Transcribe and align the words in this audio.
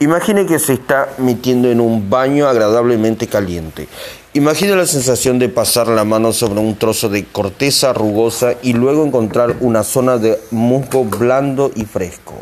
Imagine 0.00 0.46
que 0.46 0.60
se 0.60 0.74
está 0.74 1.08
metiendo 1.18 1.68
en 1.68 1.80
un 1.80 2.08
baño 2.08 2.46
agradablemente 2.46 3.26
caliente. 3.26 3.88
Imagine 4.32 4.76
la 4.76 4.86
sensación 4.86 5.40
de 5.40 5.48
pasar 5.48 5.88
la 5.88 6.04
mano 6.04 6.32
sobre 6.32 6.60
un 6.60 6.76
trozo 6.76 7.08
de 7.08 7.24
corteza 7.24 7.92
rugosa 7.92 8.54
y 8.62 8.74
luego 8.74 9.04
encontrar 9.04 9.56
una 9.58 9.82
zona 9.82 10.18
de 10.18 10.38
musgo 10.52 11.04
blando 11.04 11.72
y 11.74 11.84
fresco. 11.84 12.34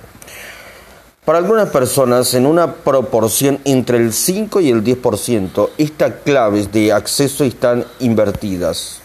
Para 1.24 1.38
algunas 1.38 1.70
personas, 1.70 2.34
en 2.34 2.44
una 2.44 2.74
proporción 2.74 3.58
entre 3.64 3.96
el 3.96 4.12
5 4.12 4.60
y 4.60 4.68
el 4.68 4.84
10%, 4.84 5.70
estas 5.78 6.12
claves 6.26 6.70
de 6.72 6.92
acceso 6.92 7.42
están 7.42 7.86
invertidas. 8.00 9.00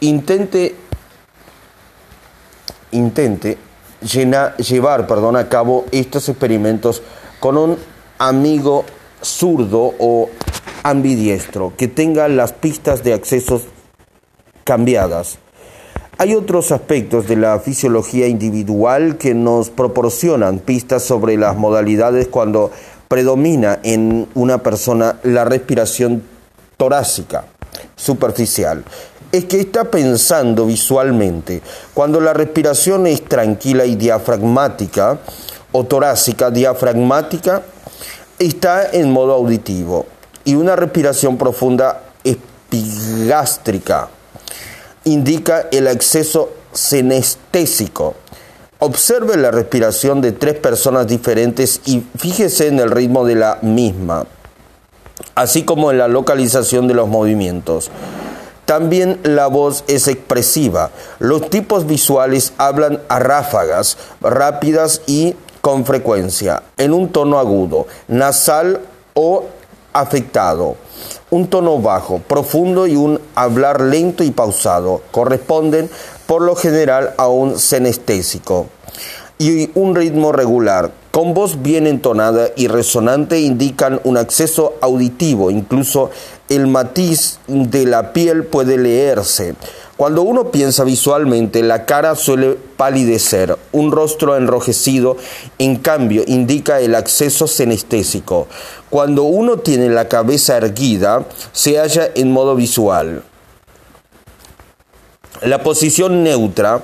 Intente, 0.00 0.74
intente 2.90 3.56
llevar 4.00 5.06
perdón, 5.06 5.36
a 5.36 5.48
cabo 5.48 5.84
estos 5.92 6.28
experimentos 6.28 7.02
con 7.40 7.56
un 7.56 7.78
amigo 8.18 8.84
zurdo 9.22 9.94
o 9.98 10.28
ambidiestro 10.82 11.72
que 11.76 11.88
tenga 11.88 12.28
las 12.28 12.52
pistas 12.52 13.02
de 13.02 13.14
acceso 13.14 13.60
cambiadas. 14.64 15.38
Hay 16.18 16.34
otros 16.34 16.72
aspectos 16.72 17.28
de 17.28 17.36
la 17.36 17.60
fisiología 17.60 18.26
individual 18.26 19.18
que 19.18 19.34
nos 19.34 19.70
proporcionan 19.70 20.58
pistas 20.58 21.04
sobre 21.04 21.36
las 21.36 21.56
modalidades 21.56 22.26
cuando 22.26 22.72
predomina 23.06 23.78
en 23.84 24.26
una 24.34 24.58
persona 24.58 25.20
la 25.22 25.44
respiración 25.44 26.22
torácica 26.76 27.44
superficial. 27.96 28.84
Es 29.30 29.44
que 29.44 29.60
está 29.60 29.84
pensando 29.84 30.66
visualmente. 30.66 31.60
Cuando 31.92 32.20
la 32.20 32.32
respiración 32.32 33.06
es 33.06 33.24
tranquila 33.24 33.84
y 33.84 33.96
diafragmática, 33.96 35.18
o 35.72 35.84
torácica 35.84 36.50
diafragmática, 36.50 37.62
está 38.38 38.90
en 38.90 39.10
modo 39.10 39.34
auditivo. 39.34 40.06
Y 40.44 40.54
una 40.54 40.76
respiración 40.76 41.36
profunda 41.36 42.02
epigástrica 42.24 44.08
indica 45.04 45.68
el 45.70 45.88
acceso 45.88 46.50
senestésico. 46.72 48.14
Observe 48.78 49.36
la 49.36 49.50
respiración 49.50 50.20
de 50.20 50.32
tres 50.32 50.54
personas 50.54 51.06
diferentes 51.06 51.80
y 51.84 52.04
fíjese 52.16 52.68
en 52.68 52.78
el 52.78 52.90
ritmo 52.90 53.24
de 53.24 53.34
la 53.34 53.58
misma, 53.60 54.26
así 55.34 55.64
como 55.64 55.90
en 55.90 55.98
la 55.98 56.06
localización 56.06 56.86
de 56.86 56.94
los 56.94 57.08
movimientos. 57.08 57.90
También 58.68 59.18
la 59.22 59.46
voz 59.46 59.82
es 59.86 60.08
expresiva. 60.08 60.90
Los 61.20 61.48
tipos 61.48 61.86
visuales 61.86 62.52
hablan 62.58 63.00
a 63.08 63.18
ráfagas, 63.18 63.96
rápidas 64.20 65.00
y 65.06 65.34
con 65.62 65.86
frecuencia, 65.86 66.64
en 66.76 66.92
un 66.92 67.08
tono 67.08 67.38
agudo, 67.38 67.86
nasal 68.08 68.82
o 69.14 69.46
afectado. 69.94 70.76
Un 71.30 71.48
tono 71.48 71.78
bajo, 71.78 72.18
profundo 72.18 72.86
y 72.86 72.94
un 72.94 73.22
hablar 73.34 73.80
lento 73.80 74.22
y 74.22 74.32
pausado 74.32 75.00
corresponden 75.12 75.88
por 76.26 76.42
lo 76.42 76.54
general 76.54 77.14
a 77.16 77.26
un 77.26 77.58
senestésico. 77.58 78.66
Y 79.38 79.70
un 79.78 79.94
ritmo 79.94 80.30
regular, 80.30 80.90
con 81.18 81.34
voz 81.34 81.62
bien 81.62 81.88
entonada 81.88 82.50
y 82.54 82.68
resonante 82.68 83.40
indican 83.40 84.00
un 84.04 84.16
acceso 84.16 84.76
auditivo, 84.80 85.50
incluso 85.50 86.12
el 86.48 86.68
matiz 86.68 87.40
de 87.48 87.86
la 87.86 88.12
piel 88.12 88.44
puede 88.44 88.78
leerse. 88.78 89.56
Cuando 89.96 90.22
uno 90.22 90.52
piensa 90.52 90.84
visualmente, 90.84 91.64
la 91.64 91.86
cara 91.86 92.14
suele 92.14 92.56
palidecer, 92.76 93.58
un 93.72 93.90
rostro 93.90 94.36
enrojecido, 94.36 95.16
en 95.58 95.74
cambio, 95.78 96.22
indica 96.24 96.78
el 96.78 96.94
acceso 96.94 97.48
senestésico. 97.48 98.46
Cuando 98.88 99.24
uno 99.24 99.56
tiene 99.56 99.88
la 99.88 100.06
cabeza 100.06 100.56
erguida, 100.56 101.26
se 101.50 101.78
halla 101.78 102.08
en 102.14 102.30
modo 102.30 102.54
visual. 102.54 103.24
La 105.42 105.64
posición 105.64 106.22
neutra 106.22 106.80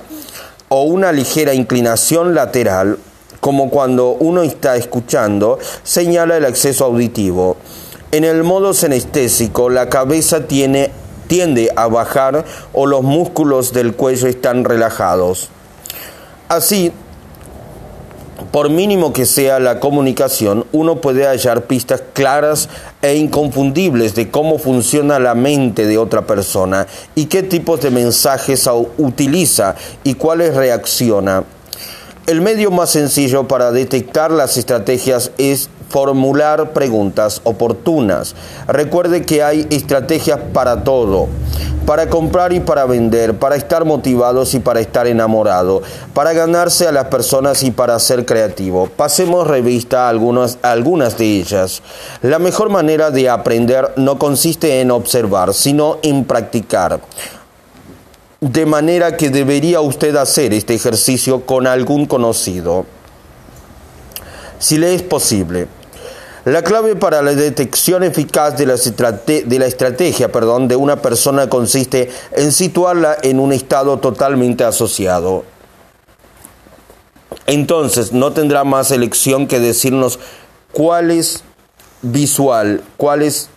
o 0.67 0.83
una 0.83 1.13
ligera 1.13 1.53
inclinación 1.53 2.35
lateral, 2.35 2.97
como 3.39 3.69
cuando 3.69 4.11
uno 4.11 4.43
está 4.43 4.75
escuchando, 4.75 5.59
señala 5.83 6.37
el 6.37 6.45
acceso 6.45 6.85
auditivo. 6.85 7.57
En 8.11 8.23
el 8.23 8.43
modo 8.43 8.73
senestésico, 8.73 9.69
la 9.69 9.89
cabeza 9.89 10.47
tiene 10.47 10.91
tiende 11.27 11.71
a 11.75 11.87
bajar 11.87 12.45
o 12.73 12.85
los 12.85 13.03
músculos 13.03 13.73
del 13.73 13.95
cuello 13.95 14.27
están 14.27 14.63
relajados. 14.63 15.49
Así, 16.47 16.91
por 18.51 18.69
mínimo 18.69 19.13
que 19.13 19.25
sea 19.25 19.59
la 19.59 19.79
comunicación, 19.79 20.65
uno 20.71 21.01
puede 21.01 21.25
hallar 21.25 21.63
pistas 21.63 22.03
claras 22.13 22.69
e 23.01 23.15
inconfundibles 23.15 24.15
de 24.15 24.29
cómo 24.29 24.59
funciona 24.59 25.19
la 25.19 25.35
mente 25.35 25.85
de 25.85 25.97
otra 25.97 26.25
persona 26.25 26.87
y 27.15 27.25
qué 27.25 27.43
tipos 27.43 27.81
de 27.81 27.91
mensajes 27.91 28.69
utiliza 28.97 29.75
y 30.03 30.13
cuáles 30.15 30.55
reacciona. 30.55 31.43
El 32.27 32.41
medio 32.41 32.71
más 32.71 32.89
sencillo 32.89 33.47
para 33.47 33.71
detectar 33.71 34.31
las 34.31 34.57
estrategias 34.57 35.29
es 35.37 35.69
formular 35.89 36.73
preguntas 36.73 37.39
oportunas. 37.43 38.33
Recuerde 38.67 39.21
que 39.21 39.43
hay 39.43 39.67
estrategias 39.69 40.39
para 40.51 40.83
todo, 40.83 41.27
para 41.85 42.09
comprar 42.09 42.51
y 42.51 42.61
para 42.61 42.85
vender, 42.85 43.37
para 43.37 43.57
estar 43.57 43.85
motivados 43.85 44.55
y 44.55 44.59
para 44.59 44.79
estar 44.79 45.05
enamorado, 45.05 45.83
para 46.15 46.33
ganarse 46.33 46.87
a 46.87 46.91
las 46.91 47.05
personas 47.09 47.61
y 47.61 47.69
para 47.69 47.99
ser 47.99 48.25
creativo. 48.25 48.87
Pasemos 48.87 49.45
revista 49.45 50.07
a 50.07 50.09
algunas, 50.09 50.57
algunas 50.63 51.19
de 51.19 51.25
ellas. 51.25 51.83
La 52.23 52.39
mejor 52.39 52.69
manera 52.69 53.11
de 53.11 53.29
aprender 53.29 53.91
no 53.97 54.17
consiste 54.17 54.81
en 54.81 54.89
observar, 54.89 55.53
sino 55.53 55.99
en 56.01 56.25
practicar. 56.25 57.01
De 58.47 58.67
manera 58.67 59.17
que 59.17 59.31
debería 59.31 59.81
usted 59.81 60.15
hacer 60.15 60.53
este 60.53 60.75
ejercicio 60.75 61.47
con 61.47 61.65
algún 61.65 62.05
conocido 62.05 62.85
si 64.59 64.77
le 64.77 64.93
es 64.93 65.01
posible. 65.01 65.67
La 66.45 66.61
clave 66.61 66.95
para 66.95 67.23
la 67.23 67.33
detección 67.33 68.03
eficaz 68.03 68.55
de 68.55 68.67
la, 68.67 69.65
estrategia 69.65 70.31
perdón, 70.31 70.67
de 70.67 70.75
una 70.75 71.01
persona 71.01 71.49
consiste 71.49 72.11
en 72.33 72.51
situarla 72.51 73.17
en 73.23 73.39
un 73.39 73.51
estado 73.51 73.97
totalmente 73.97 74.63
asociado. 74.63 75.43
Entonces 77.47 78.13
no 78.13 78.31
tendrá 78.31 78.63
más 78.63 78.91
elección 78.91 79.47
que 79.47 79.59
decirnos 79.59 80.19
cuál 80.71 81.09
es 81.09 81.43
visual, 82.03 82.83
cuál 82.97 83.23
es 83.23 83.49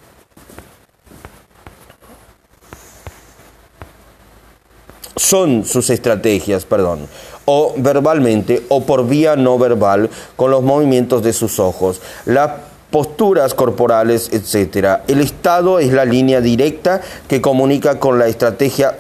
son 5.18 5.64
sus 5.64 5.90
estrategias, 5.90 6.64
perdón, 6.64 7.06
o 7.44 7.74
verbalmente 7.76 8.62
o 8.68 8.84
por 8.84 9.06
vía 9.06 9.36
no 9.36 9.58
verbal 9.58 10.08
con 10.36 10.50
los 10.50 10.62
movimientos 10.62 11.22
de 11.22 11.32
sus 11.32 11.58
ojos. 11.58 12.00
La 12.24 12.68
posturas 12.90 13.54
corporales, 13.54 14.30
etc. 14.32 15.00
El 15.08 15.20
estado 15.20 15.78
es 15.78 15.92
la 15.92 16.04
línea 16.04 16.40
directa 16.40 17.00
que 17.28 17.40
comunica 17.40 17.98
con 17.98 18.18
la 18.18 18.28
estrategia. 18.28 18.96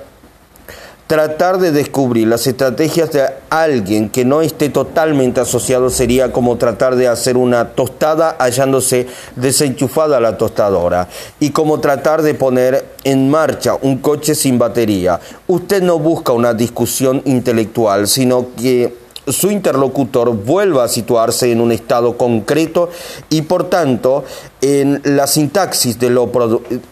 Tratar 1.08 1.56
de 1.56 1.72
descubrir 1.72 2.28
las 2.28 2.46
estrategias 2.46 3.10
de 3.12 3.26
alguien 3.48 4.10
que 4.10 4.26
no 4.26 4.42
esté 4.42 4.68
totalmente 4.68 5.40
asociado 5.40 5.88
sería 5.88 6.32
como 6.32 6.58
tratar 6.58 6.96
de 6.96 7.08
hacer 7.08 7.38
una 7.38 7.70
tostada 7.70 8.36
hallándose 8.38 9.06
desenchufada 9.34 10.20
la 10.20 10.36
tostadora 10.36 11.08
y 11.40 11.48
como 11.48 11.80
tratar 11.80 12.20
de 12.20 12.34
poner 12.34 12.84
en 13.04 13.30
marcha 13.30 13.78
un 13.80 13.96
coche 13.98 14.34
sin 14.34 14.58
batería. 14.58 15.18
Usted 15.46 15.82
no 15.82 15.98
busca 15.98 16.34
una 16.34 16.52
discusión 16.52 17.22
intelectual, 17.24 18.06
sino 18.06 18.48
que 18.54 18.94
su 19.26 19.50
interlocutor 19.50 20.34
vuelva 20.34 20.84
a 20.84 20.88
situarse 20.88 21.50
en 21.50 21.62
un 21.62 21.72
estado 21.72 22.18
concreto 22.18 22.90
y 23.30 23.40
por 23.42 23.70
tanto 23.70 24.24
en 24.60 25.00
la 25.04 25.26
sintaxis 25.26 25.98
de 25.98 26.10
lo 26.10 26.30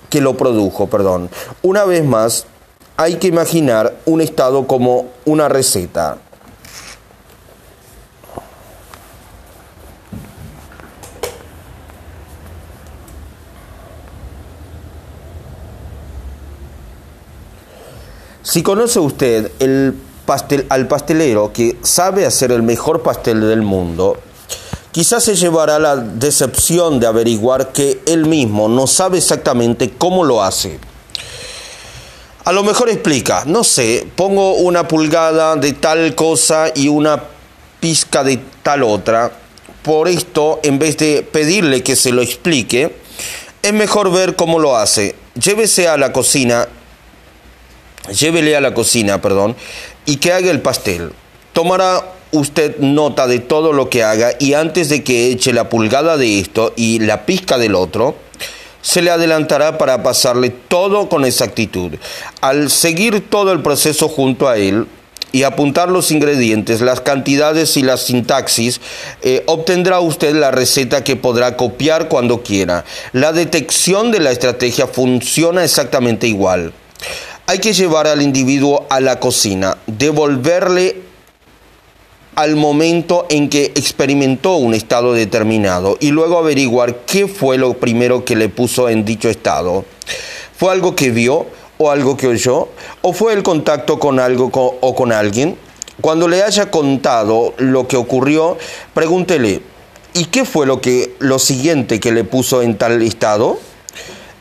que 0.08 0.22
lo 0.22 0.38
produjo. 0.38 0.86
Perdón. 0.86 1.28
Una 1.60 1.84
vez 1.84 2.02
más, 2.02 2.46
hay 2.96 3.16
que 3.16 3.28
imaginar 3.28 3.94
un 4.06 4.20
estado 4.20 4.66
como 4.66 5.06
una 5.24 5.48
receta. 5.48 6.18
Si 18.42 18.62
conoce 18.62 18.98
usted 19.00 19.52
el 19.58 19.94
al 20.70 20.88
pastelero 20.88 21.52
que 21.52 21.78
sabe 21.82 22.26
hacer 22.26 22.50
el 22.50 22.62
mejor 22.62 23.02
pastel 23.02 23.40
del 23.42 23.62
mundo, 23.62 24.16
quizás 24.90 25.22
se 25.22 25.36
llevará 25.36 25.78
la 25.78 25.96
decepción 25.96 26.98
de 26.98 27.06
averiguar 27.06 27.72
que 27.72 28.02
él 28.06 28.26
mismo 28.26 28.68
no 28.68 28.86
sabe 28.86 29.18
exactamente 29.18 29.92
cómo 29.96 30.24
lo 30.24 30.42
hace. 30.42 30.80
A 32.46 32.52
lo 32.52 32.62
mejor 32.62 32.88
explica, 32.88 33.42
no 33.44 33.64
sé, 33.64 34.06
pongo 34.14 34.54
una 34.54 34.86
pulgada 34.86 35.56
de 35.56 35.72
tal 35.72 36.14
cosa 36.14 36.70
y 36.72 36.86
una 36.86 37.20
pizca 37.80 38.22
de 38.22 38.38
tal 38.62 38.84
otra, 38.84 39.32
por 39.82 40.06
esto, 40.06 40.60
en 40.62 40.78
vez 40.78 40.96
de 40.96 41.24
pedirle 41.24 41.82
que 41.82 41.96
se 41.96 42.12
lo 42.12 42.22
explique, 42.22 42.94
es 43.62 43.72
mejor 43.72 44.12
ver 44.12 44.36
cómo 44.36 44.60
lo 44.60 44.76
hace. 44.76 45.16
Llévese 45.34 45.88
a 45.88 45.96
la 45.96 46.12
cocina, 46.12 46.68
llévele 48.16 48.54
a 48.54 48.60
la 48.60 48.74
cocina, 48.74 49.20
perdón, 49.20 49.56
y 50.04 50.18
que 50.18 50.32
haga 50.32 50.52
el 50.52 50.60
pastel. 50.60 51.10
Tomará 51.52 52.12
usted 52.30 52.78
nota 52.78 53.26
de 53.26 53.40
todo 53.40 53.72
lo 53.72 53.90
que 53.90 54.04
haga 54.04 54.34
y 54.38 54.54
antes 54.54 54.88
de 54.88 55.02
que 55.02 55.32
eche 55.32 55.52
la 55.52 55.68
pulgada 55.68 56.16
de 56.16 56.38
esto 56.38 56.72
y 56.76 57.00
la 57.00 57.26
pizca 57.26 57.58
del 57.58 57.74
otro, 57.74 58.14
se 58.86 59.02
le 59.02 59.10
adelantará 59.10 59.78
para 59.78 60.04
pasarle 60.04 60.48
todo 60.50 61.08
con 61.08 61.24
exactitud. 61.24 61.94
Al 62.40 62.70
seguir 62.70 63.28
todo 63.28 63.50
el 63.50 63.60
proceso 63.60 64.08
junto 64.08 64.48
a 64.48 64.58
él, 64.58 64.86
y 65.32 65.42
apuntar 65.42 65.90
los 65.90 66.12
ingredientes, 66.12 66.80
las 66.80 67.00
cantidades 67.00 67.76
y 67.76 67.82
la 67.82 67.96
sintaxis, 67.96 68.80
eh, 69.22 69.42
obtendrá 69.46 69.98
usted 69.98 70.36
la 70.36 70.52
receta 70.52 71.02
que 71.02 71.16
podrá 71.16 71.56
copiar 71.56 72.06
cuando 72.08 72.44
quiera. 72.44 72.84
La 73.12 73.32
detección 73.32 74.12
de 74.12 74.20
la 74.20 74.30
estrategia 74.30 74.86
funciona 74.86 75.64
exactamente 75.64 76.28
igual. 76.28 76.72
Hay 77.48 77.58
que 77.58 77.72
llevar 77.72 78.06
al 78.06 78.22
individuo 78.22 78.86
a 78.88 79.00
la 79.00 79.18
cocina, 79.18 79.78
devolverle 79.88 81.05
al 82.36 82.54
momento 82.54 83.26
en 83.30 83.48
que 83.48 83.64
experimentó 83.74 84.56
un 84.56 84.74
estado 84.74 85.14
determinado 85.14 85.96
y 86.00 86.10
luego 86.10 86.38
averiguar 86.38 87.00
qué 87.06 87.26
fue 87.26 87.58
lo 87.58 87.74
primero 87.78 88.24
que 88.24 88.36
le 88.36 88.48
puso 88.50 88.88
en 88.88 89.04
dicho 89.04 89.28
estado. 89.28 89.84
¿Fue 90.56 90.70
algo 90.70 90.94
que 90.94 91.10
vio 91.10 91.46
o 91.78 91.90
algo 91.90 92.16
que 92.16 92.28
oyó? 92.28 92.68
¿O 93.00 93.12
fue 93.12 93.32
el 93.32 93.42
contacto 93.42 93.98
con 93.98 94.20
algo 94.20 94.50
o 94.52 94.94
con 94.94 95.12
alguien? 95.12 95.56
Cuando 96.02 96.28
le 96.28 96.42
haya 96.42 96.70
contado 96.70 97.54
lo 97.56 97.88
que 97.88 97.96
ocurrió, 97.96 98.58
pregúntele, 98.92 99.62
¿y 100.12 100.26
qué 100.26 100.44
fue 100.44 100.66
lo, 100.66 100.82
que, 100.82 101.16
lo 101.18 101.38
siguiente 101.38 102.00
que 102.00 102.12
le 102.12 102.24
puso 102.24 102.60
en 102.60 102.76
tal 102.76 103.00
estado? 103.00 103.58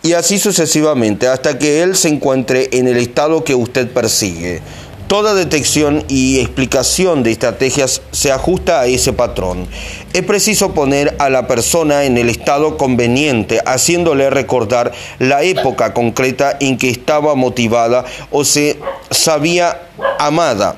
Y 0.03 0.13
así 0.13 0.37
sucesivamente, 0.37 1.27
hasta 1.27 1.57
que 1.57 1.81
él 1.81 1.95
se 1.95 2.09
encuentre 2.09 2.69
en 2.73 2.87
el 2.87 2.97
estado 2.97 3.43
que 3.43 3.55
usted 3.55 3.89
persigue. 3.89 4.61
Toda 5.07 5.35
detección 5.35 6.03
y 6.07 6.39
explicación 6.39 7.21
de 7.21 7.31
estrategias 7.31 8.01
se 8.09 8.31
ajusta 8.31 8.81
a 8.81 8.87
ese 8.87 9.13
patrón. 9.13 9.67
Es 10.13 10.23
preciso 10.23 10.73
poner 10.73 11.15
a 11.19 11.29
la 11.29 11.45
persona 11.45 12.05
en 12.05 12.17
el 12.17 12.27
estado 12.27 12.75
conveniente, 12.75 13.61
haciéndole 13.67 14.31
recordar 14.31 14.93
la 15.19 15.43
época 15.43 15.93
concreta 15.93 16.57
en 16.59 16.79
que 16.79 16.89
estaba 16.89 17.35
motivada 17.35 18.03
o 18.31 18.43
se 18.43 18.79
sabía 19.11 19.79
amada 20.17 20.77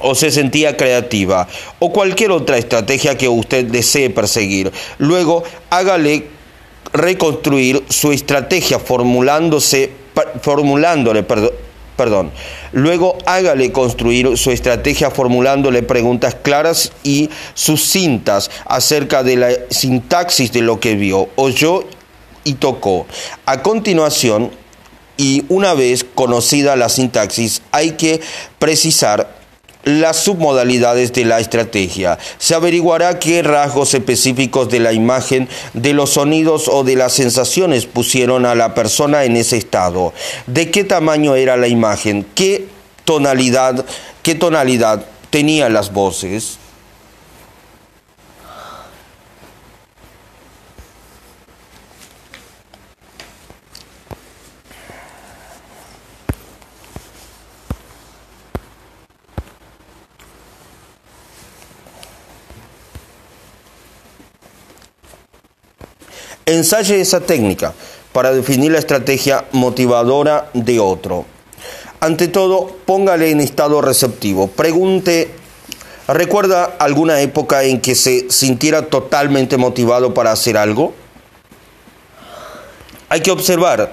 o 0.00 0.14
se 0.14 0.30
sentía 0.30 0.78
creativa 0.78 1.48
o 1.80 1.92
cualquier 1.92 2.30
otra 2.30 2.56
estrategia 2.56 3.18
que 3.18 3.28
usted 3.28 3.66
desee 3.66 4.08
perseguir. 4.08 4.72
Luego, 4.96 5.44
hágale 5.68 6.28
reconstruir 6.94 7.84
su 7.90 8.10
estrategia 8.10 8.78
formulándose, 8.78 9.90
formulándole, 10.40 11.24
perdón, 11.24 11.50
perdón. 11.98 12.30
Luego 12.72 13.18
hágale 13.26 13.72
construir 13.72 14.38
su 14.38 14.52
estrategia 14.52 15.10
formulándole 15.10 15.82
preguntas 15.82 16.36
claras 16.40 16.92
y 17.02 17.28
sucintas 17.52 18.50
acerca 18.64 19.22
de 19.22 19.36
la 19.36 19.50
sintaxis 19.68 20.52
de 20.52 20.62
lo 20.62 20.80
que 20.80 20.94
vio, 20.94 21.28
oyó 21.34 21.84
y 22.44 22.54
tocó. 22.54 23.06
A 23.44 23.62
continuación, 23.62 24.50
y 25.16 25.44
una 25.48 25.74
vez 25.74 26.06
conocida 26.14 26.76
la 26.76 26.88
sintaxis, 26.88 27.62
hay 27.72 27.90
que 27.92 28.20
precisar 28.60 29.37
las 29.88 30.18
submodalidades 30.18 31.12
de 31.12 31.24
la 31.24 31.40
estrategia. 31.40 32.18
Se 32.38 32.54
averiguará 32.54 33.18
qué 33.18 33.42
rasgos 33.42 33.94
específicos 33.94 34.68
de 34.68 34.80
la 34.80 34.92
imagen, 34.92 35.48
de 35.72 35.94
los 35.94 36.10
sonidos 36.10 36.68
o 36.68 36.84
de 36.84 36.96
las 36.96 37.14
sensaciones 37.14 37.86
pusieron 37.86 38.44
a 38.44 38.54
la 38.54 38.74
persona 38.74 39.24
en 39.24 39.36
ese 39.36 39.56
estado. 39.56 40.12
De 40.46 40.70
qué 40.70 40.84
tamaño 40.84 41.36
era 41.36 41.56
la 41.56 41.68
imagen, 41.68 42.26
qué 42.34 42.68
tonalidad, 43.04 43.84
qué 44.22 44.34
tonalidad 44.34 45.04
tenían 45.30 45.72
las 45.72 45.92
voces. 45.92 46.58
Ensaye 66.48 66.98
esa 67.02 67.20
técnica 67.20 67.74
para 68.14 68.32
definir 68.32 68.72
la 68.72 68.78
estrategia 68.78 69.44
motivadora 69.52 70.48
de 70.54 70.80
otro. 70.80 71.26
Ante 72.00 72.26
todo, 72.26 72.74
póngale 72.86 73.30
en 73.30 73.40
estado 73.40 73.82
receptivo. 73.82 74.46
Pregunte, 74.46 75.28
¿recuerda 76.06 76.64
alguna 76.78 77.20
época 77.20 77.64
en 77.64 77.82
que 77.82 77.94
se 77.94 78.30
sintiera 78.30 78.86
totalmente 78.86 79.58
motivado 79.58 80.14
para 80.14 80.32
hacer 80.32 80.56
algo? 80.56 80.94
Hay 83.10 83.20
que 83.20 83.30
observar 83.30 83.92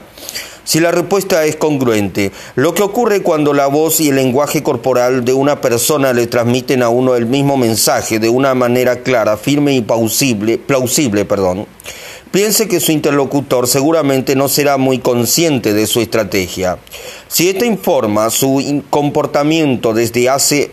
si 0.63 0.80
la 0.80 0.92
respuesta 0.92 1.44
es 1.44 1.58
congruente. 1.58 2.31
Lo 2.56 2.74
que 2.74 2.84
ocurre 2.84 3.22
cuando 3.22 3.54
la 3.54 3.68
voz 3.68 4.00
y 4.00 4.08
el 4.08 4.16
lenguaje 4.16 4.63
corporal 4.63 5.25
de 5.25 5.34
una 5.34 5.60
persona 5.60 6.13
le 6.13 6.28
transmiten 6.28 6.84
a 6.84 6.88
uno 6.88 7.16
el 7.16 7.25
mismo 7.25 7.58
mensaje 7.58 8.18
de 8.18 8.30
una 8.30 8.56
manera 8.56 9.04
clara, 9.04 9.36
firme 9.36 9.74
y 9.74 9.81
plausible, 9.81 10.58
plausible 10.58 11.25
perdón, 11.25 11.68
piense 12.36 12.68
que 12.68 12.82
su 12.82 12.92
interlocutor 12.92 13.66
seguramente 13.66 14.36
no 14.36 14.50
será 14.50 14.76
muy 14.76 15.00
consciente 15.00 15.74
de 15.74 15.88
su 15.88 16.02
estrategia. 16.02 16.78
Si 17.30 17.48
éste 17.48 17.66
informa 17.66 18.30
su 18.30 18.84
comportamiento 18.90 19.94
desde 19.94 20.28
hace 20.28 20.72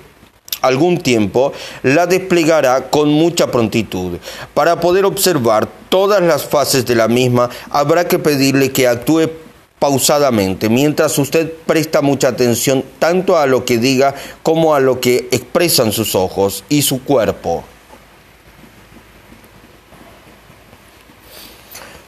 algún 0.60 0.98
tiempo, 0.98 1.52
la 1.84 2.08
desplegará 2.08 2.90
con 2.90 3.10
mucha 3.10 3.52
prontitud. 3.52 4.18
Para 4.54 4.80
poder 4.80 5.04
observar 5.04 5.68
todas 5.88 6.20
las 6.20 6.44
fases 6.44 6.84
de 6.84 6.96
la 6.96 7.06
misma, 7.06 7.48
habrá 7.70 8.08
que 8.08 8.18
pedirle 8.18 8.72
que 8.72 8.88
actúe 8.88 9.30
pausadamente, 9.78 10.68
mientras 10.68 11.16
usted 11.16 11.48
presta 11.64 12.02
mucha 12.02 12.26
atención 12.26 12.84
tanto 12.98 13.38
a 13.38 13.46
lo 13.46 13.64
que 13.64 13.78
diga 13.78 14.16
como 14.42 14.74
a 14.74 14.80
lo 14.80 14.98
que 14.98 15.28
expresan 15.30 15.92
sus 15.92 16.16
ojos 16.16 16.64
y 16.68 16.82
su 16.82 17.04
cuerpo. 17.04 17.62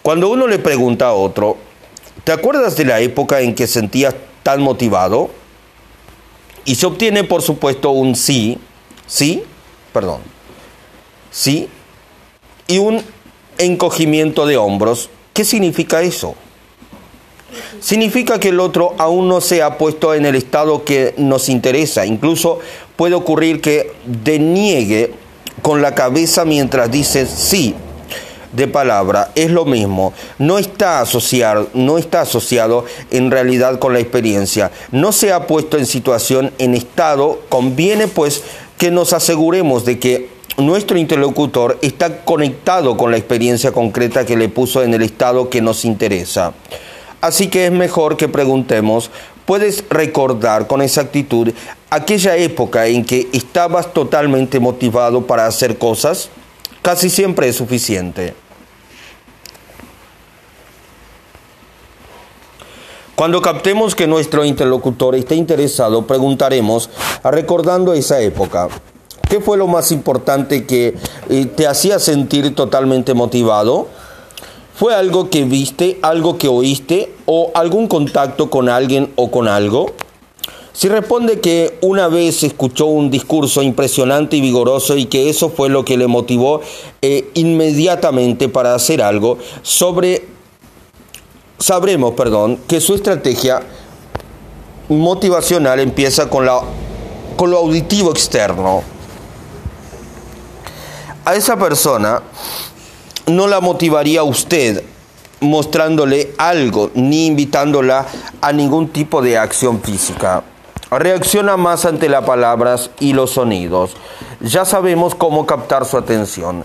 Cuando 0.04 0.28
uno 0.28 0.46
le 0.46 0.58
pregunta 0.58 1.06
a 1.06 1.14
otro, 1.14 1.56
¿te 2.24 2.32
acuerdas 2.32 2.76
de 2.76 2.84
la 2.84 3.00
época 3.00 3.40
en 3.40 3.54
que 3.54 3.66
sentías 3.66 4.14
tan 4.42 4.60
motivado? 4.60 5.30
Y 6.66 6.74
se 6.74 6.84
obtiene, 6.84 7.24
por 7.24 7.40
supuesto, 7.40 7.90
un 7.90 8.14
sí, 8.14 8.58
sí, 9.06 9.44
perdón, 9.94 10.20
sí, 11.30 11.70
y 12.66 12.76
un 12.76 13.00
encogimiento 13.56 14.44
de 14.44 14.58
hombros. 14.58 15.08
¿Qué 15.32 15.42
significa 15.42 16.02
eso? 16.02 16.34
Significa 17.80 18.38
que 18.38 18.50
el 18.50 18.60
otro 18.60 18.94
aún 18.98 19.26
no 19.26 19.40
se 19.40 19.62
ha 19.62 19.78
puesto 19.78 20.12
en 20.12 20.26
el 20.26 20.34
estado 20.34 20.84
que 20.84 21.14
nos 21.16 21.48
interesa. 21.48 22.04
Incluso 22.04 22.58
puede 22.96 23.14
ocurrir 23.14 23.62
que 23.62 23.94
deniegue 24.04 25.14
con 25.62 25.80
la 25.80 25.94
cabeza 25.94 26.44
mientras 26.44 26.90
dice 26.90 27.24
sí, 27.24 27.74
de 28.54 28.68
palabra 28.68 29.30
es 29.34 29.50
lo 29.50 29.64
mismo, 29.64 30.12
no 30.38 30.58
está 30.58 31.00
asociado, 31.00 31.68
no 31.74 31.98
está 31.98 32.22
asociado 32.22 32.84
en 33.10 33.30
realidad 33.30 33.78
con 33.78 33.92
la 33.92 34.00
experiencia, 34.00 34.70
no 34.90 35.12
se 35.12 35.32
ha 35.32 35.46
puesto 35.46 35.76
en 35.78 35.86
situación, 35.86 36.52
en 36.58 36.74
estado, 36.74 37.40
conviene 37.48 38.08
pues 38.08 38.42
que 38.78 38.90
nos 38.90 39.12
aseguremos 39.12 39.84
de 39.84 39.98
que 39.98 40.28
nuestro 40.56 40.98
interlocutor 40.98 41.78
está 41.82 42.24
conectado 42.24 42.96
con 42.96 43.10
la 43.10 43.16
experiencia 43.16 43.72
concreta 43.72 44.24
que 44.24 44.36
le 44.36 44.48
puso 44.48 44.82
en 44.82 44.94
el 44.94 45.02
estado 45.02 45.50
que 45.50 45.60
nos 45.60 45.84
interesa. 45.84 46.52
Así 47.20 47.48
que 47.48 47.66
es 47.66 47.72
mejor 47.72 48.16
que 48.16 48.28
preguntemos, 48.28 49.10
¿puedes 49.46 49.84
recordar 49.88 50.66
con 50.66 50.82
exactitud 50.82 51.52
aquella 51.90 52.36
época 52.36 52.86
en 52.86 53.04
que 53.04 53.28
estabas 53.32 53.92
totalmente 53.92 54.60
motivado 54.60 55.26
para 55.26 55.46
hacer 55.46 55.78
cosas? 55.78 56.28
Casi 56.82 57.08
siempre 57.08 57.48
es 57.48 57.56
suficiente. 57.56 58.34
Cuando 63.16 63.40
captemos 63.40 63.94
que 63.94 64.08
nuestro 64.08 64.44
interlocutor 64.44 65.14
está 65.14 65.36
interesado, 65.36 66.04
preguntaremos, 66.04 66.90
recordando 67.22 67.92
esa 67.92 68.20
época, 68.20 68.68
¿qué 69.30 69.40
fue 69.40 69.56
lo 69.56 69.68
más 69.68 69.92
importante 69.92 70.66
que 70.66 70.96
eh, 71.30 71.46
te 71.46 71.68
hacía 71.68 72.00
sentir 72.00 72.56
totalmente 72.56 73.14
motivado? 73.14 73.86
¿Fue 74.74 74.96
algo 74.96 75.30
que 75.30 75.44
viste, 75.44 76.00
algo 76.02 76.38
que 76.38 76.48
oíste 76.48 77.14
o 77.26 77.52
algún 77.54 77.86
contacto 77.86 78.50
con 78.50 78.68
alguien 78.68 79.12
o 79.14 79.30
con 79.30 79.46
algo? 79.46 79.92
Si 80.72 80.88
responde 80.88 81.38
que 81.38 81.78
una 81.82 82.08
vez 82.08 82.42
escuchó 82.42 82.86
un 82.86 83.12
discurso 83.12 83.62
impresionante 83.62 84.38
y 84.38 84.40
vigoroso 84.40 84.96
y 84.96 85.04
que 85.04 85.30
eso 85.30 85.50
fue 85.50 85.68
lo 85.68 85.84
que 85.84 85.96
le 85.96 86.08
motivó 86.08 86.62
eh, 87.00 87.30
inmediatamente 87.34 88.48
para 88.48 88.74
hacer 88.74 89.02
algo, 89.02 89.38
sobre, 89.62 90.33
sabremos 91.58 92.14
perdón, 92.14 92.58
que 92.68 92.80
su 92.80 92.94
estrategia 92.94 93.62
motivacional 94.88 95.80
empieza 95.80 96.28
con, 96.28 96.46
la, 96.46 96.60
con 97.36 97.50
lo 97.50 97.58
auditivo 97.58 98.10
externo. 98.10 98.82
A 101.24 101.34
esa 101.34 101.56
persona 101.56 102.22
no 103.26 103.46
la 103.46 103.60
motivaría 103.60 104.22
usted 104.22 104.84
mostrándole 105.40 106.34
algo 106.38 106.90
ni 106.94 107.26
invitándola 107.26 108.06
a 108.40 108.52
ningún 108.52 108.88
tipo 108.88 109.22
de 109.22 109.38
acción 109.38 109.80
física. 109.80 110.42
Reacciona 110.90 111.56
más 111.56 111.86
ante 111.86 112.08
las 112.08 112.24
palabras 112.24 112.90
y 113.00 113.14
los 113.14 113.32
sonidos. 113.32 113.92
Ya 114.40 114.64
sabemos 114.64 115.14
cómo 115.14 115.46
captar 115.46 115.86
su 115.86 115.96
atención. 115.96 116.64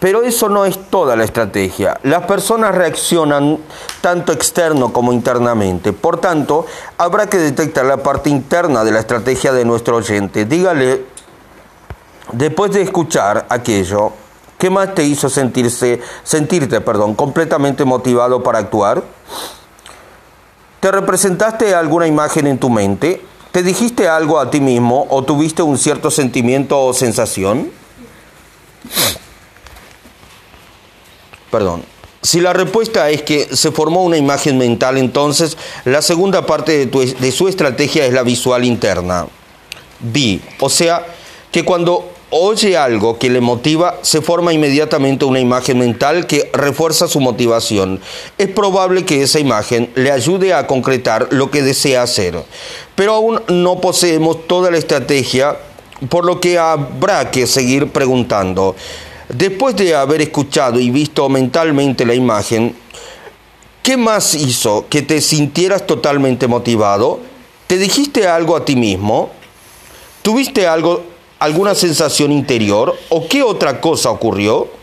Pero 0.00 0.22
eso 0.22 0.48
no 0.48 0.64
es 0.64 0.78
toda 0.90 1.14
la 1.14 1.24
estrategia. 1.24 2.00
Las 2.02 2.22
personas 2.24 2.74
reaccionan 2.74 3.58
tanto 4.00 4.32
externo 4.32 4.92
como 4.92 5.12
internamente. 5.12 5.92
Por 5.92 6.18
tanto, 6.18 6.66
habrá 6.96 7.28
que 7.28 7.36
detectar 7.36 7.84
la 7.84 7.98
parte 7.98 8.30
interna 8.30 8.82
de 8.82 8.92
la 8.92 9.00
estrategia 9.00 9.52
de 9.52 9.64
nuestro 9.64 9.96
oyente. 9.96 10.46
Dígale, 10.46 11.04
después 12.32 12.72
de 12.72 12.82
escuchar 12.82 13.46
aquello, 13.50 14.12
¿Qué 14.60 14.68
más 14.68 14.94
te 14.94 15.02
hizo 15.04 15.30
sentirse, 15.30 16.02
sentirte 16.22 16.82
perdón, 16.82 17.14
completamente 17.14 17.86
motivado 17.86 18.42
para 18.42 18.58
actuar? 18.58 19.02
¿Te 20.80 20.90
representaste 20.90 21.74
alguna 21.74 22.06
imagen 22.06 22.46
en 22.46 22.58
tu 22.58 22.68
mente? 22.68 23.24
¿Te 23.52 23.62
dijiste 23.62 24.06
algo 24.06 24.38
a 24.38 24.50
ti 24.50 24.60
mismo 24.60 25.06
o 25.08 25.24
tuviste 25.24 25.62
un 25.62 25.78
cierto 25.78 26.10
sentimiento 26.10 26.78
o 26.78 26.92
sensación? 26.92 27.70
Perdón. 31.50 31.82
Si 32.22 32.40
la 32.40 32.52
respuesta 32.52 33.08
es 33.08 33.22
que 33.22 33.56
se 33.56 33.72
formó 33.72 34.04
una 34.04 34.18
imagen 34.18 34.58
mental, 34.58 34.98
entonces 34.98 35.56
la 35.84 36.02
segunda 36.02 36.44
parte 36.44 36.86
de, 36.86 37.14
de 37.14 37.32
su 37.32 37.48
estrategia 37.48 38.04
es 38.04 38.12
la 38.12 38.22
visual 38.22 38.64
interna. 38.64 39.26
B. 40.00 40.40
O 40.60 40.68
sea, 40.68 41.06
que 41.50 41.64
cuando 41.64 42.10
oye 42.30 42.76
algo 42.76 43.18
que 43.18 43.28
le 43.28 43.40
motiva, 43.40 43.98
se 44.02 44.22
forma 44.22 44.52
inmediatamente 44.52 45.24
una 45.24 45.40
imagen 45.40 45.78
mental 45.78 46.26
que 46.26 46.48
refuerza 46.52 47.08
su 47.08 47.20
motivación. 47.20 48.00
Es 48.38 48.48
probable 48.48 49.04
que 49.04 49.22
esa 49.22 49.40
imagen 49.40 49.90
le 49.96 50.12
ayude 50.12 50.54
a 50.54 50.66
concretar 50.66 51.28
lo 51.30 51.50
que 51.50 51.62
desea 51.62 52.02
hacer, 52.02 52.42
pero 52.94 53.14
aún 53.14 53.42
no 53.48 53.80
poseemos 53.80 54.46
toda 54.46 54.70
la 54.70 54.78
estrategia, 54.78 55.56
por 56.08 56.24
lo 56.24 56.40
que 56.40 56.58
habrá 56.58 57.30
que 57.30 57.46
seguir 57.46 57.88
preguntando. 57.88 58.76
Después 59.32 59.76
de 59.76 59.94
haber 59.94 60.22
escuchado 60.22 60.80
y 60.80 60.90
visto 60.90 61.28
mentalmente 61.28 62.04
la 62.04 62.14
imagen, 62.14 62.74
¿qué 63.80 63.96
más 63.96 64.34
hizo 64.34 64.86
que 64.88 65.02
te 65.02 65.20
sintieras 65.20 65.86
totalmente 65.86 66.48
motivado? 66.48 67.20
¿Te 67.68 67.78
dijiste 67.78 68.26
algo 68.26 68.56
a 68.56 68.64
ti 68.64 68.74
mismo? 68.74 69.30
¿Tuviste 70.22 70.66
algo 70.66 71.04
alguna 71.38 71.76
sensación 71.76 72.32
interior 72.32 72.96
o 73.08 73.28
qué 73.28 73.44
otra 73.44 73.80
cosa 73.80 74.10
ocurrió? 74.10 74.79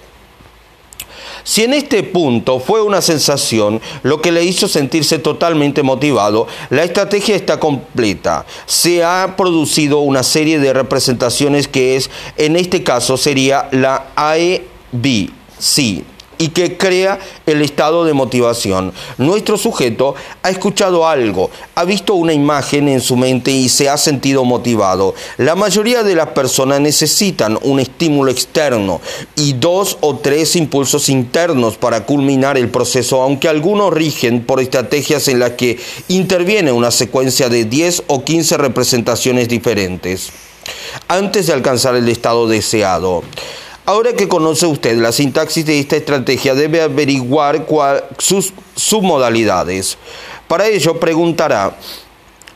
Si 1.44 1.64
en 1.64 1.74
este 1.74 2.04
punto 2.04 2.60
fue 2.60 2.82
una 2.82 3.02
sensación 3.02 3.82
lo 4.04 4.22
que 4.22 4.32
le 4.32 4.44
hizo 4.44 4.68
sentirse 4.68 5.20
totalmente 5.20 5.84
motivado, 5.84 6.48
la 6.70 6.84
estrategia 6.84 7.36
está 7.36 7.60
completa. 7.60 8.46
Se 8.66 9.04
ha 9.04 9.36
producido 9.38 10.00
una 10.00 10.24
serie 10.24 10.60
de 10.60 10.74
representaciones 10.74 11.68
que 11.68 11.96
es, 11.96 12.10
en 12.38 12.56
este 12.56 12.84
caso, 12.84 13.18
sería 13.18 13.70
la 13.72 14.08
AEB. 14.16 15.30
Sí, 15.60 16.04
y 16.38 16.50
que 16.50 16.78
crea 16.78 17.20
el 17.46 17.62
estado 17.62 18.06
de 18.06 18.14
motivación. 18.14 18.94
Nuestro 19.18 19.58
sujeto 19.58 20.16
ha 20.44 20.50
escuchado 20.50 21.08
algo, 21.08 21.50
ha 21.76 21.84
visto 21.84 22.14
una 22.16 22.34
imagen 22.34 22.88
en 22.88 23.02
su 23.02 23.16
mente 23.16 23.52
y 23.52 23.70
se 23.70 23.90
ha 23.90 23.98
sentido 23.98 24.46
motivado. 24.46 25.16
La 25.38 25.56
mayoría 25.56 26.04
de 26.04 26.16
las 26.16 26.30
personas 26.30 26.82
necesitan 26.82 27.58
un 27.62 27.80
estímulo 27.80 28.32
externo 28.32 29.02
y 29.36 29.54
dos 29.54 29.98
o 30.02 30.18
tres 30.18 30.56
impulsos 30.56 31.10
internos 31.10 31.78
para 31.78 32.06
culminar 32.06 32.58
el 32.58 32.70
proceso, 32.70 33.22
aunque 33.22 33.50
algunos 33.50 33.94
rigen 33.94 34.44
por 34.44 34.60
estrategias 34.60 35.28
en 35.28 35.40
las 35.40 35.52
que 35.52 35.80
interviene 36.08 36.72
una 36.72 36.92
secuencia 36.92 37.50
de 37.50 37.66
10 37.66 38.04
o 38.08 38.24
15 38.24 38.58
representaciones 38.58 39.48
diferentes 39.50 40.32
antes 41.08 41.48
de 41.48 41.54
alcanzar 41.54 41.96
el 41.96 42.08
estado 42.10 42.48
deseado. 42.48 43.24
Ahora 43.88 44.12
que 44.12 44.28
conoce 44.28 44.66
usted 44.66 44.98
la 44.98 45.14
sintaxis 45.14 45.66
de 45.66 45.80
esta 45.80 45.96
estrategia, 45.96 46.54
debe 46.54 46.82
averiguar 46.82 47.66
sus 48.18 48.54
submodalidades. 48.76 49.98
Para 50.50 50.68
ello 50.68 51.00
preguntará, 51.00 51.78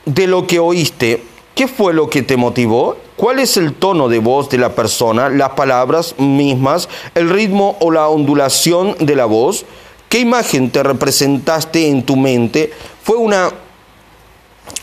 de 0.05 0.27
lo 0.27 0.45
que 0.45 0.59
oíste, 0.59 1.23
¿qué 1.55 1.69
fue 1.69 1.93
lo 1.93 2.09
que 2.09 2.21
te 2.21 2.35
motivó? 2.35 2.97
¿Cuál 3.15 3.39
es 3.39 3.55
el 3.55 3.73
tono 3.73 4.09
de 4.09 4.19
voz 4.19 4.50
de 4.50 4.57
la 4.57 4.75
persona, 4.75 5.29
las 5.29 5.51
palabras 5.51 6.15
mismas, 6.19 6.89
el 7.15 7.29
ritmo 7.29 7.77
o 7.79 7.91
la 7.91 8.09
ondulación 8.09 8.97
de 9.00 9.15
la 9.15 9.23
voz? 9.23 9.63
¿Qué 10.09 10.19
imagen 10.19 10.69
te 10.69 10.83
representaste 10.83 11.88
en 11.88 12.03
tu 12.03 12.17
mente? 12.17 12.73
¿Fue 13.03 13.15
una, 13.15 13.51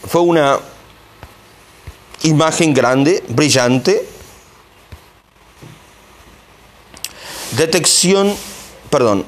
fue 0.07 0.23
una 0.23 0.61
imagen 2.23 2.73
grande, 2.73 3.23
brillante? 3.29 4.17
Detección, 7.57 8.35
perdón, 8.91 9.25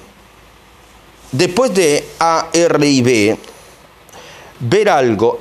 después 1.33 1.73
de 1.75 2.07
A, 2.19 2.49
R 2.53 2.87
y 2.87 3.00
B, 3.00 3.39
ver 4.61 4.89
algo, 4.91 5.41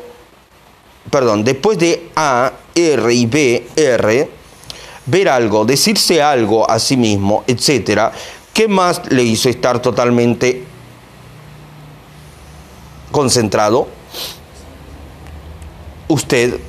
perdón, 1.11 1.43
después 1.43 1.77
de 1.77 2.09
A, 2.15 2.53
R 2.73 3.13
y 3.13 3.25
B, 3.25 3.67
R, 3.75 4.29
ver 5.05 5.29
algo, 5.29 5.65
decirse 5.65 6.21
algo 6.21 6.69
a 6.69 6.79
sí 6.79 6.95
mismo, 6.95 7.43
etcétera, 7.47 8.13
¿qué 8.53 8.67
más 8.67 9.01
le 9.11 9.23
hizo 9.23 9.49
estar 9.49 9.81
totalmente 9.81 10.63
concentrado? 13.11 13.87
Usted 16.07 16.59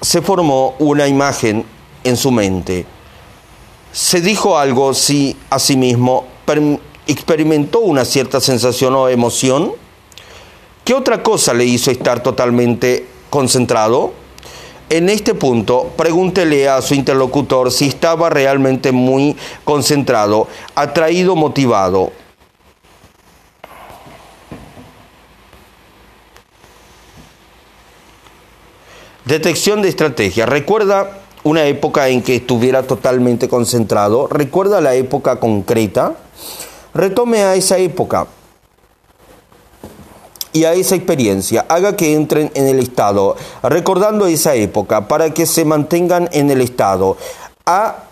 se 0.00 0.20
formó 0.20 0.74
una 0.80 1.06
imagen 1.06 1.64
en 2.02 2.16
su 2.16 2.30
mente 2.30 2.86
se 3.92 4.20
dijo 4.20 4.58
algo 4.58 4.94
sí 4.94 5.36
a 5.50 5.58
sí 5.58 5.76
mismo, 5.76 6.26
experimentó 7.06 7.80
una 7.80 8.04
cierta 8.04 8.40
sensación 8.40 8.94
o 8.94 9.08
emoción. 9.08 9.72
¿Qué 10.84 10.94
otra 10.94 11.22
cosa 11.22 11.54
le 11.54 11.64
hizo 11.64 11.90
estar 11.90 12.22
totalmente 12.22 13.06
concentrado? 13.30 14.12
En 14.88 15.08
este 15.08 15.34
punto, 15.34 15.92
pregúntele 15.96 16.68
a 16.68 16.82
su 16.82 16.94
interlocutor 16.94 17.70
si 17.70 17.86
estaba 17.86 18.28
realmente 18.28 18.90
muy 18.90 19.36
concentrado, 19.64 20.48
atraído, 20.74 21.36
motivado. 21.36 22.10
Detección 29.24 29.80
de 29.80 29.90
estrategia. 29.90 30.44
Recuerda 30.44 31.19
una 31.42 31.64
época 31.64 32.08
en 32.08 32.22
que 32.22 32.36
estuviera 32.36 32.82
totalmente 32.82 33.48
concentrado. 33.48 34.26
Recuerda 34.26 34.80
la 34.80 34.94
época 34.94 35.40
concreta. 35.40 36.14
Retome 36.92 37.42
a 37.42 37.54
esa 37.54 37.78
época 37.78 38.26
y 40.52 40.64
a 40.64 40.72
esa 40.74 40.96
experiencia. 40.96 41.64
Haga 41.68 41.96
que 41.96 42.14
entren 42.14 42.50
en 42.54 42.66
el 42.66 42.78
estado, 42.80 43.36
recordando 43.62 44.26
esa 44.26 44.54
época, 44.54 45.08
para 45.08 45.32
que 45.32 45.46
se 45.46 45.64
mantengan 45.64 46.28
en 46.32 46.50
el 46.50 46.60
estado. 46.60 47.16
¿A 47.66 48.04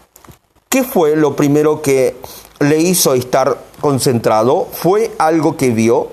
qué 0.69 0.85
fue 0.85 1.17
lo 1.17 1.35
primero 1.35 1.83
que 1.83 2.17
le 2.61 2.79
hizo 2.79 3.15
estar 3.15 3.59
concentrado? 3.81 4.69
¿Fue 4.73 5.11
algo 5.19 5.57
que 5.57 5.71
vio? 5.71 6.09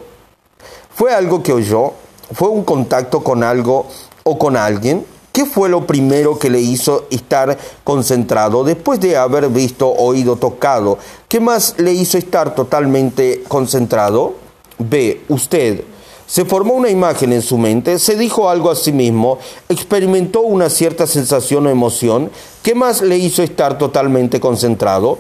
¿Fue 0.94 1.14
algo 1.14 1.44
que 1.44 1.54
oyó? 1.54 1.94
¿Fue 2.34 2.50
un 2.50 2.64
contacto 2.64 3.24
con 3.24 3.44
algo 3.44 3.86
o 4.24 4.40
con 4.40 4.58
alguien? 4.58 5.06
¿Qué 5.36 5.46
fue 5.46 5.68
lo 5.68 5.86
primero 5.86 6.40
que 6.40 6.50
le 6.50 6.62
hizo 6.62 7.08
estar 7.10 7.58
concentrado 7.84 8.64
después 8.64 9.02
de 9.02 9.18
haber 9.18 9.50
visto, 9.50 9.92
oído, 9.92 10.38
tocado? 10.38 10.98
¿Qué 11.28 11.42
más 11.42 11.76
le 11.78 11.92
hizo 11.92 12.18
estar 12.18 12.56
totalmente 12.56 13.44
concentrado? 13.46 14.36
B. 14.78 15.24
Usted 15.28 15.84
se 16.26 16.46
formó 16.46 16.76
una 16.76 16.90
imagen 16.90 17.34
en 17.34 17.42
su 17.42 17.58
mente, 17.58 18.00
se 18.00 18.16
dijo 18.16 18.50
algo 18.50 18.72
a 18.72 18.78
sí 18.78 18.94
mismo, 18.94 19.38
experimentó 19.68 20.40
una 20.40 20.70
cierta 20.70 21.06
sensación 21.06 21.68
o 21.68 21.70
emoción. 21.70 22.32
¿Qué 22.64 22.74
más 22.74 23.02
le 23.02 23.18
hizo 23.18 23.44
estar 23.44 23.78
totalmente 23.78 24.40
concentrado? 24.40 25.18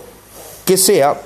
Que 0.63 0.77
sea 0.77 1.19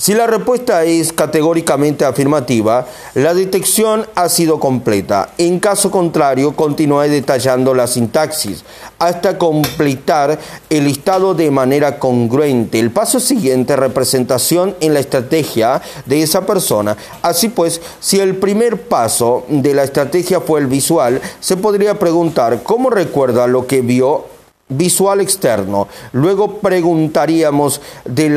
Si 0.00 0.14
la 0.14 0.26
respuesta 0.26 0.84
es 0.84 1.12
categóricamente 1.12 2.06
afirmativa, 2.06 2.86
la 3.12 3.34
detección 3.34 4.06
ha 4.14 4.30
sido 4.30 4.58
completa. 4.58 5.28
En 5.36 5.60
caso 5.60 5.90
contrario, 5.90 6.56
continúe 6.56 7.02
detallando 7.02 7.74
la 7.74 7.86
sintaxis 7.86 8.64
hasta 8.98 9.36
completar 9.36 10.38
el 10.70 10.86
listado 10.86 11.34
de 11.34 11.50
manera 11.50 11.98
congruente. 11.98 12.80
El 12.80 12.92
paso 12.92 13.20
siguiente, 13.20 13.76
representación 13.76 14.74
en 14.80 14.94
la 14.94 15.00
estrategia 15.00 15.82
de 16.06 16.22
esa 16.22 16.46
persona. 16.46 16.96
Así 17.20 17.50
pues, 17.50 17.82
si 18.00 18.20
el 18.20 18.36
primer 18.36 18.80
paso 18.88 19.44
de 19.48 19.74
la 19.74 19.82
estrategia 19.84 20.40
fue 20.40 20.60
el 20.60 20.66
visual, 20.66 21.20
se 21.40 21.58
podría 21.58 21.98
preguntar 21.98 22.62
cómo 22.62 22.88
recuerda 22.88 23.46
lo 23.46 23.66
que 23.66 23.82
vio 23.82 24.29
visual 24.70 25.20
externo. 25.20 25.88
Luego 26.12 26.58
preguntaríamos 26.58 27.80
de, 28.04 28.30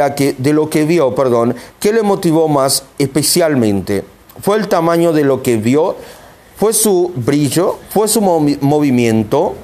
lo 0.54 0.70
que 0.70 0.86
vio, 0.86 1.16
perdón, 1.16 1.56
qué 1.80 1.94
le 1.94 2.04
motivó 2.04 2.48
más 2.48 2.84
especialmente. 2.98 4.04
¿Fue 4.42 4.58
el 4.58 4.68
tamaño 4.68 5.14
de 5.14 5.24
lo 5.24 5.42
que 5.42 5.58
vio? 5.58 5.96
¿Fue 6.58 6.74
su 6.74 7.12
brillo? 7.16 7.78
¿Fue 7.90 8.08
su 8.08 8.22
movimiento? 8.22 9.56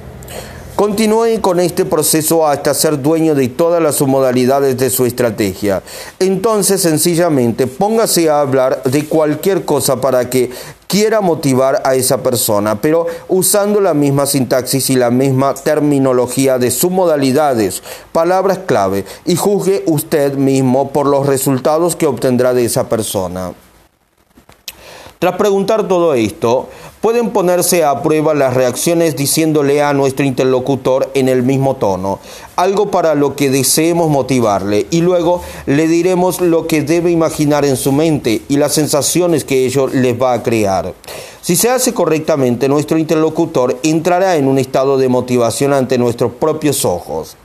Continúe 0.76 1.42
con 1.42 1.60
este 1.60 1.84
proceso 1.84 2.46
hasta 2.46 2.72
ser 2.72 3.02
dueño 3.02 3.34
de 3.34 3.48
todas 3.48 3.82
las 3.82 4.00
modalidades 4.00 4.78
de 4.78 4.88
su 4.88 5.04
estrategia. 5.04 5.82
Entonces, 6.18 6.80
sencillamente, 6.80 7.66
póngase 7.66 8.30
a 8.30 8.40
hablar 8.40 8.82
de 8.84 9.04
cualquier 9.04 9.66
cosa 9.66 10.00
para 10.00 10.30
que 10.30 10.50
quiera 10.90 11.20
motivar 11.20 11.82
a 11.84 11.94
esa 11.94 12.20
persona, 12.20 12.80
pero 12.80 13.06
usando 13.28 13.80
la 13.80 13.94
misma 13.94 14.26
sintaxis 14.26 14.90
y 14.90 14.96
la 14.96 15.12
misma 15.12 15.54
terminología 15.54 16.58
de 16.58 16.72
sus 16.72 16.90
modalidades, 16.90 17.80
palabras 18.10 18.58
clave, 18.66 19.04
y 19.24 19.36
juzgue 19.36 19.84
usted 19.86 20.34
mismo 20.34 20.90
por 20.90 21.06
los 21.06 21.26
resultados 21.26 21.94
que 21.94 22.06
obtendrá 22.06 22.54
de 22.54 22.64
esa 22.64 22.88
persona. 22.88 23.52
Tras 25.20 25.36
preguntar 25.36 25.86
todo 25.86 26.14
esto, 26.14 26.68
pueden 27.00 27.30
ponerse 27.30 27.84
a 27.84 28.02
prueba 28.02 28.34
las 28.34 28.54
reacciones 28.54 29.16
diciéndole 29.16 29.82
a 29.82 29.92
nuestro 29.94 30.24
interlocutor 30.24 31.10
en 31.14 31.28
el 31.28 31.42
mismo 31.42 31.76
tono, 31.76 32.18
algo 32.56 32.90
para 32.90 33.14
lo 33.14 33.36
que 33.36 33.50
deseemos 33.50 34.10
motivarle, 34.10 34.86
y 34.90 35.00
luego 35.00 35.42
le 35.66 35.88
diremos 35.88 36.40
lo 36.40 36.66
que 36.66 36.82
debe 36.82 37.10
imaginar 37.10 37.64
en 37.64 37.76
su 37.76 37.92
mente 37.92 38.42
y 38.48 38.56
las 38.56 38.74
sensaciones 38.74 39.44
que 39.44 39.64
ello 39.64 39.86
les 39.86 40.20
va 40.20 40.34
a 40.34 40.42
crear. 40.42 40.92
Si 41.40 41.56
se 41.56 41.70
hace 41.70 41.94
correctamente, 41.94 42.68
nuestro 42.68 42.98
interlocutor 42.98 43.78
entrará 43.82 44.36
en 44.36 44.46
un 44.46 44.58
estado 44.58 44.98
de 44.98 45.08
motivación 45.08 45.72
ante 45.72 45.96
nuestros 45.96 46.32
propios 46.32 46.84
ojos. 46.84 47.36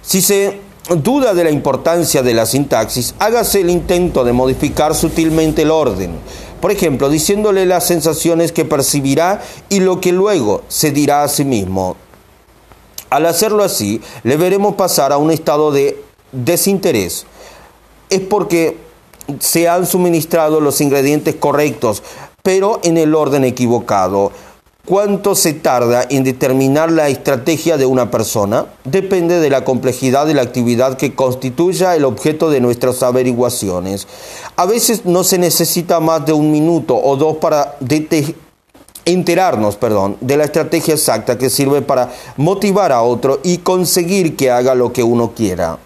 Si 0.00 0.22
se 0.22 0.60
duda 0.90 1.34
de 1.34 1.44
la 1.44 1.50
importancia 1.50 2.22
de 2.22 2.34
la 2.34 2.46
sintaxis, 2.46 3.14
hágase 3.18 3.62
el 3.62 3.70
intento 3.70 4.22
de 4.22 4.32
modificar 4.32 4.94
sutilmente 4.94 5.62
el 5.62 5.70
orden. 5.70 6.12
Por 6.64 6.72
ejemplo, 6.72 7.10
diciéndole 7.10 7.66
las 7.66 7.86
sensaciones 7.86 8.50
que 8.50 8.64
percibirá 8.64 9.42
y 9.68 9.80
lo 9.80 10.00
que 10.00 10.12
luego 10.12 10.62
se 10.68 10.92
dirá 10.92 11.22
a 11.22 11.28
sí 11.28 11.44
mismo. 11.44 11.94
Al 13.10 13.26
hacerlo 13.26 13.62
así, 13.62 14.00
le 14.22 14.38
veremos 14.38 14.74
pasar 14.74 15.12
a 15.12 15.18
un 15.18 15.30
estado 15.30 15.72
de 15.72 16.02
desinterés. 16.32 17.26
Es 18.08 18.20
porque 18.20 18.78
se 19.40 19.68
han 19.68 19.84
suministrado 19.84 20.58
los 20.62 20.80
ingredientes 20.80 21.34
correctos, 21.34 22.02
pero 22.42 22.80
en 22.82 22.96
el 22.96 23.14
orden 23.14 23.44
equivocado. 23.44 24.32
¿Cuánto 24.86 25.34
se 25.34 25.54
tarda 25.54 26.04
en 26.10 26.24
determinar 26.24 26.92
la 26.92 27.08
estrategia 27.08 27.78
de 27.78 27.86
una 27.86 28.10
persona? 28.10 28.66
Depende 28.84 29.40
de 29.40 29.48
la 29.48 29.64
complejidad 29.64 30.26
de 30.26 30.34
la 30.34 30.42
actividad 30.42 30.98
que 30.98 31.14
constituya 31.14 31.96
el 31.96 32.04
objeto 32.04 32.50
de 32.50 32.60
nuestras 32.60 33.02
averiguaciones. 33.02 34.06
A 34.56 34.66
veces 34.66 35.06
no 35.06 35.24
se 35.24 35.38
necesita 35.38 36.00
más 36.00 36.26
de 36.26 36.34
un 36.34 36.52
minuto 36.52 37.00
o 37.02 37.16
dos 37.16 37.38
para 37.38 37.78
enterarnos 39.06 39.76
perdón, 39.76 40.18
de 40.20 40.36
la 40.36 40.44
estrategia 40.44 40.92
exacta 40.92 41.38
que 41.38 41.48
sirve 41.48 41.80
para 41.80 42.12
motivar 42.36 42.92
a 42.92 43.00
otro 43.00 43.40
y 43.42 43.58
conseguir 43.58 44.36
que 44.36 44.50
haga 44.50 44.74
lo 44.74 44.92
que 44.92 45.02
uno 45.02 45.32
quiera. 45.34 45.78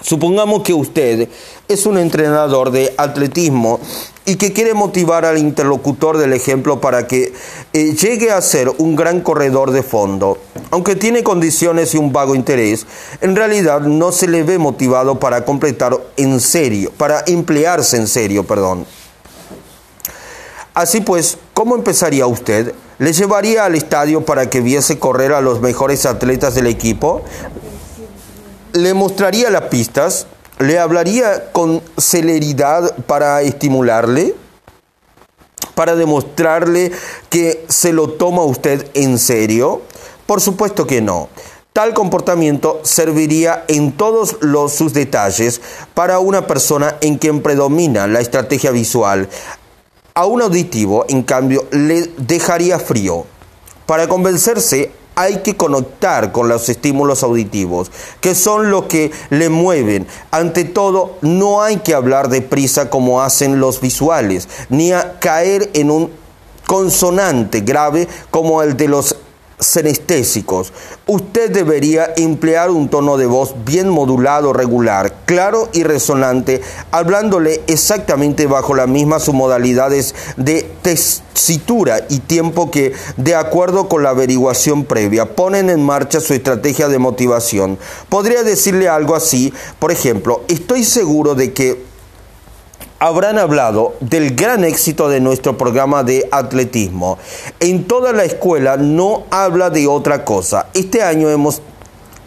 Supongamos 0.00 0.62
que 0.62 0.72
usted 0.72 1.28
es 1.66 1.84
un 1.86 1.98
entrenador 1.98 2.70
de 2.70 2.94
atletismo 2.96 3.80
y 4.24 4.36
que 4.36 4.52
quiere 4.52 4.74
motivar 4.74 5.24
al 5.24 5.38
interlocutor 5.38 6.18
del 6.18 6.32
ejemplo 6.32 6.80
para 6.80 7.06
que 7.06 7.32
eh, 7.72 7.94
llegue 7.94 8.30
a 8.30 8.40
ser 8.40 8.70
un 8.78 8.94
gran 8.94 9.20
corredor 9.22 9.72
de 9.72 9.82
fondo. 9.82 10.38
Aunque 10.70 10.94
tiene 10.94 11.24
condiciones 11.24 11.94
y 11.94 11.98
un 11.98 12.12
vago 12.12 12.34
interés, 12.34 12.86
en 13.20 13.34
realidad 13.34 13.80
no 13.80 14.12
se 14.12 14.28
le 14.28 14.44
ve 14.44 14.58
motivado 14.58 15.18
para 15.18 15.44
completar 15.44 15.98
en 16.16 16.40
serio, 16.40 16.92
para 16.96 17.24
emplearse 17.26 17.96
en 17.96 18.06
serio, 18.06 18.44
perdón. 18.44 18.86
Así 20.74 21.00
pues, 21.00 21.38
¿cómo 21.54 21.74
empezaría 21.74 22.26
usted? 22.26 22.72
¿Le 22.98 23.12
llevaría 23.12 23.64
al 23.64 23.74
estadio 23.74 24.24
para 24.24 24.50
que 24.50 24.60
viese 24.60 24.98
correr 24.98 25.32
a 25.32 25.40
los 25.40 25.60
mejores 25.60 26.04
atletas 26.06 26.54
del 26.54 26.66
equipo? 26.66 27.22
¿Le 28.72 28.92
mostraría 28.92 29.50
las 29.50 29.62
pistas? 29.62 30.26
¿Le 30.58 30.78
hablaría 30.78 31.52
con 31.52 31.82
celeridad 31.96 32.94
para 33.06 33.40
estimularle? 33.40 34.34
¿Para 35.74 35.94
demostrarle 35.94 36.92
que 37.30 37.64
se 37.68 37.92
lo 37.92 38.10
toma 38.10 38.42
usted 38.42 38.86
en 38.94 39.18
serio? 39.18 39.82
Por 40.26 40.40
supuesto 40.42 40.86
que 40.86 41.00
no. 41.00 41.28
Tal 41.72 41.94
comportamiento 41.94 42.80
serviría 42.82 43.64
en 43.68 43.92
todos 43.92 44.36
los, 44.40 44.72
sus 44.72 44.92
detalles 44.92 45.60
para 45.94 46.18
una 46.18 46.46
persona 46.46 46.96
en 47.00 47.16
quien 47.16 47.40
predomina 47.40 48.06
la 48.06 48.20
estrategia 48.20 48.70
visual. 48.70 49.28
A 50.12 50.26
un 50.26 50.42
auditivo, 50.42 51.06
en 51.08 51.22
cambio, 51.22 51.66
le 51.70 52.10
dejaría 52.18 52.78
frío. 52.78 53.24
Para 53.86 54.08
convencerse 54.08 54.90
hay 55.18 55.38
que 55.38 55.56
conectar 55.56 56.30
con 56.30 56.48
los 56.48 56.68
estímulos 56.68 57.24
auditivos, 57.24 57.90
que 58.20 58.36
son 58.36 58.70
lo 58.70 58.86
que 58.86 59.10
le 59.30 59.48
mueven. 59.48 60.06
Ante 60.30 60.64
todo, 60.64 61.16
no 61.22 61.60
hay 61.60 61.78
que 61.78 61.92
hablar 61.92 62.28
de 62.28 62.40
prisa 62.40 62.88
como 62.88 63.20
hacen 63.20 63.58
los 63.58 63.80
visuales, 63.80 64.48
ni 64.68 64.92
caer 65.18 65.70
en 65.74 65.90
un 65.90 66.12
consonante 66.68 67.62
grave 67.62 68.06
como 68.30 68.62
el 68.62 68.76
de 68.76 68.86
los 68.86 69.16
senestésicos. 69.58 70.72
Usted 71.06 71.50
debería 71.50 72.12
emplear 72.16 72.70
un 72.70 72.88
tono 72.88 73.16
de 73.16 73.26
voz 73.26 73.54
bien 73.64 73.88
modulado, 73.88 74.52
regular, 74.52 75.14
claro 75.24 75.68
y 75.72 75.82
resonante, 75.82 76.60
hablándole 76.90 77.62
exactamente 77.66 78.46
bajo 78.46 78.74
las 78.74 78.88
mismas 78.88 79.28
modalidades 79.28 80.14
de 80.36 80.70
tesitura 80.82 82.00
y 82.08 82.20
tiempo 82.20 82.70
que, 82.70 82.92
de 83.16 83.34
acuerdo 83.34 83.88
con 83.88 84.02
la 84.02 84.10
averiguación 84.10 84.84
previa, 84.84 85.34
ponen 85.34 85.70
en 85.70 85.84
marcha 85.84 86.20
su 86.20 86.34
estrategia 86.34 86.88
de 86.88 86.98
motivación. 86.98 87.78
Podría 88.08 88.42
decirle 88.42 88.88
algo 88.88 89.14
así, 89.14 89.52
por 89.78 89.92
ejemplo, 89.92 90.42
estoy 90.48 90.84
seguro 90.84 91.34
de 91.34 91.52
que 91.52 91.87
habrán 92.98 93.38
hablado 93.38 93.94
del 94.00 94.34
gran 94.34 94.64
éxito 94.64 95.08
de 95.08 95.20
nuestro 95.20 95.56
programa 95.56 96.02
de 96.02 96.28
atletismo. 96.30 97.18
En 97.60 97.84
toda 97.84 98.12
la 98.12 98.24
escuela 98.24 98.76
no 98.76 99.24
habla 99.30 99.70
de 99.70 99.86
otra 99.86 100.24
cosa. 100.24 100.66
Este 100.74 101.02
año 101.02 101.30
hemos 101.30 101.62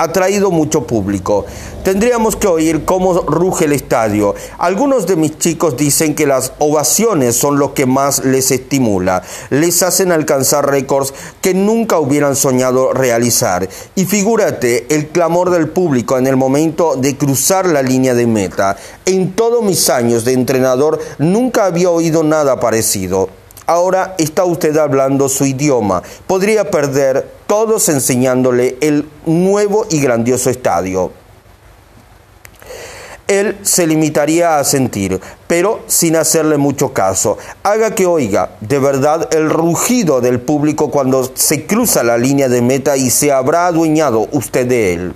ha 0.01 0.11
traído 0.11 0.49
mucho 0.49 0.87
público. 0.87 1.45
Tendríamos 1.83 2.35
que 2.35 2.47
oír 2.47 2.85
cómo 2.85 3.13
ruge 3.21 3.65
el 3.65 3.73
estadio. 3.73 4.33
Algunos 4.57 5.05
de 5.05 5.15
mis 5.15 5.37
chicos 5.37 5.77
dicen 5.77 6.15
que 6.15 6.25
las 6.25 6.53
ovaciones 6.57 7.35
son 7.35 7.59
lo 7.59 7.75
que 7.75 7.85
más 7.85 8.25
les 8.25 8.49
estimula. 8.49 9.21
Les 9.51 9.83
hacen 9.83 10.11
alcanzar 10.11 10.67
récords 10.67 11.13
que 11.39 11.53
nunca 11.53 11.99
hubieran 11.99 12.35
soñado 12.35 12.93
realizar. 12.93 13.69
Y 13.93 14.05
figúrate 14.05 14.87
el 14.89 15.09
clamor 15.09 15.51
del 15.51 15.69
público 15.69 16.17
en 16.17 16.25
el 16.25 16.35
momento 16.35 16.95
de 16.95 17.15
cruzar 17.15 17.67
la 17.67 17.83
línea 17.83 18.15
de 18.15 18.25
meta. 18.25 18.77
En 19.05 19.33
todos 19.33 19.63
mis 19.63 19.89
años 19.91 20.25
de 20.25 20.33
entrenador 20.33 20.99
nunca 21.19 21.65
había 21.65 21.91
oído 21.91 22.23
nada 22.23 22.59
parecido. 22.59 23.40
Ahora 23.71 24.15
está 24.17 24.43
usted 24.43 24.75
hablando 24.75 25.29
su 25.29 25.45
idioma. 25.45 26.03
Podría 26.27 26.69
perder 26.69 27.25
todos 27.47 27.87
enseñándole 27.87 28.75
el 28.81 29.07
nuevo 29.25 29.85
y 29.89 30.01
grandioso 30.01 30.49
estadio. 30.49 31.13
Él 33.29 33.57
se 33.61 33.87
limitaría 33.87 34.59
a 34.59 34.65
sentir, 34.65 35.21
pero 35.47 35.83
sin 35.87 36.17
hacerle 36.17 36.57
mucho 36.57 36.91
caso. 36.91 37.37
Haga 37.63 37.95
que 37.95 38.05
oiga 38.05 38.57
de 38.59 38.77
verdad 38.77 39.33
el 39.33 39.49
rugido 39.49 40.19
del 40.19 40.41
público 40.41 40.91
cuando 40.91 41.31
se 41.33 41.65
cruza 41.65 42.03
la 42.03 42.17
línea 42.17 42.49
de 42.49 42.61
meta 42.61 42.97
y 42.97 43.09
se 43.09 43.31
habrá 43.31 43.67
adueñado 43.67 44.27
usted 44.33 44.67
de 44.67 44.93
él. 44.95 45.13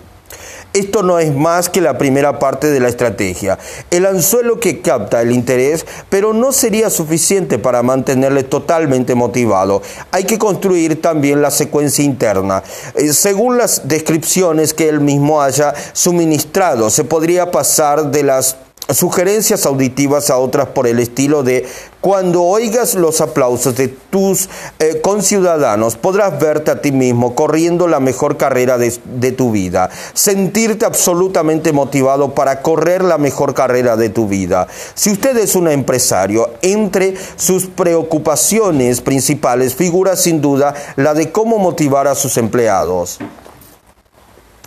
Esto 0.76 1.04
no 1.04 1.20
es 1.20 1.34
más 1.34 1.70
que 1.70 1.80
la 1.80 1.98
primera 1.98 2.38
parte 2.38 2.70
de 2.70 2.82
la 2.82 2.90
estrategia. 2.90 3.58
El 3.92 4.06
anzuelo 4.06 4.60
que 4.60 4.82
capta 4.82 5.22
el 5.22 5.32
interés, 5.32 5.86
pero 6.10 6.34
no 6.34 6.52
sería 6.52 6.90
suficiente 6.90 7.58
para 7.58 7.82
mantenerle 7.82 8.44
totalmente 8.44 9.16
motivado. 9.16 9.82
Hay 10.12 10.26
que 10.26 10.38
construir 10.38 11.02
también 11.02 11.42
la 11.42 11.50
secuencia 11.50 12.04
interna. 12.04 12.62
Eh, 12.96 13.14
según 13.14 13.58
las 13.58 13.88
descripciones 13.88 14.74
que 14.74 14.90
él 14.90 15.00
mismo 15.00 15.42
haya 15.42 15.74
suministrado, 15.94 16.90
se 16.90 17.06
podría 17.06 17.52
pasar 17.52 18.12
de 18.12 18.24
las 18.24 18.58
sugerencias 18.94 19.66
auditivas 19.66 20.30
a 20.30 20.38
otras 20.38 20.68
por 20.68 20.88
el 20.88 21.00
estilo 21.00 21.44
de 21.44 21.66
cuando 22.02 22.44
oigas 22.44 22.94
los 22.94 23.20
aplausos 23.20 23.76
de 23.76 23.88
tus 23.88 24.48
eh, 24.78 25.02
conciudadanos 25.02 25.96
podrás 25.96 26.40
verte 26.40 26.70
a 26.70 26.82
ti 26.82 26.92
mismo 26.92 27.34
corriendo 27.34 27.88
la 27.88 28.00
mejor 28.00 28.38
carrera 28.38 28.78
de, 28.78 28.94
de 29.06 29.32
tu 29.32 29.52
vida, 29.52 29.90
sentirte 30.14 30.86
absolutamente 30.86 31.74
motivado 31.74 32.36
para 32.36 32.62
correr 32.62 33.04
la 33.04 33.18
mejor 33.18 33.54
carrera 33.54 33.96
de 33.98 34.10
tu 34.10 34.28
vida. 34.28 34.68
Si 34.94 35.12
usted 35.12 35.36
es 35.38 35.56
un 35.56 35.68
empresario, 35.68 36.52
entre 36.62 37.16
sus 37.38 37.66
preocupaciones 37.66 39.02
principales 39.02 39.76
figura 39.76 40.16
sin 40.16 40.42
duda 40.42 40.76
la 40.96 41.14
de 41.14 41.32
cómo 41.32 41.58
motivar 41.58 42.08
a 42.08 42.16
sus 42.16 42.38
empleados. 42.38 43.20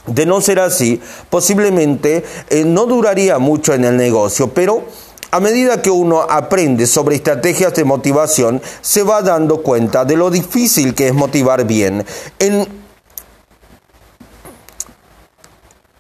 De 0.09 0.27
no 0.27 0.41
ser 0.41 0.61
así, 0.61 1.01
posiblemente 1.31 2.25
eh, 2.51 2.65
no 2.65 2.87
duraría 2.87 3.39
mucho 3.39 3.75
en 3.75 3.85
el 3.85 3.97
negocio, 3.97 4.49
pero 4.49 4.85
a 5.31 5.41
medida 5.41 5.83
que 5.83 5.91
uno 5.91 6.23
aprende 6.23 6.87
sobre 6.87 7.17
estrategias 7.17 7.75
de 7.75 7.85
motivación, 7.85 8.63
se 8.81 9.03
va 9.03 9.21
dando 9.21 9.63
cuenta 9.63 10.05
de 10.05 10.17
lo 10.17 10.31
difícil 10.31 10.95
que 10.95 11.09
es 11.09 11.15
motivar 11.15 11.67
bien. 11.67 12.05
En, 12.39 12.67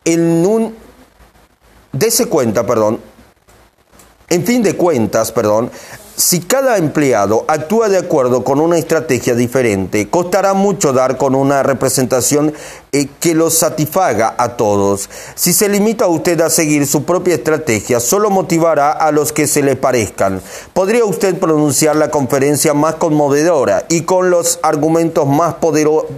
en 0.04 0.46
un... 0.46 0.74
Dese 1.92 2.26
cuenta, 2.26 2.66
perdón. 2.66 3.00
En 4.38 4.46
fin 4.46 4.62
de 4.62 4.76
cuentas, 4.76 5.32
perdón, 5.32 5.68
si 6.14 6.38
cada 6.38 6.76
empleado 6.76 7.44
actúa 7.48 7.88
de 7.88 7.98
acuerdo 7.98 8.44
con 8.44 8.60
una 8.60 8.78
estrategia 8.78 9.34
diferente, 9.34 10.08
costará 10.08 10.54
mucho 10.54 10.92
dar 10.92 11.16
con 11.16 11.34
una 11.34 11.64
representación 11.64 12.54
eh, 12.92 13.08
que 13.18 13.34
los 13.34 13.54
satisfaga 13.54 14.36
a 14.38 14.50
todos. 14.50 15.10
Si 15.34 15.52
se 15.52 15.68
limita 15.68 16.06
usted 16.06 16.40
a 16.40 16.50
seguir 16.50 16.86
su 16.86 17.02
propia 17.02 17.34
estrategia, 17.34 17.98
solo 17.98 18.30
motivará 18.30 18.92
a 18.92 19.10
los 19.10 19.32
que 19.32 19.48
se 19.48 19.60
le 19.60 19.74
parezcan. 19.74 20.40
Podría 20.72 21.04
usted 21.04 21.36
pronunciar 21.36 21.96
la 21.96 22.12
conferencia 22.12 22.74
más 22.74 22.94
conmovedora 22.94 23.86
y 23.88 24.02
con 24.02 24.30
los 24.30 24.60
argumentos 24.62 25.26
más, 25.26 25.56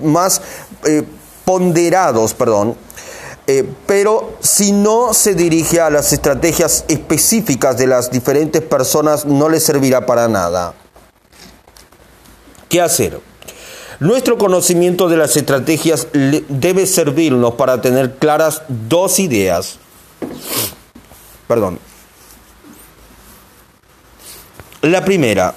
más 0.02 0.42
eh, 0.84 1.04
ponderados, 1.46 2.34
perdón, 2.34 2.76
eh, 3.52 3.64
pero 3.84 4.38
si 4.38 4.70
no 4.70 5.12
se 5.12 5.34
dirige 5.34 5.80
a 5.80 5.90
las 5.90 6.12
estrategias 6.12 6.84
específicas 6.86 7.76
de 7.76 7.88
las 7.88 8.12
diferentes 8.12 8.62
personas, 8.62 9.26
no 9.26 9.48
le 9.48 9.58
servirá 9.58 10.06
para 10.06 10.28
nada. 10.28 10.72
¿Qué 12.68 12.80
hacer? 12.80 13.20
Nuestro 13.98 14.38
conocimiento 14.38 15.08
de 15.08 15.16
las 15.16 15.36
estrategias 15.36 16.06
debe 16.12 16.86
servirnos 16.86 17.54
para 17.54 17.80
tener 17.80 18.18
claras 18.18 18.62
dos 18.68 19.18
ideas. 19.18 19.80
Perdón. 21.48 21.80
La 24.82 25.04
primera, 25.04 25.56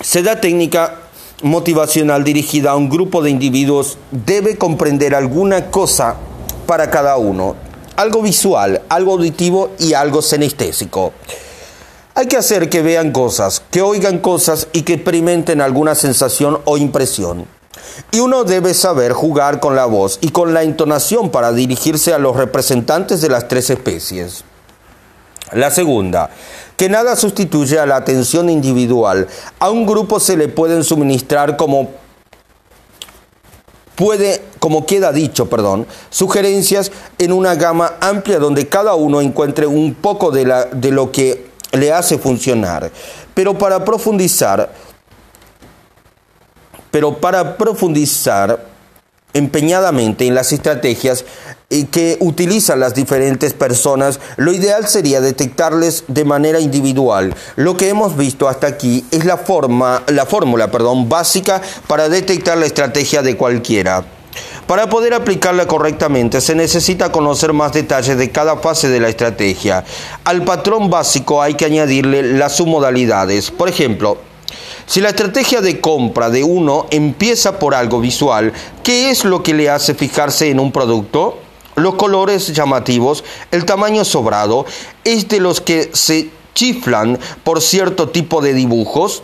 se 0.00 0.24
da 0.24 0.40
técnica 0.40 0.98
motivacional 1.42 2.24
dirigida 2.24 2.72
a 2.72 2.76
un 2.76 2.88
grupo 2.88 3.22
de 3.22 3.30
individuos 3.30 3.98
debe 4.10 4.58
comprender 4.58 5.14
alguna 5.14 5.70
cosa 5.70 6.16
para 6.70 6.88
cada 6.88 7.16
uno. 7.16 7.56
Algo 7.96 8.22
visual, 8.22 8.82
algo 8.88 9.14
auditivo 9.14 9.70
y 9.80 9.94
algo 9.94 10.22
senestésico. 10.22 11.12
Hay 12.14 12.28
que 12.28 12.36
hacer 12.36 12.68
que 12.68 12.80
vean 12.80 13.10
cosas, 13.10 13.60
que 13.72 13.82
oigan 13.82 14.20
cosas 14.20 14.68
y 14.72 14.82
que 14.82 14.94
experimenten 14.94 15.60
alguna 15.60 15.96
sensación 15.96 16.60
o 16.66 16.76
impresión. 16.76 17.46
Y 18.12 18.20
uno 18.20 18.44
debe 18.44 18.72
saber 18.74 19.12
jugar 19.14 19.58
con 19.58 19.74
la 19.74 19.86
voz 19.86 20.20
y 20.20 20.28
con 20.28 20.54
la 20.54 20.62
entonación 20.62 21.30
para 21.30 21.50
dirigirse 21.50 22.14
a 22.14 22.20
los 22.20 22.36
representantes 22.36 23.20
de 23.20 23.30
las 23.30 23.48
tres 23.48 23.68
especies. 23.70 24.44
La 25.50 25.72
segunda, 25.72 26.30
que 26.76 26.88
nada 26.88 27.16
sustituye 27.16 27.80
a 27.80 27.86
la 27.86 27.96
atención 27.96 28.48
individual. 28.48 29.26
A 29.58 29.70
un 29.70 29.86
grupo 29.86 30.20
se 30.20 30.36
le 30.36 30.46
pueden 30.46 30.84
suministrar 30.84 31.56
como 31.56 31.90
puede, 34.00 34.40
como 34.58 34.86
queda 34.86 35.12
dicho, 35.12 35.50
perdón, 35.50 35.86
sugerencias 36.08 36.90
en 37.18 37.34
una 37.34 37.54
gama 37.54 37.96
amplia 38.00 38.38
donde 38.38 38.66
cada 38.66 38.94
uno 38.94 39.20
encuentre 39.20 39.66
un 39.66 39.92
poco 39.92 40.30
de, 40.30 40.46
la, 40.46 40.64
de 40.64 40.90
lo 40.90 41.12
que 41.12 41.50
le 41.72 41.92
hace 41.92 42.16
funcionar. 42.16 42.90
Pero 43.34 43.58
para 43.58 43.84
profundizar, 43.84 44.72
pero 46.90 47.18
para 47.18 47.58
profundizar 47.58 48.64
empeñadamente 49.34 50.26
en 50.26 50.34
las 50.34 50.50
estrategias 50.50 51.26
que 51.90 52.16
utilizan 52.18 52.80
las 52.80 52.94
diferentes 52.94 53.52
personas, 53.52 54.18
lo 54.36 54.52
ideal 54.52 54.88
sería 54.88 55.20
detectarles 55.20 56.04
de 56.08 56.24
manera 56.24 56.58
individual. 56.58 57.34
Lo 57.54 57.76
que 57.76 57.88
hemos 57.88 58.16
visto 58.16 58.48
hasta 58.48 58.66
aquí 58.66 59.04
es 59.12 59.24
la 59.24 59.36
forma, 59.36 60.02
la 60.08 60.26
fórmula, 60.26 60.70
perdón, 60.70 61.08
básica 61.08 61.62
para 61.86 62.08
detectar 62.08 62.58
la 62.58 62.66
estrategia 62.66 63.22
de 63.22 63.36
cualquiera. 63.36 64.04
Para 64.66 64.88
poder 64.88 65.14
aplicarla 65.14 65.66
correctamente 65.66 66.40
se 66.40 66.54
necesita 66.54 67.10
conocer 67.10 67.52
más 67.52 67.72
detalles 67.72 68.16
de 68.16 68.30
cada 68.30 68.56
fase 68.58 68.88
de 68.88 69.00
la 69.00 69.08
estrategia. 69.08 69.84
Al 70.24 70.44
patrón 70.44 70.90
básico 70.90 71.42
hay 71.42 71.54
que 71.54 71.64
añadirle 71.64 72.22
las 72.34 72.56
submodalidades. 72.56 73.50
Por 73.50 73.68
ejemplo, 73.68 74.18
si 74.86 75.00
la 75.00 75.10
estrategia 75.10 75.60
de 75.60 75.80
compra 75.80 76.30
de 76.30 76.42
uno 76.42 76.86
empieza 76.90 77.58
por 77.58 77.74
algo 77.76 78.00
visual, 78.00 78.52
¿qué 78.82 79.10
es 79.10 79.24
lo 79.24 79.42
que 79.42 79.54
le 79.54 79.70
hace 79.70 79.94
fijarse 79.94 80.50
en 80.50 80.58
un 80.58 80.72
producto? 80.72 81.38
Los 81.80 81.94
colores 81.94 82.52
llamativos, 82.52 83.24
el 83.50 83.64
tamaño 83.64 84.04
sobrado, 84.04 84.66
es 85.02 85.28
de 85.28 85.40
los 85.40 85.62
que 85.62 85.88
se 85.94 86.28
chiflan 86.54 87.18
por 87.42 87.62
cierto 87.62 88.10
tipo 88.10 88.42
de 88.42 88.52
dibujos 88.52 89.22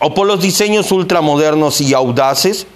o 0.00 0.14
por 0.14 0.26
los 0.26 0.40
diseños 0.40 0.90
ultramodernos 0.90 1.82
y 1.82 1.92
audaces. 1.92 2.66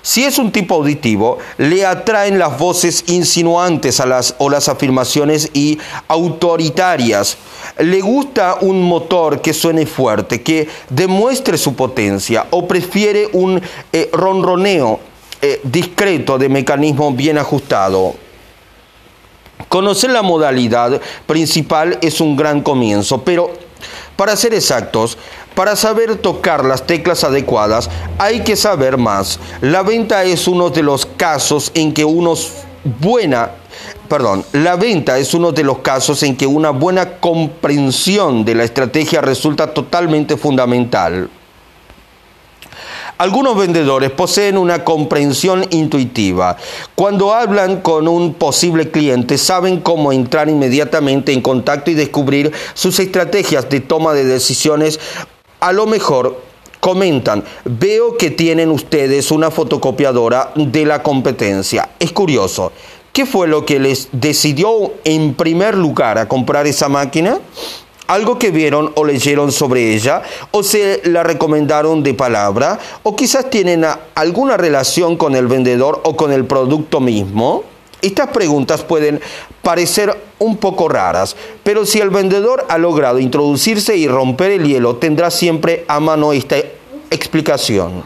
Si 0.00 0.24
es 0.24 0.38
un 0.38 0.52
tipo 0.52 0.76
auditivo, 0.76 1.36
le 1.58 1.84
atraen 1.84 2.38
las 2.38 2.58
voces 2.58 3.04
insinuantes 3.08 4.00
a 4.00 4.06
las, 4.06 4.36
o 4.38 4.48
las 4.48 4.70
afirmaciones 4.70 5.50
y 5.52 5.78
autoritarias. 6.08 7.36
Le 7.78 8.00
gusta 8.00 8.56
un 8.62 8.82
motor 8.82 9.42
que 9.42 9.52
suene 9.52 9.84
fuerte, 9.84 10.42
que 10.42 10.66
demuestre 10.88 11.58
su 11.58 11.74
potencia, 11.74 12.46
o 12.50 12.66
prefiere 12.66 13.28
un 13.34 13.60
eh, 13.92 14.08
ronroneo 14.14 15.11
eh, 15.44 15.60
discreto 15.64 16.38
de 16.38 16.48
mecanismo 16.48 17.12
bien 17.12 17.36
ajustado. 17.36 18.14
Conocer 19.68 20.10
la 20.10 20.22
modalidad 20.22 21.00
principal 21.26 21.98
es 22.00 22.20
un 22.20 22.36
gran 22.36 22.62
comienzo, 22.62 23.22
pero 23.22 23.50
para 24.16 24.36
ser 24.36 24.54
exactos, 24.54 25.18
para 25.56 25.74
saber 25.74 26.16
tocar 26.16 26.64
las 26.64 26.86
teclas 26.86 27.24
adecuadas 27.24 27.90
hay 28.18 28.40
que 28.40 28.54
saber 28.54 28.98
más. 28.98 29.40
La 29.60 29.82
venta 29.82 30.22
es 30.24 30.46
uno 30.46 30.70
de 30.70 30.84
los 30.84 31.06
casos 31.06 31.72
en 31.74 31.92
que 31.92 32.04
uno 32.04 32.34
buena 33.00 33.50
perdón, 34.08 34.44
la 34.52 34.76
venta 34.76 35.18
es 35.18 35.34
uno 35.34 35.52
de 35.52 35.64
los 35.64 35.78
casos 35.78 36.22
en 36.22 36.36
que 36.36 36.46
una 36.46 36.70
buena 36.70 37.16
comprensión 37.18 38.44
de 38.44 38.54
la 38.54 38.64
estrategia 38.64 39.22
resulta 39.22 39.72
totalmente 39.72 40.36
fundamental. 40.36 41.30
Algunos 43.22 43.56
vendedores 43.56 44.10
poseen 44.10 44.58
una 44.58 44.82
comprensión 44.82 45.64
intuitiva. 45.70 46.56
Cuando 46.96 47.32
hablan 47.32 47.80
con 47.80 48.08
un 48.08 48.34
posible 48.34 48.90
cliente, 48.90 49.38
saben 49.38 49.78
cómo 49.78 50.12
entrar 50.12 50.48
inmediatamente 50.48 51.32
en 51.32 51.40
contacto 51.40 51.92
y 51.92 51.94
descubrir 51.94 52.50
sus 52.74 52.98
estrategias 52.98 53.70
de 53.70 53.78
toma 53.78 54.12
de 54.12 54.24
decisiones 54.24 54.98
a 55.60 55.70
lo 55.70 55.86
mejor 55.86 56.42
comentan, 56.80 57.44
veo 57.64 58.16
que 58.16 58.32
tienen 58.32 58.72
ustedes 58.72 59.30
una 59.30 59.52
fotocopiadora 59.52 60.50
de 60.56 60.84
la 60.84 61.04
competencia. 61.04 61.90
Es 62.00 62.10
curioso, 62.10 62.72
¿qué 63.12 63.24
fue 63.24 63.46
lo 63.46 63.64
que 63.64 63.78
les 63.78 64.08
decidió 64.10 64.94
en 65.04 65.34
primer 65.34 65.76
lugar 65.76 66.18
a 66.18 66.26
comprar 66.26 66.66
esa 66.66 66.88
máquina? 66.88 67.38
Algo 68.12 68.38
que 68.38 68.50
vieron 68.50 68.92
o 68.94 69.04
leyeron 69.04 69.50
sobre 69.50 69.94
ella, 69.94 70.22
o 70.50 70.62
se 70.62 71.00
la 71.04 71.22
recomendaron 71.22 72.02
de 72.02 72.12
palabra, 72.12 72.78
o 73.02 73.16
quizás 73.16 73.48
tienen 73.48 73.86
alguna 74.14 74.58
relación 74.58 75.16
con 75.16 75.34
el 75.34 75.46
vendedor 75.46 76.02
o 76.04 76.14
con 76.14 76.30
el 76.30 76.44
producto 76.44 77.00
mismo. 77.00 77.64
Estas 78.02 78.28
preguntas 78.28 78.82
pueden 78.82 79.20
parecer 79.62 80.14
un 80.38 80.58
poco 80.58 80.88
raras, 80.88 81.36
pero 81.62 81.86
si 81.86 82.00
el 82.00 82.10
vendedor 82.10 82.66
ha 82.68 82.76
logrado 82.76 83.18
introducirse 83.18 83.96
y 83.96 84.06
romper 84.08 84.50
el 84.50 84.66
hielo, 84.66 84.96
tendrá 84.96 85.30
siempre 85.30 85.84
a 85.88 85.98
mano 85.98 86.34
esta 86.34 86.56
explicación. 87.10 88.04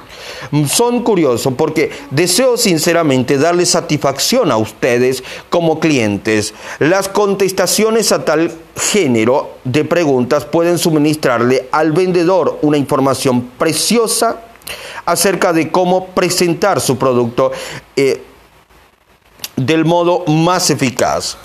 Son 0.68 1.02
curiosos 1.02 1.54
porque 1.56 1.90
deseo 2.10 2.56
sinceramente 2.56 3.38
darle 3.38 3.66
satisfacción 3.66 4.50
a 4.50 4.56
ustedes 4.56 5.22
como 5.50 5.80
clientes. 5.80 6.54
Las 6.78 7.08
contestaciones 7.08 8.12
a 8.12 8.24
tal 8.24 8.52
género 8.76 9.50
de 9.64 9.84
preguntas 9.84 10.44
pueden 10.44 10.78
suministrarle 10.78 11.68
al 11.72 11.92
vendedor 11.92 12.58
una 12.62 12.76
información 12.76 13.42
preciosa 13.58 14.42
acerca 15.04 15.52
de 15.52 15.70
cómo 15.70 16.08
presentar 16.08 16.80
su 16.80 16.98
producto 16.98 17.52
eh, 17.94 18.22
del 19.56 19.84
modo 19.84 20.24
más 20.26 20.70
eficaz. 20.70 21.36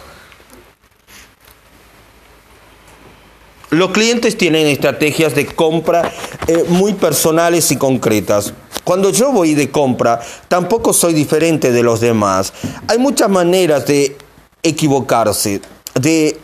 Los 3.72 3.92
clientes 3.92 4.38
tienen 4.38 4.68
estrategias 4.68 5.34
de 5.34 5.46
compra 5.46 6.12
eh, 6.46 6.66
muy 6.68 6.94
personales 6.94 7.72
y 7.72 7.78
concretas. 7.78 8.54
Cuando 8.84 9.12
yo 9.12 9.32
voy 9.32 9.54
de 9.54 9.72
compra, 9.72 10.20
tampoco 10.50 10.92
soy 10.92 11.14
diferente 11.14 11.72
de 11.72 11.82
los 11.82 12.02
demás. 12.02 12.52
Hay 12.90 12.98
muchas 12.98 13.30
maneras 13.30 13.86
de 13.86 14.18
equivocarse, 14.62 15.62
de 15.94 16.38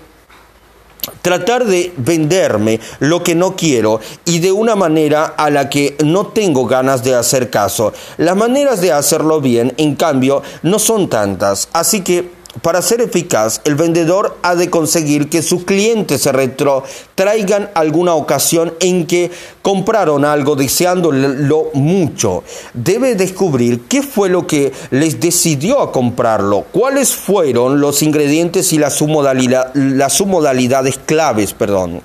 tratar 1.22 1.66
de 1.66 1.92
venderme 1.98 2.80
lo 3.00 3.24
que 3.24 3.36
no 3.36 3.58
quiero 3.58 4.00
y 4.24 4.40
de 4.40 4.54
una 4.54 4.78
manera 4.78 5.26
a 5.26 5.50
la 5.50 5.68
que 5.68 5.98
no 6.06 6.28
tengo 6.28 6.66
ganas 6.66 7.04
de 7.04 7.14
hacer 7.14 7.50
caso. 7.50 7.92
Las 8.16 8.38
maneras 8.38 8.80
de 8.80 8.94
hacerlo 8.94 9.42
bien, 9.42 9.74
en 9.76 9.96
cambio, 9.96 10.44
no 10.64 10.80
son 10.80 11.10
tantas. 11.10 11.68
Así 11.74 12.00
que 12.00 12.37
para 12.62 12.82
ser 12.82 13.02
eficaz, 13.02 13.62
el 13.66 13.76
vendedor 13.76 14.38
ha 14.42 14.56
de 14.56 14.70
conseguir 14.70 15.30
que 15.30 15.42
sus 15.42 15.64
clientes 15.64 16.22
se 16.22 16.32
retrotraigan 16.32 17.70
alguna 17.74 18.14
ocasión 18.14 18.74
en 18.80 19.06
que 19.06 19.32
compraron 19.62 20.26
algo 20.26 20.56
deseándolo 20.56 21.70
mucho. 21.74 22.44
Debe 22.74 23.16
descubrir 23.16 23.82
qué 23.88 24.02
fue 24.02 24.30
lo 24.30 24.48
que 24.48 24.72
les 24.92 25.20
decidió 25.20 25.82
a 25.82 25.92
comprarlo, 25.92 26.66
cuáles 26.72 27.16
fueron 27.16 27.82
los 27.82 28.02
ingredientes 28.02 28.72
y 28.74 28.78
las 28.78 28.96
submodalidades 28.96 31.00
claves, 31.06 31.54
perdón. 31.54 32.02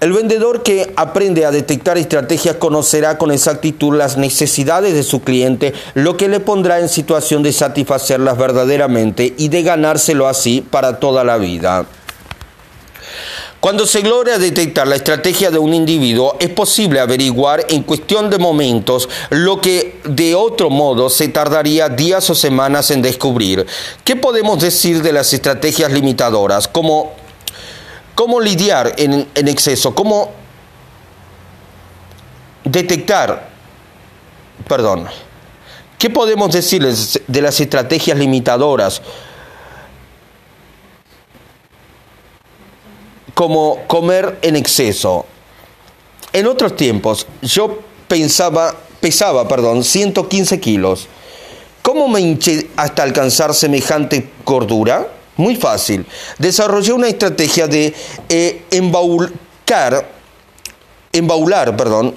El 0.00 0.12
vendedor 0.12 0.62
que 0.62 0.92
aprende 0.94 1.44
a 1.44 1.50
detectar 1.50 1.98
estrategias 1.98 2.54
conocerá 2.56 3.18
con 3.18 3.32
exactitud 3.32 3.96
las 3.96 4.16
necesidades 4.16 4.94
de 4.94 5.02
su 5.02 5.22
cliente, 5.22 5.74
lo 5.94 6.16
que 6.16 6.28
le 6.28 6.38
pondrá 6.38 6.78
en 6.78 6.88
situación 6.88 7.42
de 7.42 7.52
satisfacerlas 7.52 8.38
verdaderamente 8.38 9.34
y 9.36 9.48
de 9.48 9.64
ganárselo 9.64 10.28
así 10.28 10.60
para 10.60 11.00
toda 11.00 11.24
la 11.24 11.36
vida. 11.36 11.84
Cuando 13.58 13.86
se 13.86 14.02
logra 14.02 14.38
detectar 14.38 14.86
la 14.86 14.94
estrategia 14.94 15.50
de 15.50 15.58
un 15.58 15.74
individuo, 15.74 16.36
es 16.38 16.50
posible 16.50 17.00
averiguar 17.00 17.66
en 17.68 17.82
cuestión 17.82 18.30
de 18.30 18.38
momentos 18.38 19.08
lo 19.30 19.60
que 19.60 20.00
de 20.04 20.36
otro 20.36 20.70
modo 20.70 21.10
se 21.10 21.26
tardaría 21.26 21.88
días 21.88 22.30
o 22.30 22.36
semanas 22.36 22.92
en 22.92 23.02
descubrir. 23.02 23.66
¿Qué 24.04 24.14
podemos 24.14 24.60
decir 24.60 25.02
de 25.02 25.12
las 25.12 25.32
estrategias 25.32 25.90
limitadoras? 25.90 26.68
Como 26.68 27.17
cómo 28.18 28.40
lidiar 28.40 28.94
en, 28.96 29.28
exceso, 29.46 29.94
cómo 29.94 30.32
detectar, 32.64 33.48
perdón, 34.66 35.06
¿qué 35.96 36.10
podemos 36.10 36.50
decirles 36.50 37.20
de 37.28 37.42
las 37.42 37.60
estrategias 37.60 38.18
limitadoras? 38.18 39.00
Como 43.34 43.86
comer 43.86 44.40
en 44.42 44.56
exceso. 44.56 45.24
En 46.32 46.48
otros 46.48 46.74
tiempos 46.74 47.24
yo 47.40 47.78
pensaba, 48.08 48.74
pesaba, 49.00 49.46
perdón, 49.46 49.84
115 49.84 50.58
kilos. 50.58 51.06
¿Cómo 51.82 52.08
me 52.08 52.18
hinché 52.18 52.68
hasta 52.76 53.04
alcanzar 53.04 53.54
semejante 53.54 54.28
cordura? 54.42 55.17
Muy 55.38 55.54
fácil. 55.54 56.04
Desarrollé 56.38 56.92
una 56.92 57.06
estrategia 57.06 57.68
de 57.68 57.94
eh, 58.28 58.64
embaular, 61.12 61.76
perdón, 61.76 62.16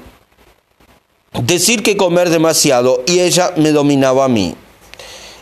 decir 1.40 1.84
que 1.84 1.96
comer 1.96 2.32
demasiado 2.32 3.04
y 3.06 3.20
ella 3.20 3.54
me 3.58 3.72
dominaba 3.72 4.26
a 4.26 4.28
mí. 4.28 4.56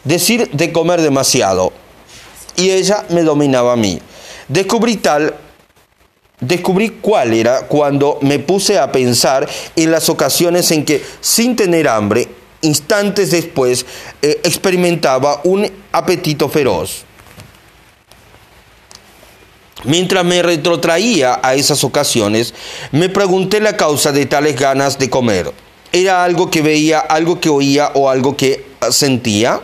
Decir 0.04 0.50
de 0.52 0.74
comer 0.74 1.02
demasiado 1.02 1.72
y 2.58 2.72
ella 2.72 3.06
me 3.12 3.24
dominaba 3.24 3.72
a 3.72 3.78
mí. 3.78 4.02
Descubrí 4.50 4.98
tal, 4.98 5.36
descubrí 6.42 6.90
cuál 7.02 7.34
era 7.34 7.62
cuando 7.62 8.20
me 8.22 8.40
puse 8.40 8.78
a 8.78 8.92
pensar 8.92 9.48
en 9.78 9.90
las 9.90 10.10
ocasiones 10.10 10.70
en 10.72 10.84
que 10.84 11.02
sin 11.22 11.56
tener 11.56 11.88
hambre, 11.88 12.28
instantes 12.62 13.32
después, 13.32 13.86
eh, 14.22 14.42
experimentaba 14.44 15.40
un 15.46 15.66
apetito 15.94 16.50
feroz. 16.50 17.06
Mientras 19.86 20.26
me 20.26 20.42
retrotraía 20.42 21.40
a 21.42 21.56
esas 21.56 21.84
ocasiones, 21.84 22.54
me 22.92 23.08
pregunté 23.08 23.62
la 23.62 23.78
causa 23.78 24.12
de 24.12 24.26
tales 24.26 24.60
ganas 24.60 25.00
de 25.00 25.10
comer. 25.10 25.54
¿Era 25.92 26.24
algo 26.24 26.52
que 26.52 26.62
veía, 26.62 27.00
algo 27.00 27.40
que 27.40 27.50
oía 27.50 27.92
o 27.94 28.10
algo 28.10 28.36
que 28.36 28.66
sentía? 28.92 29.62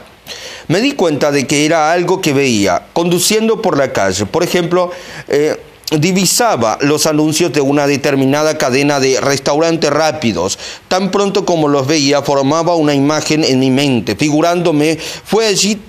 Me 0.67 0.80
di 0.80 0.93
cuenta 0.93 1.32
de 1.32 1.45
que 1.45 1.65
era 1.65 1.91
algo 1.91 2.21
que 2.21 2.34
veía, 2.34 2.88
conduciendo 2.93 3.62
por 3.62 3.78
la 3.78 3.91
calle. 3.91 4.25
Por 4.25 4.41
ejemplo, 4.43 4.89
eh, 5.28 5.60
divisaba 5.91 6.78
los 6.82 7.06
anuncios 7.06 7.54
de 7.54 7.62
una 7.62 7.86
determinada 7.86 8.58
cadena 8.58 8.99
de 8.99 9.19
restaurantes 9.19 9.89
rápidos. 9.91 10.58
Tan 10.88 11.12
pronto 11.12 11.45
como 11.45 11.67
los 11.67 11.86
veía, 11.86 12.21
formaba 12.21 12.75
una 12.75 12.95
imagen 12.95 13.43
en 13.43 13.60
mi 13.60 13.69
mente, 13.69 14.15
figurándome, 14.15 14.97
fue 14.97 15.45
allí, 15.47 15.80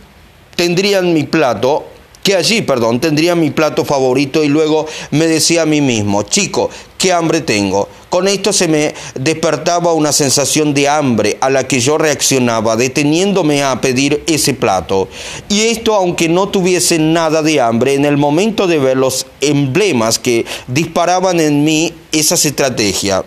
tendrían 0.56 1.14
mi 1.14 1.24
plato, 1.24 1.86
que 2.26 2.34
allí, 2.34 2.60
perdón, 2.60 2.98
tendría 2.98 3.36
mi 3.36 3.52
plato 3.52 3.84
favorito 3.84 4.42
y 4.42 4.48
luego 4.48 4.84
me 5.12 5.28
decía 5.28 5.62
a 5.62 5.64
mí 5.64 5.80
mismo, 5.80 6.24
chico, 6.24 6.68
qué 6.98 7.12
hambre 7.12 7.40
tengo. 7.40 7.88
Con 8.08 8.26
esto 8.26 8.52
se 8.52 8.66
me 8.66 8.96
despertaba 9.14 9.92
una 9.92 10.10
sensación 10.10 10.74
de 10.74 10.88
hambre 10.88 11.38
a 11.40 11.50
la 11.50 11.68
que 11.68 11.78
yo 11.78 11.98
reaccionaba, 11.98 12.74
deteniéndome 12.74 13.62
a 13.62 13.80
pedir 13.80 14.24
ese 14.26 14.54
plato. 14.54 15.06
Y 15.48 15.66
esto 15.66 15.94
aunque 15.94 16.28
no 16.28 16.48
tuviese 16.48 16.98
nada 16.98 17.42
de 17.42 17.60
hambre, 17.60 17.94
en 17.94 18.04
el 18.04 18.16
momento 18.16 18.66
de 18.66 18.80
ver 18.80 18.96
los 18.96 19.26
emblemas 19.40 20.18
que 20.18 20.46
disparaban 20.66 21.38
en 21.38 21.62
mí 21.62 21.94
esas 22.10 22.44
estrategias. 22.44 23.22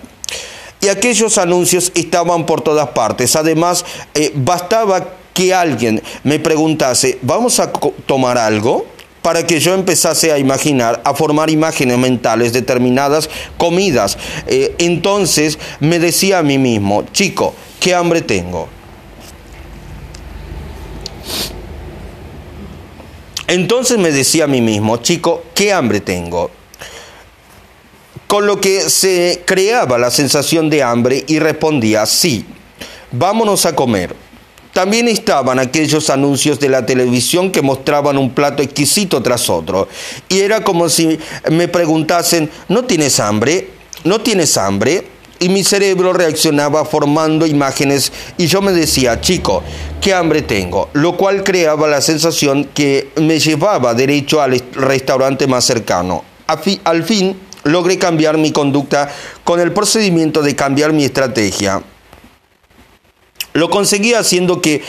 Y 0.81 0.89
aquellos 0.89 1.37
anuncios 1.37 1.93
estaban 1.95 2.45
por 2.45 2.59
todas 2.59 2.89
partes. 2.89 3.37
Además, 3.37 3.85
eh, 4.13 4.33
bastaba 4.35 5.18
que 5.33 5.53
alguien 5.53 6.01
me 6.23 6.39
preguntase, 6.39 7.17
¿vamos 7.21 7.59
a 7.59 7.71
tomar 8.05 8.37
algo? 8.37 8.85
para 9.21 9.45
que 9.45 9.59
yo 9.59 9.73
empezase 9.73 10.31
a 10.31 10.39
imaginar, 10.39 11.01
a 11.03 11.13
formar 11.13 11.49
imágenes 11.49 11.97
mentales, 11.97 12.53
determinadas 12.53 13.29
comidas. 13.57 14.17
Eh, 14.47 14.73
entonces 14.77 15.59
me 15.79 15.99
decía 15.99 16.39
a 16.39 16.43
mí 16.43 16.57
mismo, 16.57 17.03
chico, 17.11 17.53
¿qué 17.79 17.93
hambre 17.93 18.21
tengo? 18.21 18.69
Entonces 23.47 23.97
me 23.97 24.11
decía 24.11 24.43
a 24.43 24.47
mí 24.47 24.61
mismo, 24.61 24.97
chico, 24.97 25.43
¿qué 25.55 25.73
hambre 25.73 26.01
tengo? 26.01 26.51
Con 28.27 28.45
lo 28.45 28.61
que 28.61 28.89
se 28.91 29.41
creaba 29.45 29.97
la 29.97 30.11
sensación 30.11 30.69
de 30.69 30.83
hambre 30.83 31.23
y 31.27 31.39
respondía, 31.39 32.05
sí, 32.05 32.45
vámonos 33.11 33.65
a 33.65 33.75
comer. 33.75 34.15
También 34.79 35.09
estaban 35.09 35.59
aquellos 35.59 36.09
anuncios 36.09 36.57
de 36.57 36.69
la 36.69 36.85
televisión 36.85 37.51
que 37.51 37.61
mostraban 37.61 38.17
un 38.17 38.29
plato 38.29 38.63
exquisito 38.63 39.21
tras 39.21 39.49
otro. 39.49 39.89
Y 40.29 40.39
era 40.39 40.63
como 40.63 40.87
si 40.87 41.19
me 41.51 41.67
preguntasen, 41.67 42.49
¿no 42.69 42.85
tienes 42.85 43.19
hambre? 43.19 43.71
¿No 44.05 44.21
tienes 44.21 44.55
hambre? 44.55 45.05
Y 45.37 45.49
mi 45.49 45.65
cerebro 45.65 46.13
reaccionaba 46.13 46.85
formando 46.85 47.45
imágenes 47.45 48.13
y 48.37 48.47
yo 48.47 48.61
me 48.61 48.71
decía, 48.71 49.19
chico, 49.19 49.63
¿qué 49.99 50.13
hambre 50.13 50.43
tengo? 50.43 50.87
Lo 50.93 51.17
cual 51.17 51.43
creaba 51.43 51.89
la 51.89 51.99
sensación 51.99 52.63
que 52.73 53.09
me 53.17 53.37
llevaba 53.37 53.93
derecho 53.93 54.41
al 54.41 54.63
restaurante 54.75 55.45
más 55.45 55.65
cercano. 55.65 56.23
Al 56.85 57.03
fin 57.03 57.35
logré 57.65 57.97
cambiar 57.97 58.37
mi 58.37 58.53
conducta 58.53 59.13
con 59.43 59.59
el 59.59 59.73
procedimiento 59.73 60.41
de 60.41 60.55
cambiar 60.55 60.93
mi 60.93 61.03
estrategia. 61.03 61.83
Lo 63.53 63.69
conseguí 63.69 64.13
haciendo 64.13 64.61
que 64.61 64.81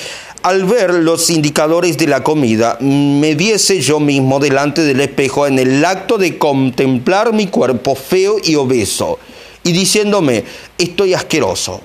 al 0.42 0.64
ver 0.64 0.94
los 0.94 1.28
indicadores 1.30 1.98
de 1.98 2.06
la 2.06 2.24
comida, 2.24 2.78
me 2.80 3.34
viese 3.34 3.80
yo 3.80 4.00
mismo 4.00 4.38
delante 4.38 4.82
del 4.82 5.00
espejo 5.00 5.46
en 5.46 5.58
el 5.58 5.84
acto 5.84 6.16
de 6.16 6.38
contemplar 6.38 7.32
mi 7.32 7.46
cuerpo 7.48 7.94
feo 7.94 8.36
y 8.42 8.54
obeso 8.54 9.18
y 9.62 9.72
diciéndome, 9.72 10.44
estoy 10.78 11.14
asqueroso. 11.14 11.82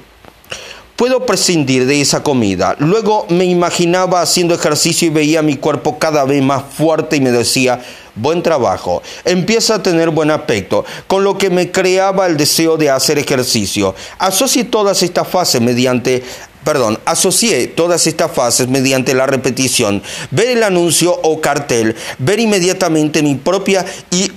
puedo 0.96 1.26
prescindir 1.26 1.86
de 1.86 2.00
esa 2.00 2.24
comida. 2.24 2.78
Luego 2.80 3.26
me 3.28 3.44
imaginaba 3.44 4.22
haciendo 4.22 4.56
ejercicio 4.56 5.10
y 5.10 5.12
veía 5.12 5.42
mi 5.42 5.58
cuerpo 5.58 6.00
cada 6.00 6.24
vez 6.24 6.42
más 6.42 6.64
fuerte 6.64 7.18
y 7.18 7.22
me 7.22 7.32
decía, 7.32 7.82
buen 8.16 8.42
trabajo, 8.42 9.04
empieza 9.26 9.76
a 9.76 9.84
tener 9.84 10.10
buen 10.10 10.32
aspecto, 10.32 10.86
con 11.08 11.26
lo 11.26 11.38
que 11.38 11.50
me 11.50 11.70
creaba 11.70 12.28
el 12.28 12.38
deseo 12.38 12.78
de 12.78 12.90
hacer 12.90 13.20
ejercicio. 13.20 13.94
Asocié 14.20 14.64
todas 14.64 15.04
estas 15.04 15.28
fases 15.28 15.60
mediante 15.60 16.24
perdón, 16.66 17.00
asocié 17.06 17.68
todas 17.68 18.08
estas 18.08 18.32
fases 18.32 18.68
mediante 18.68 19.14
la 19.14 19.28
repetición, 19.28 20.04
ver 20.32 20.50
el 20.50 20.64
anuncio 20.64 21.18
o 21.24 21.40
cartel, 21.40 21.96
ver 22.18 22.40
inmediatamente 22.40 23.22
mi 23.22 23.36
propia 23.36 23.86
y 24.12 24.32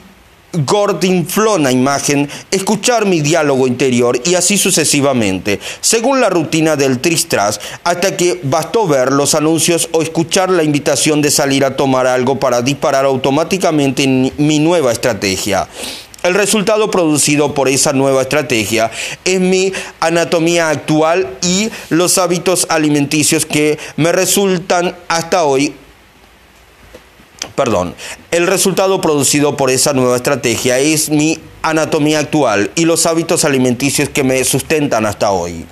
gordinflona 0.52 1.70
imagen, 1.72 2.28
escuchar 2.50 3.06
mi 3.06 3.20
diálogo 3.20 3.66
interior 3.66 4.20
y 4.24 4.34
así 4.34 4.56
sucesivamente, 4.56 5.60
según 5.80 6.20
la 6.20 6.30
rutina 6.30 6.76
del 6.76 7.00
tristras, 7.00 7.60
hasta 7.84 8.16
que 8.16 8.40
bastó 8.42 8.86
ver 8.86 9.12
los 9.12 9.34
anuncios 9.34 9.88
o 9.92 10.02
escuchar 10.02 10.50
la 10.50 10.64
invitación 10.64 11.20
de 11.20 11.30
salir 11.30 11.64
a 11.64 11.76
tomar 11.76 12.06
algo 12.06 12.38
para 12.38 12.62
disparar 12.62 13.04
automáticamente 13.04 14.04
en 14.04 14.32
mi 14.38 14.58
nueva 14.58 14.92
estrategia. 14.92 15.68
El 16.22 16.34
resultado 16.34 16.90
producido 16.90 17.54
por 17.54 17.68
esa 17.68 17.92
nueva 17.92 18.22
estrategia 18.22 18.90
es 19.24 19.40
mi 19.40 19.72
anatomía 20.00 20.68
actual 20.68 21.38
y 21.42 21.70
los 21.90 22.18
hábitos 22.18 22.66
alimenticios 22.70 23.46
que 23.46 23.78
me 23.96 24.12
resultan 24.12 24.96
hasta 25.08 25.44
hoy 25.44 25.74
perdón, 27.54 27.96
el 28.30 28.46
resultado 28.46 29.00
producido 29.00 29.56
por 29.56 29.70
esa 29.70 29.92
nueva 29.92 30.14
estrategia 30.14 30.78
es 30.78 31.10
mi 31.10 31.40
anatomía 31.62 32.20
actual 32.20 32.70
y 32.76 32.84
los 32.84 33.04
hábitos 33.04 33.44
alimenticios 33.44 34.08
que 34.08 34.22
me 34.22 34.44
sustentan 34.44 35.06
hasta 35.06 35.32
hoy. 35.32 35.66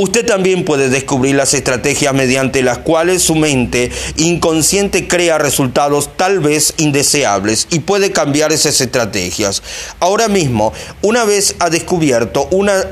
Usted 0.00 0.24
también 0.24 0.64
puede 0.64 0.90
descubrir 0.90 1.34
las 1.34 1.54
estrategias 1.54 2.14
mediante 2.14 2.62
las 2.62 2.78
cuales 2.78 3.20
su 3.20 3.34
mente 3.34 3.90
inconsciente 4.16 5.08
crea 5.08 5.38
resultados 5.38 6.10
tal 6.16 6.38
vez 6.38 6.74
indeseables 6.76 7.66
y 7.72 7.80
puede 7.80 8.12
cambiar 8.12 8.52
esas 8.52 8.80
estrategias. 8.80 9.60
Ahora 9.98 10.28
mismo, 10.28 10.72
una 11.02 11.24
vez 11.24 11.56
ha 11.58 11.68
descubierto 11.68 12.46
una 12.52 12.86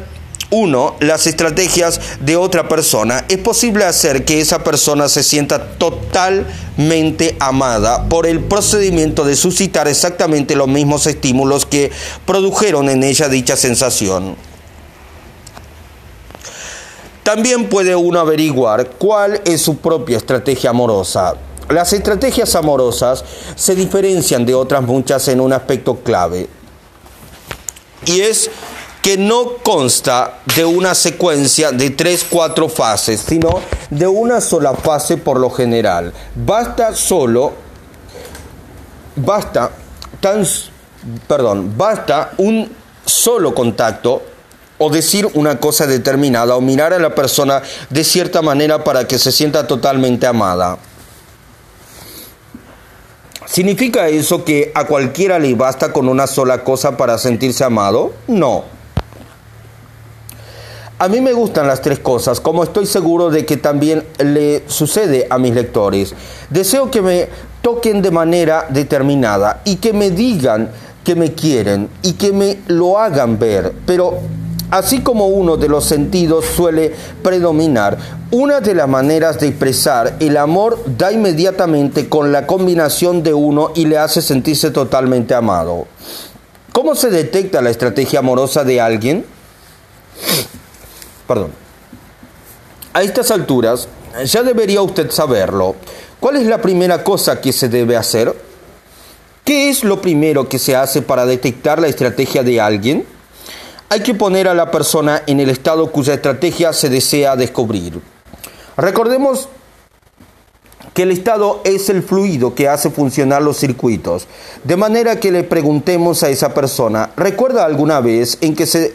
uno, 0.51 0.97
las 0.99 1.29
estrategias 1.29 2.01
de 2.21 2.37
otra 2.37 2.69
persona. 2.69 3.25
Es 3.29 3.39
posible 3.39 3.85
hacer 3.85 4.25
que 4.25 4.41
esa 4.41 4.65
persona 4.65 5.09
se 5.09 5.23
sienta 5.23 5.75
totalmente 5.79 7.37
amada 7.39 8.09
por 8.09 8.27
el 8.27 8.41
procedimiento 8.41 9.25
de 9.25 9.37
suscitar 9.37 9.87
exactamente 9.87 10.57
los 10.57 10.67
mismos 10.67 11.07
estímulos 11.07 11.67
que 11.67 11.93
produjeron 12.25 12.89
en 12.91 13.05
ella 13.05 13.29
dicha 13.29 13.57
sensación. 13.57 14.37
También 17.27 17.69
puede 17.69 17.97
uno 17.97 18.21
averiguar 18.21 18.89
cuál 18.99 19.41
es 19.45 19.61
su 19.61 19.79
propia 19.79 20.17
estrategia 20.17 20.71
amorosa. 20.71 21.35
Las 21.69 21.93
estrategias 21.93 22.55
amorosas 22.55 23.25
se 23.57 23.75
diferencian 23.75 24.47
de 24.47 24.55
otras 24.55 24.83
muchas 24.83 25.27
en 25.27 25.41
un 25.41 25.53
aspecto 25.53 25.97
clave. 25.97 26.49
Y 28.05 28.21
es 28.21 28.49
que 29.03 29.19
no 29.19 29.55
consta 29.65 30.39
de 30.55 30.65
una 30.65 30.95
secuencia 30.95 31.73
de 31.73 31.91
tres, 31.91 32.25
cuatro 32.31 32.69
fases, 32.69 33.23
sino 33.27 33.61
de 33.91 34.07
una 34.07 34.41
sola 34.41 34.75
fase 34.75 35.17
por 35.17 35.41
lo 35.41 35.51
general. 35.51 36.13
Basta 36.37 36.95
solo, 36.95 37.55
basta 39.17 39.73
tan, 40.21 40.47
perdón, 41.27 41.75
basta 41.77 42.35
un 42.39 42.71
solo 43.05 43.53
contacto 43.53 44.36
o 44.79 44.91
decir 44.91 45.29
una 45.35 45.59
cosa 45.59 45.87
determinada 45.87 46.57
o 46.57 46.61
mirar 46.61 46.93
a 46.93 46.99
la 46.99 47.15
persona 47.15 47.63
de 47.91 48.05
cierta 48.05 48.43
manera 48.43 48.85
para 48.85 49.07
que 49.07 49.19
se 49.19 49.33
sienta 49.33 49.67
totalmente 49.67 50.27
amada. 50.27 50.79
¿Significa 53.47 54.09
eso 54.09 54.45
que 54.45 54.73
a 54.75 54.87
cualquiera 54.87 55.39
le 55.39 55.55
basta 55.55 55.93
con 55.93 56.09
una 56.09 56.27
sola 56.27 56.65
cosa 56.65 56.97
para 56.97 57.17
sentirse 57.17 57.65
amado? 57.65 58.13
No. 58.27 58.65
A 60.99 61.09
mí 61.09 61.21
me 61.21 61.33
gustan 61.33 61.67
las 61.67 61.83
tres 61.83 61.99
cosas, 61.99 62.41
como 62.41 62.65
estoy 62.65 62.87
seguro 62.87 63.31
de 63.31 63.45
que 63.45 63.59
también 63.59 64.05
le 64.19 64.65
sucede 64.67 65.27
a 65.31 65.39
mis 65.39 65.55
lectores. 65.55 66.15
Deseo 66.51 66.91
que 66.91 67.03
me 67.03 67.29
toquen 67.61 68.03
de 68.03 68.11
manera 68.11 68.67
determinada 68.71 69.61
y 69.65 69.77
que 69.77 69.93
me 69.93 70.11
digan 70.11 70.71
que 71.05 71.15
me 71.15 71.35
quieren 71.35 71.89
y 72.03 72.15
que 72.15 72.33
me 72.33 72.59
lo 72.67 72.99
hagan 72.99 73.39
ver. 73.39 73.73
Pero 73.85 74.19
así 74.71 75.01
como 75.01 75.27
uno 75.27 75.57
de 75.57 75.69
los 75.69 75.85
sentidos 75.85 76.45
suele 76.45 76.95
predominar, 77.23 77.99
una 78.31 78.61
de 78.61 78.75
las 78.75 78.89
maneras 78.89 79.39
de 79.39 79.49
expresar 79.49 80.17
el 80.21 80.37
amor 80.37 80.83
da 80.87 81.13
inmediatamente 81.13 82.09
con 82.09 82.33
la 82.33 82.47
combinación 82.47 83.23
de 83.23 83.35
uno 83.35 83.71
y 83.75 83.87
le 83.87 83.99
hace 83.99 84.21
sentirse 84.23 84.71
totalmente 84.71 85.35
amado. 85.35 85.87
¿Cómo 86.73 86.95
se 86.95 87.11
detecta 87.11 87.63
la 87.63 87.71
estrategia 87.71 88.19
amorosa 88.19 88.65
de 88.65 88.81
alguien? 88.81 89.25
Perdón. 91.27 91.51
A 92.93 93.03
estas 93.03 93.31
alturas 93.31 93.89
ya 94.25 94.43
debería 94.43 94.83
usted 94.83 95.11
saberlo. 95.11 95.75
¿Cuál 96.21 96.37
es 96.37 96.47
la 96.47 96.61
primera 96.61 97.05
cosa 97.05 97.41
que 97.41 97.53
se 97.53 97.69
debe 97.69 97.97
hacer? 97.97 98.35
¿Qué 99.45 99.69
es 99.69 99.85
lo 99.85 100.01
primero 100.01 100.49
que 100.49 100.59
se 100.59 100.75
hace 100.75 101.03
para 101.03 101.25
detectar 101.25 101.81
la 101.81 101.89
estrategia 101.89 102.43
de 102.43 102.61
alguien? 102.61 103.07
Hay 103.89 104.01
que 104.01 104.15
poner 104.15 104.49
a 104.49 104.55
la 104.55 104.71
persona 104.71 105.23
en 105.27 105.41
el 105.41 105.51
estado 105.51 105.91
cuya 105.93 106.15
estrategia 106.15 106.73
se 106.73 106.89
desea 106.89 107.37
descubrir. 107.37 108.01
Recordemos 108.77 109.49
que 110.93 111.03
el 111.03 111.13
estado 111.13 111.61
es 111.65 111.89
el 111.91 112.03
fluido 112.03 112.55
que 112.55 112.69
hace 112.69 112.91
funcionar 112.91 113.43
los 113.43 113.59
circuitos. 113.59 114.27
De 114.65 114.77
manera 114.77 115.21
que 115.21 115.31
le 115.31 115.45
preguntemos 115.45 116.23
a 116.23 116.31
esa 116.31 116.55
persona, 116.55 117.11
¿recuerda 117.17 117.65
alguna 117.65 118.01
vez 118.01 118.39
en 118.41 118.57
que 118.57 118.67
se 118.67 118.95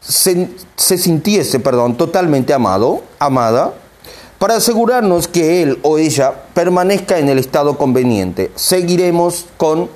se, 0.00 0.98
sintiese, 0.98 1.60
perdón, 1.60 1.96
totalmente 1.96 2.52
amado, 2.52 3.02
amada, 3.18 3.74
para 4.38 4.56
asegurarnos 4.56 5.28
que 5.28 5.62
él 5.62 5.78
o 5.82 5.98
ella 5.98 6.32
permanezca 6.54 7.18
en 7.18 7.28
el 7.28 7.38
estado 7.38 7.76
conveniente. 7.76 8.50
Seguiremos 8.54 9.46
con, 9.58 9.90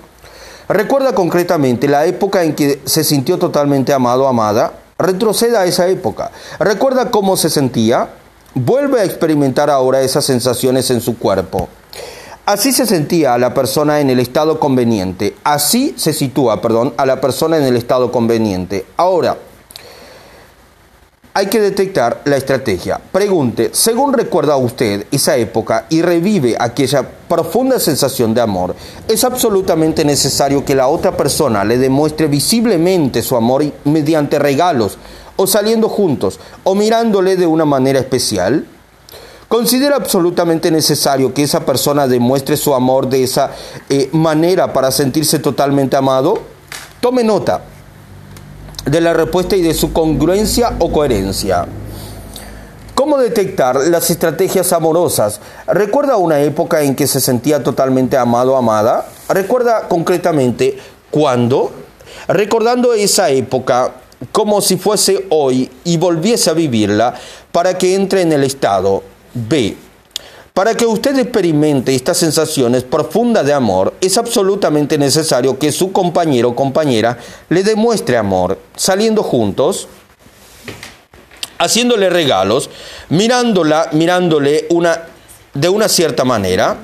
recuerda 0.68 1.14
concretamente 1.14 1.88
la 1.88 2.06
época 2.06 2.42
en 2.42 2.54
que 2.54 2.80
se 2.84 3.04
sintió 3.04 3.38
totalmente 3.38 3.92
amado, 3.92 4.28
amada, 4.28 4.72
retroceda 4.98 5.60
a 5.60 5.66
esa 5.66 5.88
época. 5.88 6.30
Recuerda 6.58 7.10
cómo 7.10 7.36
se 7.36 7.50
sentía, 7.50 8.08
vuelve 8.54 9.00
a 9.00 9.04
experimentar 9.04 9.70
ahora 9.70 10.02
esas 10.02 10.24
sensaciones 10.24 10.90
en 10.90 11.00
su 11.00 11.18
cuerpo. 11.18 11.68
Así 12.46 12.72
se 12.72 12.84
sentía 12.84 13.32
a 13.32 13.38
la 13.38 13.54
persona 13.54 14.00
en 14.00 14.10
el 14.10 14.20
estado 14.20 14.60
conveniente. 14.60 15.34
Así 15.44 15.94
se 15.96 16.12
sitúa, 16.12 16.60
perdón, 16.60 16.92
a 16.98 17.06
la 17.06 17.20
persona 17.20 17.56
en 17.56 17.64
el 17.64 17.76
estado 17.76 18.12
conveniente. 18.12 18.84
Ahora, 18.98 19.38
hay 21.36 21.46
que 21.46 21.60
detectar 21.60 22.22
la 22.26 22.36
estrategia. 22.36 23.00
Pregunte, 23.10 23.70
según 23.72 24.12
recuerda 24.12 24.56
usted 24.56 25.06
esa 25.10 25.36
época 25.36 25.86
y 25.88 26.00
revive 26.00 26.56
aquella 26.56 27.04
profunda 27.28 27.80
sensación 27.80 28.32
de 28.34 28.40
amor, 28.40 28.76
es 29.08 29.24
absolutamente 29.24 30.04
necesario 30.04 30.64
que 30.64 30.76
la 30.76 30.86
otra 30.86 31.16
persona 31.16 31.64
le 31.64 31.76
demuestre 31.76 32.28
visiblemente 32.28 33.20
su 33.20 33.34
amor 33.34 33.64
mediante 33.82 34.38
regalos, 34.38 34.96
o 35.34 35.48
saliendo 35.48 35.88
juntos, 35.88 36.38
o 36.62 36.76
mirándole 36.76 37.34
de 37.34 37.48
una 37.48 37.64
manera 37.64 37.98
especial. 37.98 38.64
¿Considera 39.48 39.96
absolutamente 39.96 40.70
necesario 40.70 41.34
que 41.34 41.42
esa 41.42 41.66
persona 41.66 42.06
demuestre 42.06 42.56
su 42.56 42.74
amor 42.74 43.08
de 43.08 43.24
esa 43.24 43.50
eh, 43.88 44.08
manera 44.12 44.72
para 44.72 44.92
sentirse 44.92 45.40
totalmente 45.40 45.96
amado? 45.96 46.38
Tome 47.00 47.24
nota 47.24 47.73
de 48.84 49.00
la 49.00 49.12
respuesta 49.12 49.56
y 49.56 49.62
de 49.62 49.74
su 49.74 49.92
congruencia 49.92 50.74
o 50.78 50.92
coherencia. 50.92 51.66
¿Cómo 52.94 53.18
detectar 53.18 53.76
las 53.76 54.10
estrategias 54.10 54.72
amorosas? 54.72 55.40
¿Recuerda 55.66 56.16
una 56.16 56.40
época 56.40 56.82
en 56.82 56.94
que 56.94 57.06
se 57.06 57.20
sentía 57.20 57.62
totalmente 57.62 58.16
amado 58.16 58.54
o 58.54 58.56
amada? 58.56 59.06
¿Recuerda 59.28 59.88
concretamente 59.88 60.78
cuándo? 61.10 61.72
Recordando 62.28 62.94
esa 62.94 63.30
época 63.30 63.92
como 64.30 64.60
si 64.60 64.76
fuese 64.76 65.26
hoy 65.30 65.70
y 65.84 65.96
volviese 65.96 66.50
a 66.50 66.54
vivirla 66.54 67.14
para 67.50 67.76
que 67.76 67.94
entre 67.94 68.22
en 68.22 68.32
el 68.32 68.44
estado 68.44 69.02
B. 69.34 69.76
Para 70.54 70.76
que 70.76 70.86
usted 70.86 71.18
experimente 71.18 71.96
estas 71.96 72.16
sensaciones 72.16 72.84
profundas 72.84 73.44
de 73.44 73.52
amor, 73.52 73.92
es 74.00 74.16
absolutamente 74.16 74.96
necesario 74.96 75.58
que 75.58 75.72
su 75.72 75.90
compañero 75.90 76.50
o 76.50 76.54
compañera 76.54 77.18
le 77.48 77.64
demuestre 77.64 78.16
amor, 78.16 78.60
saliendo 78.76 79.24
juntos, 79.24 79.88
haciéndole 81.58 82.08
regalos, 82.08 82.70
mirándola, 83.08 83.88
mirándole 83.90 84.68
una, 84.70 85.08
de 85.54 85.68
una 85.68 85.88
cierta 85.88 86.22
manera. 86.22 86.76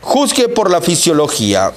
Juzgue 0.00 0.48
por 0.48 0.68
la 0.68 0.80
fisiología. 0.80 1.70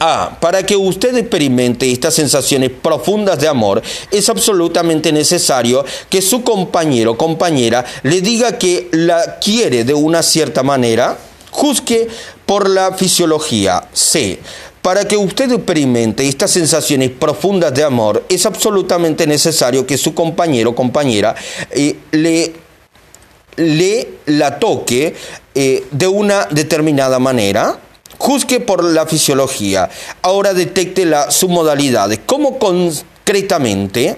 A. 0.00 0.38
Para 0.40 0.64
que 0.64 0.76
usted 0.76 1.14
experimente 1.16 1.90
estas 1.92 2.14
sensaciones 2.14 2.70
profundas 2.70 3.38
de 3.38 3.48
amor, 3.48 3.82
es 4.10 4.28
absolutamente 4.30 5.12
necesario 5.12 5.84
que 6.08 6.22
su 6.22 6.42
compañero 6.42 7.12
o 7.12 7.18
compañera 7.18 7.84
le 8.02 8.22
diga 8.22 8.58
que 8.58 8.88
la 8.92 9.38
quiere 9.38 9.84
de 9.84 9.94
una 9.94 10.22
cierta 10.22 10.62
manera. 10.62 11.18
Juzgue 11.50 12.08
por 12.46 12.68
la 12.68 12.94
fisiología. 12.94 13.88
C. 13.92 14.38
Para 14.82 15.06
que 15.06 15.16
usted 15.16 15.52
experimente 15.52 16.26
estas 16.26 16.52
sensaciones 16.52 17.10
profundas 17.10 17.74
de 17.74 17.84
amor, 17.84 18.24
es 18.30 18.46
absolutamente 18.46 19.26
necesario 19.26 19.86
que 19.86 19.98
su 19.98 20.14
compañero 20.14 20.70
o 20.70 20.74
compañera 20.74 21.34
eh, 21.70 21.96
le, 22.12 22.54
le, 23.56 24.08
la 24.26 24.58
toque 24.58 25.14
eh, 25.54 25.84
de 25.90 26.06
una 26.06 26.46
determinada 26.50 27.18
manera. 27.18 27.78
Juzgue 28.20 28.60
por 28.60 28.84
la 28.84 29.06
fisiología. 29.06 29.88
Ahora 30.20 30.52
detecte 30.52 31.06
las 31.06 31.34
submodalidades. 31.34 32.20
¿Cómo 32.26 32.58
concretamente? 32.58 34.14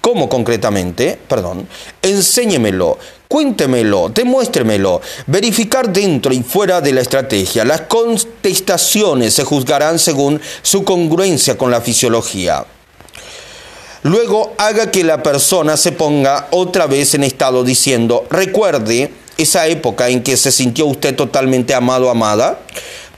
¿Cómo 0.00 0.28
concretamente? 0.28 1.18
Perdón. 1.26 1.66
Enséñemelo. 2.00 2.96
Cuéntemelo, 3.26 4.08
demuéstremelo. 4.08 5.00
Verificar 5.26 5.92
dentro 5.92 6.32
y 6.32 6.44
fuera 6.44 6.80
de 6.80 6.92
la 6.92 7.00
estrategia. 7.00 7.64
Las 7.64 7.82
contestaciones 7.82 9.34
se 9.34 9.42
juzgarán 9.42 9.98
según 9.98 10.40
su 10.62 10.84
congruencia 10.84 11.58
con 11.58 11.72
la 11.72 11.80
fisiología. 11.80 12.64
Luego 14.04 14.54
haga 14.58 14.92
que 14.92 15.02
la 15.02 15.24
persona 15.24 15.76
se 15.76 15.90
ponga 15.90 16.46
otra 16.52 16.86
vez 16.86 17.14
en 17.14 17.24
estado 17.24 17.64
diciendo, 17.64 18.24
recuerde 18.30 19.10
esa 19.38 19.66
época 19.66 20.08
en 20.08 20.22
que 20.22 20.36
se 20.36 20.52
sintió 20.52 20.86
usted 20.86 21.16
totalmente 21.16 21.74
amado 21.74 22.10
amada. 22.10 22.60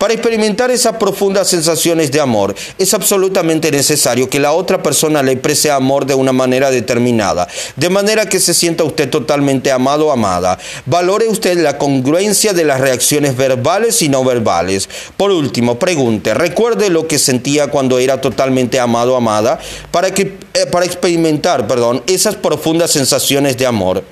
Para 0.01 0.15
experimentar 0.15 0.71
esas 0.71 0.97
profundas 0.97 1.49
sensaciones 1.49 2.11
de 2.11 2.21
amor, 2.21 2.55
es 2.79 2.95
absolutamente 2.95 3.71
necesario 3.71 4.31
que 4.31 4.41
la 4.41 4.53
otra 4.53 4.83
persona 4.83 5.23
le 5.23 5.33
exprese 5.33 5.71
amor 5.71 6.07
de 6.07 6.15
una 6.15 6.33
manera 6.33 6.71
determinada, 6.71 7.47
de 7.77 7.91
manera 7.91 8.25
que 8.25 8.41
se 8.41 8.55
sienta 8.55 8.83
usted 8.83 9.11
totalmente 9.11 9.71
amado 9.71 10.07
o 10.07 10.11
amada. 10.11 10.59
Valore 10.87 11.29
usted 11.29 11.59
la 11.59 11.77
congruencia 11.77 12.55
de 12.55 12.65
las 12.65 12.81
reacciones 12.81 13.37
verbales 13.37 14.01
y 14.01 14.09
no 14.09 14.25
verbales. 14.25 14.89
Por 15.19 15.33
último, 15.33 15.79
pregunte, 15.79 16.33
recuerde 16.33 16.89
lo 16.89 17.07
que 17.07 17.19
sentía 17.19 17.67
cuando 17.67 17.99
era 17.99 18.23
totalmente 18.23 18.81
amado 18.81 19.13
o 19.13 19.17
amada, 19.19 19.59
para, 19.91 20.15
que, 20.15 20.39
eh, 20.55 20.65
para 20.73 20.87
experimentar 20.87 21.67
perdón, 21.67 22.03
esas 22.07 22.37
profundas 22.37 22.91
sensaciones 22.91 23.59
de 23.59 23.67
amor. 23.67 24.03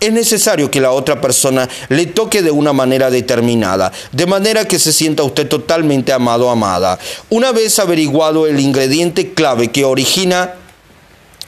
Es 0.00 0.12
necesario 0.12 0.70
que 0.70 0.80
la 0.80 0.90
otra 0.90 1.20
persona 1.20 1.68
le 1.88 2.06
toque 2.06 2.42
de 2.42 2.50
una 2.50 2.72
manera 2.72 3.10
determinada, 3.10 3.92
de 4.12 4.26
manera 4.26 4.66
que 4.66 4.78
se 4.78 4.92
sienta 4.92 5.22
usted 5.22 5.48
totalmente 5.48 6.12
amado 6.12 6.46
o 6.46 6.50
amada. 6.50 6.98
Una 7.30 7.52
vez 7.52 7.78
averiguado 7.78 8.46
el 8.46 8.60
ingrediente 8.60 9.32
clave 9.32 9.68
que 9.68 9.84
origina 9.84 10.54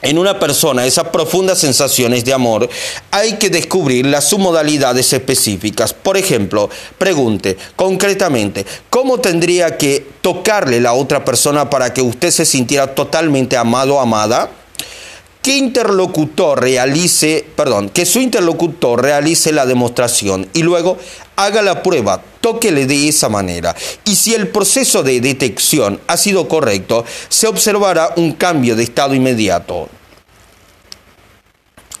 en 0.03 0.17
una 0.17 0.39
persona 0.39 0.85
esas 0.85 1.09
profundas 1.09 1.59
sensaciones 1.59 2.23
de 2.23 2.33
amor, 2.33 2.69
hay 3.09 3.33
que 3.33 3.49
descubrir 3.49 4.05
las 4.05 4.29
submodalidades 4.29 5.11
específicas. 5.11 5.93
Por 5.93 6.17
ejemplo, 6.17 6.69
pregunte 6.97 7.57
concretamente, 7.75 8.65
¿cómo 8.89 9.19
tendría 9.19 9.77
que 9.77 10.05
tocarle 10.21 10.79
la 10.79 10.93
otra 10.93 11.25
persona 11.25 11.69
para 11.69 11.93
que 11.93 12.01
usted 12.01 12.29
se 12.29 12.45
sintiera 12.45 12.93
totalmente 12.93 13.57
amado 13.57 13.95
o 13.95 13.99
amada? 13.99 14.51
Que 15.47 15.55
interlocutor 15.55 16.59
realice, 16.59 17.47
perdón, 17.55 17.87
que 17.87 18.05
su 18.05 18.19
interlocutor 18.19 19.01
realice 19.01 19.53
la 19.53 19.65
demostración 19.65 20.45
y 20.53 20.61
luego 20.61 20.97
haga 21.37 21.61
la 21.61 21.83
prueba, 21.83 22.21
tóquele 22.41 22.85
de 22.85 23.07
esa 23.07 23.29
manera. 23.29 23.73
Y 24.03 24.15
si 24.15 24.35
el 24.35 24.49
proceso 24.49 25.03
de 25.03 25.21
detección 25.21 26.01
ha 26.07 26.17
sido 26.17 26.49
correcto, 26.49 27.05
se 27.29 27.47
observará 27.47 28.11
un 28.17 28.33
cambio 28.33 28.75
de 28.75 28.83
estado 28.83 29.15
inmediato. 29.15 29.87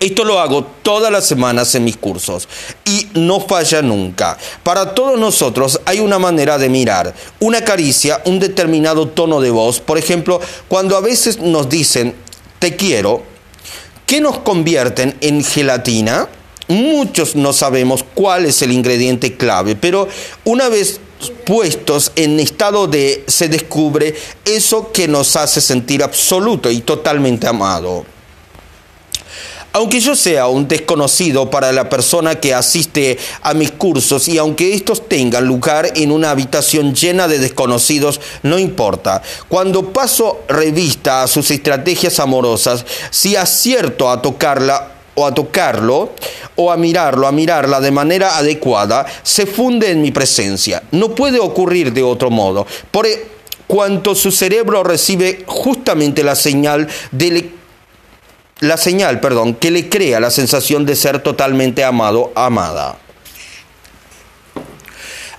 Esto 0.01 0.25
lo 0.25 0.41
hago 0.41 0.65
todas 0.81 1.09
las 1.09 1.25
semanas 1.25 1.73
en 1.73 1.85
mis 1.85 1.95
cursos 1.95 2.49
y 2.83 3.07
no 3.13 3.39
falla 3.39 3.81
nunca. 3.81 4.37
Para 4.61 4.93
todos 4.93 5.17
nosotros 5.17 5.79
hay 5.85 6.01
una 6.01 6.19
manera 6.19 6.57
de 6.57 6.67
mirar, 6.67 7.15
una 7.39 7.61
caricia, 7.61 8.21
un 8.25 8.39
determinado 8.39 9.07
tono 9.07 9.39
de 9.39 9.51
voz. 9.51 9.79
Por 9.79 9.97
ejemplo, 9.97 10.41
cuando 10.67 10.97
a 10.97 10.99
veces 10.99 11.39
nos 11.39 11.69
dicen 11.69 12.13
te 12.59 12.75
quiero, 12.75 13.36
¿Qué 14.07 14.21
nos 14.21 14.39
convierten 14.39 15.17
en 15.19 15.43
gelatina? 15.43 16.29
Muchos 16.69 17.35
no 17.35 17.51
sabemos 17.51 18.05
cuál 18.13 18.45
es 18.45 18.61
el 18.61 18.71
ingrediente 18.71 19.35
clave, 19.35 19.75
pero 19.75 20.07
una 20.45 20.69
vez 20.69 21.01
puestos 21.45 22.13
en 22.15 22.39
estado 22.39 22.87
de 22.87 23.25
se 23.27 23.49
descubre 23.49 24.15
eso 24.45 24.93
que 24.93 25.09
nos 25.09 25.35
hace 25.35 25.59
sentir 25.59 26.01
absoluto 26.03 26.71
y 26.71 26.79
totalmente 26.79 27.47
amado. 27.47 28.05
Aunque 29.77 29.99
yo 29.99 30.15
sea 30.15 30.47
un 30.47 30.67
desconocido 30.67 31.51
para 31.51 31.71
la 31.71 31.87
persona 31.87 32.33
que 32.33 32.51
asiste 32.51 33.19
a 33.43 33.53
mis 33.53 33.69
cursos 33.69 34.27
y 34.27 34.39
aunque 34.39 34.73
estos 34.73 35.07
tengan 35.07 35.45
lugar 35.45 35.91
en 35.93 36.11
una 36.11 36.31
habitación 36.31 36.95
llena 36.95 37.27
de 37.27 37.37
desconocidos, 37.37 38.19
no 38.41 38.57
importa. 38.57 39.21
Cuando 39.47 39.93
paso 39.93 40.39
revista 40.47 41.21
a 41.21 41.27
sus 41.27 41.51
estrategias 41.51 42.19
amorosas, 42.19 42.87
si 43.11 43.35
acierto 43.35 44.09
a 44.09 44.19
tocarla 44.19 44.93
o 45.13 45.27
a 45.27 45.35
tocarlo 45.35 46.09
o 46.55 46.71
a 46.71 46.75
mirarlo, 46.75 47.27
a 47.27 47.31
mirarla 47.31 47.79
de 47.79 47.91
manera 47.91 48.35
adecuada, 48.35 49.05
se 49.21 49.45
funde 49.45 49.91
en 49.91 50.01
mi 50.01 50.09
presencia. 50.09 50.81
No 50.89 51.13
puede 51.13 51.37
ocurrir 51.37 51.93
de 51.93 52.01
otro 52.01 52.31
modo. 52.31 52.65
Por 52.89 53.05
e, 53.05 53.27
cuanto 53.67 54.15
su 54.15 54.31
cerebro 54.31 54.83
recibe 54.83 55.43
justamente 55.45 56.23
la 56.23 56.35
señal 56.35 56.87
del 57.11 57.56
la 58.59 58.77
señal, 58.77 59.19
perdón, 59.19 59.55
que 59.55 59.71
le 59.71 59.89
crea 59.89 60.19
la 60.19 60.31
sensación 60.31 60.85
de 60.85 60.95
ser 60.95 61.21
totalmente 61.21 61.83
amado, 61.83 62.31
amada. 62.35 62.97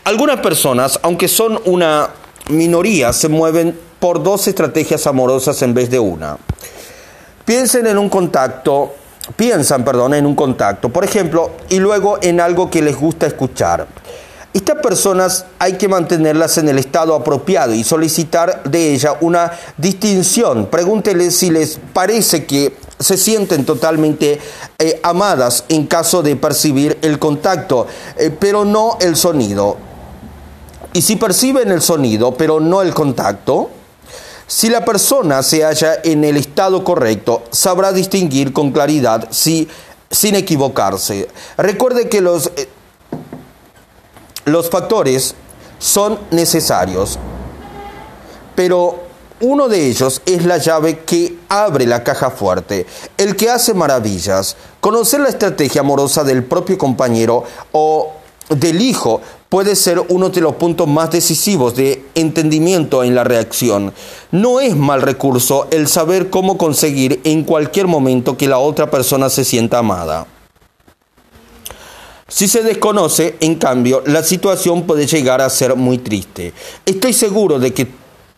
Algunas 0.05 0.41
personas, 0.41 1.01
aunque 1.03 1.29
son 1.29 1.61
una 1.65 2.11
minoría, 2.49 3.13
se 3.13 3.29
mueven 3.29 3.79
por 3.99 4.23
dos 4.23 4.47
estrategias 4.49 5.07
amorosas 5.07 5.61
en 5.63 5.75
vez 5.75 5.91
de 5.91 5.99
una. 5.99 6.39
Piensen 7.45 7.87
en 7.87 7.99
un 7.99 8.09
contacto, 8.09 8.95
piensan, 9.37 9.85
perdón, 9.85 10.15
en 10.15 10.25
un 10.25 10.35
contacto, 10.35 10.89
por 10.89 11.05
ejemplo, 11.05 11.51
y 11.69 11.79
luego 11.79 12.19
en 12.23 12.41
algo 12.41 12.71
que 12.71 12.83
les 12.83 12.97
gusta 12.97 13.27
escuchar. 13.27 13.87
Estas 14.55 14.77
personas 14.77 15.45
hay 15.59 15.75
que 15.75 15.89
mantenerlas 15.89 16.57
en 16.59 16.69
el 16.69 16.79
estado 16.79 17.15
apropiado 17.15 17.75
y 17.75 17.85
solicitar 17.85 18.63
de 18.65 18.95
ella 18.95 19.17
una 19.21 19.53
distinción. 19.77 20.67
Pregúnteles 20.67 21.37
si 21.37 21.51
les 21.51 21.79
parece 21.93 22.47
que 22.47 22.75
se 22.99 23.17
sienten 23.17 23.65
totalmente 23.65 24.41
eh, 24.79 25.01
amadas 25.03 25.65
en 25.69 25.87
caso 25.87 26.23
de 26.23 26.37
percibir 26.37 26.99
el 27.03 27.19
contacto, 27.19 27.87
eh, 28.17 28.31
pero 28.39 28.65
no 28.65 28.99
el 29.01 29.17
sonido. 29.17 29.77
Y 30.93 31.03
si 31.03 31.17
perciben 31.17 31.71
el 31.71 31.83
sonido, 31.83 32.35
pero 32.35 32.61
no 32.61 32.83
el 32.83 32.95
contacto, 32.95 33.71
si 34.47 34.71
la 34.71 34.85
persona 34.85 35.43
se 35.43 35.63
halla 35.63 36.01
en 36.03 36.25
el 36.25 36.37
estado 36.37 36.83
correcto, 36.83 37.45
sabrá 37.51 37.93
distinguir 37.93 38.53
con 38.53 38.73
claridad 38.73 39.29
si, 39.31 39.69
sin 40.11 40.35
equivocarse. 40.35 41.29
Recuerde 41.59 42.09
que 42.09 42.21
los, 42.21 42.51
eh, 42.57 42.69
los 44.47 44.71
factores 44.71 45.35
son 45.79 46.19
necesarios, 46.31 47.19
pero 48.55 49.08
uno 49.41 49.69
de 49.69 49.89
ellos 49.89 50.23
es 50.27 50.45
la 50.45 50.59
llave 50.59 51.01
que 51.01 51.37
abre 51.49 51.87
la 51.87 52.03
caja 52.03 52.31
fuerte, 52.31 52.87
el 53.17 53.37
que 53.37 53.51
hace 53.51 53.75
maravillas. 53.75 54.57
Conocer 54.81 55.21
la 55.21 55.29
estrategia 55.29 55.83
amorosa 55.83 56.25
del 56.25 56.45
propio 56.45 56.77
compañero 56.79 57.45
o 57.73 58.13
del 58.49 58.81
hijo 58.81 59.21
puede 59.49 59.77
ser 59.77 60.01
uno 60.09 60.29
de 60.31 60.41
los 60.41 60.57
puntos 60.57 60.89
más 60.89 61.11
decisivos 61.11 61.75
de 61.75 62.05
entendimiento 62.15 63.05
en 63.05 63.15
la 63.15 63.25
reacción. 63.25 63.93
No 64.31 64.61
es 64.61 64.77
mal 64.77 65.03
recurso 65.03 65.69
el 65.71 65.89
saber 65.89 66.31
cómo 66.31 66.59
conseguir 66.59 67.21
en 67.25 67.45
cualquier 67.45 67.87
momento 67.87 68.37
que 68.37 68.49
la 68.49 68.59
otra 68.59 68.91
persona 68.91 69.31
se 69.31 69.45
sienta 69.45 69.79
amada. 69.79 70.27
Si 72.31 72.47
se 72.47 72.63
desconoce, 72.63 73.37
en 73.41 73.55
cambio, 73.55 74.03
la 74.05 74.23
situación 74.23 74.83
puede 74.83 75.07
llegar 75.07 75.41
a 75.41 75.49
ser 75.49 75.77
muy 75.77 75.97
triste. 75.97 76.53
Estoy 76.85 77.15
seguro 77.15 77.59
de 77.59 77.73
que 77.73 77.89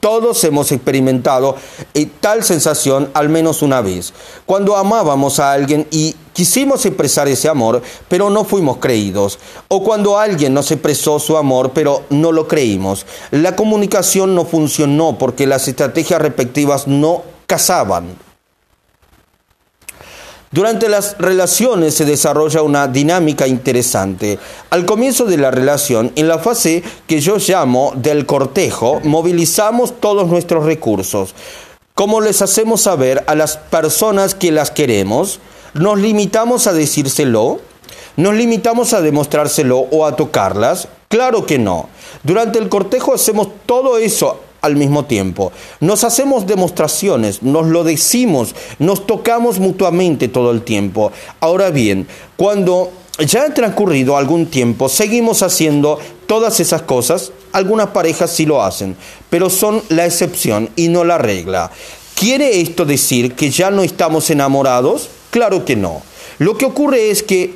todos 0.01 0.42
hemos 0.44 0.72
experimentado 0.72 1.57
eh, 1.94 2.09
tal 2.20 2.42
sensación 2.42 3.11
al 3.14 3.28
menos 3.28 3.62
una 3.62 3.80
vez, 3.80 4.12
cuando 4.46 4.76
amábamos 4.76 5.38
a 5.38 5.53
alguien 5.53 5.86
y 5.90 6.16
quisimos 6.32 6.84
expresar 6.86 7.28
ese 7.28 7.48
amor, 7.48 7.82
pero 8.09 8.30
no 8.30 8.44
fuimos 8.44 8.78
creídos, 8.78 9.38
o 9.68 9.84
cuando 9.84 10.18
alguien 10.18 10.55
nos 10.55 10.70
expresó 10.70 11.18
su 11.18 11.36
amor, 11.36 11.72
pero 11.74 12.03
no 12.11 12.32
lo 12.32 12.48
creímos. 12.48 13.07
La 13.30 13.55
comunicación 13.57 14.34
no 14.34 14.44
funcionó 14.44 15.18
porque 15.18 15.46
las 15.46 15.68
estrategias 15.68 16.20
respectivas 16.20 16.86
no 16.86 17.22
casaban. 17.46 18.30
Durante 20.53 20.88
las 20.88 21.16
relaciones 21.18 21.94
se 21.94 22.05
desarrolla 22.05 22.62
una 22.62 22.88
dinámica 22.88 23.46
interesante. 23.46 24.40
Al 24.70 24.84
comienzo 24.84 25.24
de 25.24 25.38
la 25.38 25.53
relación, 25.53 26.11
en 26.16 26.26
la 26.26 26.40
fase 26.40 26.82
que 27.07 27.20
yo 27.20 27.36
llamo 27.36 27.92
del 27.94 28.26
cortejo, 28.26 28.98
movilizamos 29.05 30.01
todos 30.01 30.26
nuestros 30.26 30.64
recursos. 30.64 31.36
Como 31.94 32.20
les 32.20 32.42
hacemos 32.42 32.80
saber 32.80 33.22
a 33.28 33.36
las 33.36 33.59
personas 33.59 34.34
que 34.34 34.51
las 34.51 34.72
queremos, 34.72 35.38
nos 35.74 36.01
limitamos 36.01 36.66
a 36.66 36.72
decírselo, 36.72 37.61
nos 38.16 38.34
limitamos 38.34 38.92
a 38.92 39.01
demostrárselo 39.01 39.78
o 39.92 40.05
a 40.05 40.16
tocarlas. 40.16 40.88
Claro 41.07 41.46
que 41.46 41.61
no. 41.61 41.88
Durante 42.24 42.59
el 42.59 42.68
cortejo 42.68 43.14
hacemos 43.14 43.51
todo 43.66 43.98
eso 43.98 44.40
al 44.61 44.76
mismo 44.76 45.04
tiempo. 45.04 45.52
Nos 45.80 46.04
hacemos 46.04 46.46
demostraciones, 46.46 47.42
nos 47.42 47.66
lo 47.66 47.84
decimos, 47.84 48.54
nos 48.78 49.06
tocamos 49.06 49.58
mutuamente 49.58 50.28
todo 50.28 50.50
el 50.50 50.62
tiempo. 50.62 51.12
Ahora 51.40 51.70
bien, 51.70 52.06
cuando 52.36 52.90
ya 53.18 53.44
ha 53.44 53.54
transcurrido 53.54 54.16
algún 54.16 54.46
tiempo, 54.46 54.88
seguimos 54.88 55.42
haciendo 55.42 55.98
todas 56.26 56.61
esas 56.61 56.82
cosas. 56.82 57.32
Algunas 57.52 57.88
parejas 57.88 58.30
sí 58.30 58.46
lo 58.46 58.62
hacen, 58.62 58.96
pero 59.28 59.50
son 59.50 59.82
la 59.88 60.06
excepción 60.06 60.70
y 60.76 60.88
no 60.88 61.04
la 61.04 61.18
regla. 61.18 61.70
¿Quiere 62.14 62.61
esto 62.61 62.84
decir 62.84 63.34
que 63.34 63.50
ya 63.50 63.70
no 63.70 63.82
estamos 63.82 64.30
enamorados? 64.30 65.08
Claro 65.30 65.64
que 65.64 65.76
no. 65.76 66.02
Lo 66.38 66.56
que 66.56 66.66
ocurre 66.66 67.11
es 67.11 67.22
que 67.22 67.54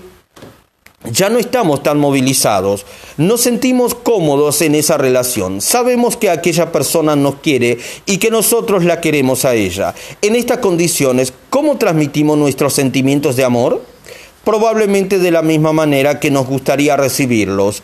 ya 1.11 1.29
no 1.29 1.39
estamos 1.39 1.83
tan 1.83 1.99
movilizados, 1.99 2.87
nos 3.17 3.43
sentimos 3.43 3.95
cómodos 3.95 4.63
en 4.63 4.75
esa 4.75 4.97
relación, 4.97 5.61
sabemos 5.61 6.17
que 6.17 6.31
aquella 6.31 6.73
persona 6.73 7.15
nos 7.15 7.37
quiere 7.37 7.79
y 8.07 8.19
que 8.19 8.31
nosotros 8.31 8.85
la 8.85 9.01
queremos 9.01 9.45
a 9.45 9.55
ella. 9.55 9.95
En 10.23 10.35
estas 10.35 10.59
condiciones, 10.59 11.33
¿cómo 11.51 11.77
transmitimos 11.77 12.39
nuestros 12.39 12.73
sentimientos 12.73 13.37
de 13.37 13.45
amor? 13.45 13.83
Probablemente 14.45 15.19
de 15.19 15.31
la 15.31 15.43
misma 15.43 15.73
manera 15.73 16.21
que 16.21 16.31
nos 16.31 16.47
gustaría 16.47 16.97
recibirlos. 16.97 17.83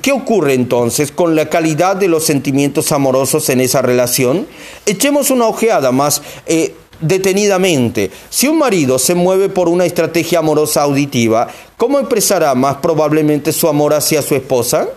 ¿Qué 0.00 0.12
ocurre 0.12 0.54
entonces 0.54 1.10
con 1.10 1.34
la 1.34 1.50
calidad 1.50 1.96
de 1.96 2.08
los 2.08 2.24
sentimientos 2.24 2.92
amorosos 2.92 3.48
en 3.48 3.60
esa 3.60 3.82
relación? 3.82 4.46
Echemos 4.86 5.30
una 5.30 5.46
ojeada 5.46 5.90
más 5.90 6.22
eh, 6.46 6.74
detenidamente. 7.02 8.10
Si 8.30 8.48
un 8.48 8.58
marido 8.58 8.98
se 8.98 9.14
mueve 9.14 9.48
por 9.48 9.68
una 9.68 9.84
estrategia 9.84 10.38
amorosa 10.38 10.82
auditiva, 10.82 11.48
¿cómo 11.76 11.98
expresará 11.98 12.54
más 12.54 12.76
probablemente 12.76 13.52
su 13.52 13.68
amor 13.68 13.92
hacia 13.92 14.22
su 14.22 14.34
esposa? 14.34 14.88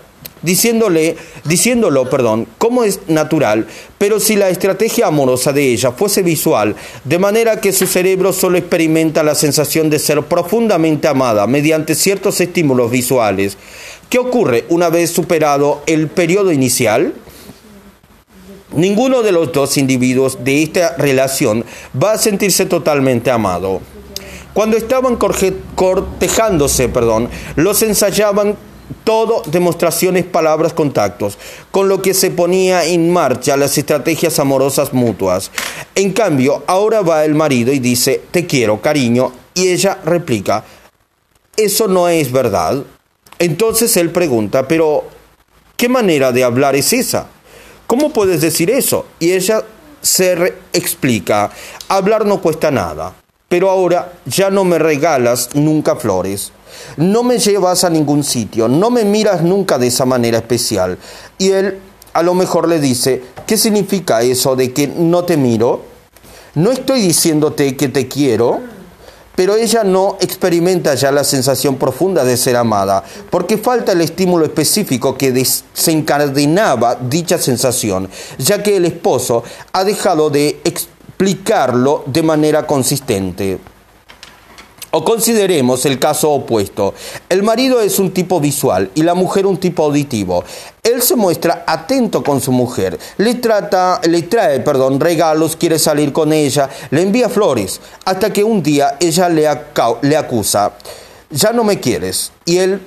Diciéndole, 0.42 1.18
diciéndolo, 1.46 2.08
perdón, 2.08 2.48
como 2.60 2.84
es 2.84 3.00
natural, 3.08 3.66
pero 3.98 4.20
si 4.20 4.36
la 4.36 4.50
estrategia 4.50 5.08
amorosa 5.08 5.52
de 5.52 5.72
ella 5.72 5.92
fuese 5.92 6.22
visual, 6.22 6.76
de 7.04 7.18
manera 7.18 7.60
que 7.60 7.72
su 7.72 7.88
cerebro 7.88 8.32
solo 8.32 8.60
experimenta 8.60 9.24
la 9.24 9.34
sensación 9.34 9.90
de 9.90 9.98
ser 9.98 10.22
profundamente 10.24 11.08
amada 11.08 11.48
mediante 11.48 11.96
ciertos 11.96 12.40
estímulos 12.42 12.92
visuales, 12.92 13.58
¿qué 14.10 14.20
ocurre 14.20 14.66
una 14.70 14.90
vez 14.90 15.10
superado 15.10 15.82
el 15.88 16.10
periodo 16.10 16.52
inicial? 16.52 17.16
Ninguno 18.76 19.24
de 19.24 19.32
los 19.32 19.52
dos 19.54 19.78
individuos 19.78 20.44
de 20.44 20.64
esta 20.64 20.96
relación 20.98 21.64
va 22.02 22.14
a 22.14 22.18
sentirse 22.18 22.66
totalmente 22.66 23.32
amado. 23.32 23.80
Cuando 24.54 24.78
estaban 24.78 25.18
cortejándose, 25.18 26.90
perdón, 26.90 27.30
los 27.56 27.82
ensayaban 27.84 28.56
todo 29.04 29.42
demostraciones, 29.48 30.26
palabras, 30.26 30.74
contactos, 30.74 31.38
con 31.72 31.88
lo 31.88 32.02
que 32.02 32.14
se 32.14 32.32
ponía 32.32 32.86
en 32.86 33.12
marcha 33.12 33.58
las 33.58 33.78
estrategias 33.78 34.40
amorosas 34.40 34.94
mutuas. 34.94 35.52
En 35.96 36.12
cambio, 36.12 36.64
ahora 36.68 37.02
va 37.02 37.26
el 37.26 37.36
marido 37.36 37.72
y 37.72 37.80
dice, 37.80 38.22
te 38.32 38.46
quiero, 38.46 38.82
cariño, 38.82 39.32
y 39.54 39.70
ella 39.70 40.00
replica, 40.04 40.64
eso 41.56 41.88
no 41.88 42.10
es 42.10 42.32
verdad. 42.32 42.84
Entonces 43.40 43.96
él 43.98 44.12
pregunta, 44.12 44.68
pero 44.68 45.06
¿qué 45.78 45.90
manera 45.90 46.32
de 46.32 46.44
hablar 46.44 46.76
es 46.76 46.94
esa? 46.94 47.28
¿Cómo 47.88 48.12
puedes 48.12 48.42
decir 48.42 48.72
eso? 48.72 49.06
Y 49.20 49.34
ella 49.34 49.64
se 50.02 50.56
explica, 50.74 51.52
hablar 51.88 52.26
no 52.26 52.42
cuesta 52.42 52.72
nada, 52.72 53.14
pero 53.48 53.70
ahora 53.70 54.14
ya 54.26 54.50
no 54.50 54.64
me 54.64 54.80
regalas 54.80 55.50
nunca 55.54 55.96
flores, 55.96 56.52
no 56.98 57.24
me 57.24 57.38
llevas 57.38 57.84
a 57.84 57.90
ningún 57.90 58.24
sitio, 58.24 58.68
no 58.68 58.90
me 58.90 59.06
miras 59.06 59.44
nunca 59.44 59.78
de 59.78 59.88
esa 59.88 60.06
manera 60.06 60.40
especial. 60.40 60.98
Y 61.38 61.52
él 61.52 61.80
a 62.14 62.24
lo 62.24 62.34
mejor 62.34 62.68
le 62.68 62.80
dice, 62.80 63.24
¿qué 63.46 63.58
significa 63.58 64.22
eso 64.22 64.56
de 64.56 64.74
que 64.74 64.88
no 64.88 65.26
te 65.26 65.38
miro? 65.38 65.84
No 66.56 66.72
estoy 66.72 67.02
diciéndote 67.02 67.76
que 67.76 67.90
te 67.90 68.08
quiero, 68.08 68.62
pero 69.36 69.56
ella 69.56 69.84
no 69.84 70.18
experimenta 70.20 70.96
ya 70.96 71.12
la 71.12 71.24
sensación 71.24 71.76
profunda 71.76 72.24
de 72.24 72.38
ser 72.38 72.56
amada, 72.56 73.04
porque 73.30 73.58
falta 73.58 73.92
el 73.92 74.02
estímulo 74.02 74.46
específico 74.46 75.18
que 75.18 75.32
desencadenaba 75.32 76.96
dicha 76.96 77.38
sensación, 77.38 78.10
ya 78.38 78.64
que 78.64 78.78
el 78.78 78.86
esposo 78.86 79.44
ha 79.74 79.84
dejado 79.84 80.30
de 80.30 80.62
explicarlo 80.64 82.04
de 82.08 82.24
manera 82.24 82.66
consistente. 82.66 83.75
O 84.98 85.04
consideremos 85.04 85.86
el 85.86 86.00
caso 86.00 86.32
opuesto. 86.32 86.94
El 87.28 87.44
marido 87.44 87.82
es 87.82 88.00
un 88.00 88.12
tipo 88.12 88.40
visual 88.40 88.92
y 88.96 89.04
la 89.04 89.14
mujer 89.14 89.46
un 89.46 89.58
tipo 89.58 89.84
auditivo. 89.84 90.46
Él 90.82 91.02
se 91.02 91.18
muestra 91.18 91.66
atento 91.68 92.24
con 92.24 92.40
su 92.40 92.54
mujer, 92.54 92.98
le 93.18 93.36
trata, 93.36 94.00
le 94.08 94.22
trae, 94.22 94.62
perdón, 94.62 95.02
regalos, 95.02 95.58
quiere 95.58 95.80
salir 95.80 96.14
con 96.14 96.32
ella, 96.32 96.70
le 96.92 97.02
envía 97.02 97.28
flores, 97.28 97.82
hasta 98.06 98.32
que 98.32 98.46
un 98.46 98.64
día 98.64 98.96
ella 99.02 99.28
le, 99.28 99.50
le 100.02 100.16
acusa, 100.16 100.72
ya 101.30 101.52
no 101.52 101.66
me 101.66 101.82
quieres. 101.82 102.32
Y 102.46 102.60
él 102.60 102.80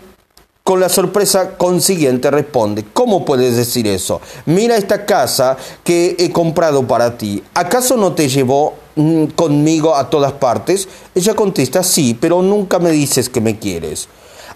con 0.64 0.80
la 0.80 0.88
sorpresa 0.88 1.58
consiguiente 1.58 2.30
responde, 2.30 2.86
¿cómo 2.90 3.26
puedes 3.26 3.54
decir 3.54 3.86
eso? 3.86 4.22
Mira 4.46 4.78
esta 4.78 5.04
casa 5.04 5.58
que 5.84 6.16
he 6.18 6.30
comprado 6.30 6.86
para 6.86 7.18
ti. 7.18 7.42
¿Acaso 7.52 7.98
no 7.98 8.14
te 8.14 8.30
llevó 8.30 8.87
conmigo 9.34 9.94
a 9.94 10.10
todas 10.10 10.32
partes? 10.32 10.88
Ella 11.14 11.34
contesta, 11.34 11.82
sí, 11.82 12.16
pero 12.20 12.42
nunca 12.42 12.78
me 12.78 12.90
dices 12.90 13.28
que 13.28 13.40
me 13.40 13.58
quieres. 13.58 14.08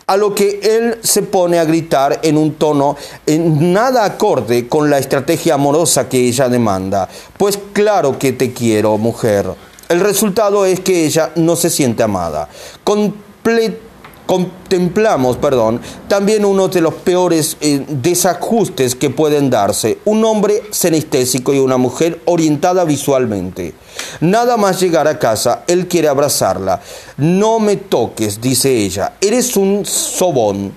A 0.07 0.17
lo 0.17 0.35
que 0.35 0.61
él 0.63 0.99
se 1.03 1.23
pone 1.23 1.59
a 1.59 1.65
gritar 1.65 2.21
en 2.23 2.37
un 2.37 2.55
tono 2.55 2.97
en 3.25 3.73
nada 3.73 4.05
acorde 4.05 4.69
con 4.69 4.91
la 4.91 4.99
estrategia 4.99 5.55
amorosa 5.55 6.09
que 6.09 6.29
ella 6.29 6.49
demanda. 6.49 7.09
Pues 7.37 7.59
claro 7.73 8.19
que 8.19 8.33
te 8.33 8.53
quiero, 8.53 8.99
mujer. 8.99 9.47
El 9.89 10.01
resultado 10.01 10.67
es 10.67 10.81
que 10.81 11.07
ella 11.07 11.31
no 11.37 11.55
se 11.55 11.71
siente 11.71 12.03
amada. 12.03 12.49
Completamente 12.83 13.92
contemplamos, 14.27 15.37
perdón, 15.37 15.81
también 16.09 16.45
uno 16.45 16.69
de 16.69 16.81
los 16.81 16.95
peores 16.95 17.57
eh, 17.61 17.85
desajustes 17.89 18.95
que 18.95 19.11
pueden 19.11 19.51
darse, 19.51 19.99
un 20.05 20.25
hombre 20.25 20.63
senestésico 20.71 21.53
y 21.53 21.59
una 21.59 21.77
mujer 21.77 22.21
orientada 22.25 22.85
visualmente. 22.85 23.75
Nada 24.21 24.57
más 24.57 24.81
llegar 24.81 25.09
a 25.09 25.19
casa, 25.19 25.65
él 25.67 25.89
quiere 25.89 26.09
abrazarla. 26.09 26.81
No 27.17 27.59
me 27.59 27.77
toques, 27.77 28.41
dice 28.41 28.75
ella, 28.75 29.15
eres 29.21 29.57
un 29.57 29.85
sobón. 29.85 30.73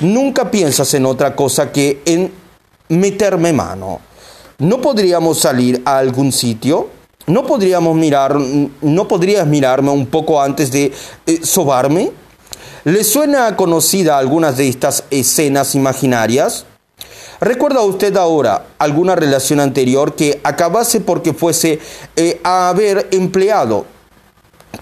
Nunca 0.00 0.50
piensas 0.50 0.92
en 0.94 1.06
otra 1.06 1.34
cosa 1.34 1.72
que 1.72 2.02
en 2.04 2.32
meterme 2.88 3.52
mano. 3.52 4.00
¿No 4.58 4.80
podríamos 4.80 5.38
salir 5.38 5.82
a 5.84 5.98
algún 5.98 6.32
sitio? 6.32 6.88
¿No 7.26 7.44
podríamos 7.44 7.94
mirar, 7.94 8.36
no 8.36 9.06
podrías 9.06 9.46
mirarme 9.46 9.90
un 9.90 10.06
poco 10.06 10.40
antes 10.40 10.72
de 10.72 10.92
eh, 11.26 11.40
sobarme? 11.42 12.10
¿Le 12.88 13.04
suena 13.04 13.54
conocida 13.54 14.16
algunas 14.16 14.56
de 14.56 14.66
estas 14.66 15.04
escenas 15.10 15.74
imaginarias? 15.74 16.64
¿Recuerda 17.38 17.82
usted 17.82 18.16
ahora 18.16 18.64
alguna 18.78 19.14
relación 19.14 19.60
anterior 19.60 20.14
que 20.14 20.40
acabase 20.42 21.02
porque 21.02 21.34
fuese 21.34 21.80
eh, 22.16 22.40
a 22.42 22.70
haber 22.70 23.08
empleado 23.10 23.84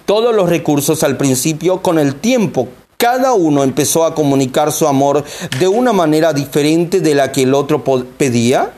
todos 0.05 0.33
los 0.37 0.49
recursos 0.49 1.03
al 1.03 1.17
principio 1.17 1.83
con 1.83 1.99
el 1.99 2.15
tiempo? 2.15 2.69
Cada 2.97 3.33
uno 3.33 3.65
empezó 3.65 4.05
a 4.05 4.15
comunicar 4.15 4.71
su 4.71 4.87
amor 4.87 5.25
de 5.59 5.67
una 5.67 5.93
manera 5.93 6.33
diferente 6.33 7.01
de 7.01 7.17
la 7.17 7.33
que 7.33 7.43
el 7.43 7.55
otro 7.55 7.83
pedía. 8.17 8.71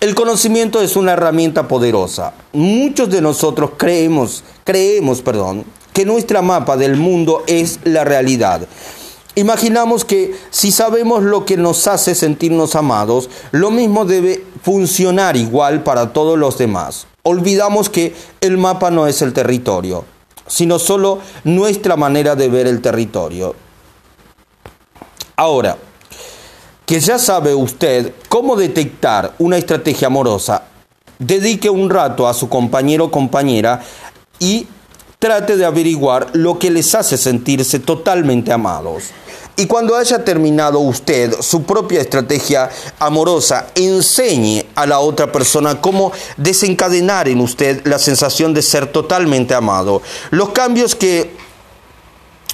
El 0.00 0.16
conocimiento 0.16 0.82
es 0.82 0.96
una 0.96 1.12
herramienta 1.12 1.68
poderosa. 1.68 2.34
Muchos 2.52 3.08
de 3.08 3.20
nosotros 3.20 3.70
creemos, 3.76 4.42
creemos, 4.64 5.22
perdón, 5.22 5.64
que 5.96 6.04
nuestra 6.04 6.42
mapa 6.42 6.76
del 6.76 6.96
mundo 6.96 7.42
es 7.46 7.80
la 7.84 8.04
realidad. 8.04 8.68
Imaginamos 9.34 10.04
que 10.04 10.34
si 10.50 10.70
sabemos 10.70 11.22
lo 11.22 11.46
que 11.46 11.56
nos 11.56 11.86
hace 11.86 12.14
sentirnos 12.14 12.76
amados, 12.76 13.30
lo 13.50 13.70
mismo 13.70 14.04
debe 14.04 14.44
funcionar 14.62 15.38
igual 15.38 15.82
para 15.84 16.12
todos 16.12 16.38
los 16.38 16.58
demás. 16.58 17.06
Olvidamos 17.22 17.88
que 17.88 18.14
el 18.42 18.58
mapa 18.58 18.90
no 18.90 19.06
es 19.06 19.22
el 19.22 19.32
territorio, 19.32 20.04
sino 20.46 20.78
solo 20.78 21.20
nuestra 21.44 21.96
manera 21.96 22.36
de 22.36 22.50
ver 22.50 22.66
el 22.66 22.82
territorio. 22.82 23.54
Ahora, 25.36 25.78
que 26.84 27.00
ya 27.00 27.18
sabe 27.18 27.54
usted 27.54 28.12
cómo 28.28 28.54
detectar 28.54 29.32
una 29.38 29.56
estrategia 29.56 30.08
amorosa 30.08 30.64
dedique 31.18 31.70
un 31.70 31.88
rato 31.88 32.28
a 32.28 32.34
su 32.34 32.50
compañero 32.50 33.06
o 33.06 33.10
compañera 33.10 33.80
y 34.38 34.66
trate 35.18 35.56
de 35.56 35.64
averiguar 35.64 36.28
lo 36.34 36.58
que 36.58 36.70
les 36.70 36.94
hace 36.94 37.16
sentirse 37.16 37.78
totalmente 37.78 38.52
amados. 38.52 39.04
Y 39.58 39.66
cuando 39.66 39.96
haya 39.96 40.22
terminado 40.22 40.80
usted 40.80 41.34
su 41.40 41.62
propia 41.62 42.02
estrategia 42.02 42.68
amorosa, 42.98 43.68
enseñe 43.74 44.66
a 44.74 44.84
la 44.84 44.98
otra 44.98 45.32
persona 45.32 45.80
cómo 45.80 46.12
desencadenar 46.36 47.26
en 47.28 47.40
usted 47.40 47.86
la 47.86 47.98
sensación 47.98 48.52
de 48.52 48.60
ser 48.60 48.92
totalmente 48.92 49.54
amado. 49.54 50.02
Los 50.30 50.50
cambios 50.50 50.94
que 50.94 51.34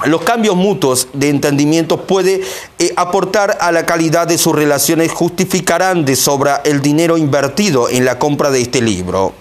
los 0.05 0.23
cambios 0.23 0.57
mutuos 0.57 1.09
de 1.13 1.29
entendimiento 1.29 2.07
puede 2.07 2.43
eh, 2.79 2.93
aportar 2.97 3.59
a 3.61 3.71
la 3.73 3.85
calidad 3.85 4.27
de 4.27 4.39
sus 4.39 4.55
relaciones 4.55 5.13
justificarán 5.13 6.05
de 6.05 6.17
sobra 6.17 6.61
el 6.65 6.81
dinero 6.83 7.19
invertido 7.19 7.89
en 7.89 8.05
la 8.05 8.19
compra 8.19 8.51
de 8.51 8.63
este 8.63 8.81
libro. 8.81 9.33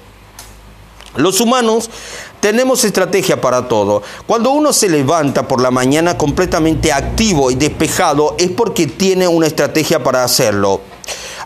Los 1.15 1.41
humanos 1.41 1.89
tenemos 2.41 2.83
estrategia 2.83 3.39
para 3.39 3.69
todo. 3.69 4.01
Cuando 4.27 4.51
uno 4.51 4.73
se 4.73 4.89
levanta 4.89 5.47
por 5.47 5.61
la 5.61 5.71
mañana 5.71 6.17
completamente 6.17 6.91
activo 6.91 7.51
y 7.51 7.55
despejado 7.55 8.35
es 8.37 8.49
porque 8.49 8.87
tiene 8.87 9.27
una 9.27 9.47
estrategia 9.47 10.03
para 10.03 10.25
hacerlo. 10.25 10.81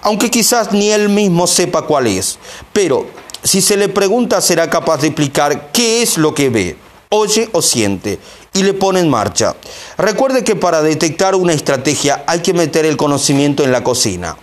Aunque 0.01 0.31
quizás 0.31 0.71
ni 0.71 0.89
él 0.89 1.09
mismo 1.09 1.45
sepa 1.47 1.83
cuál 1.83 2.07
es. 2.07 2.39
Pero 2.73 3.05
si 3.43 3.61
se 3.61 3.77
le 3.77 3.89
pregunta 3.89 4.41
será 4.41 4.69
capaz 4.69 5.01
de 5.01 5.07
explicar 5.07 5.71
qué 5.71 6.01
es 6.01 6.17
lo 6.17 6.33
que 6.33 6.49
ve, 6.49 6.77
oye 7.09 7.49
o 7.51 7.61
siente 7.61 8.17
y 8.53 8.63
le 8.63 8.73
pone 8.73 9.01
en 9.01 9.09
marcha. 9.09 9.55
Recuerde 9.97 10.43
que 10.45 10.55
para 10.55 10.81
detectar 10.81 11.35
una 11.35 11.53
estrategia 11.53 12.23
hay 12.25 12.39
que 12.39 12.53
meter 12.53 12.85
el 12.85 12.95
conocimiento 12.95 13.63
en 13.63 13.73
la 13.73 13.83
cocina. 13.83 14.37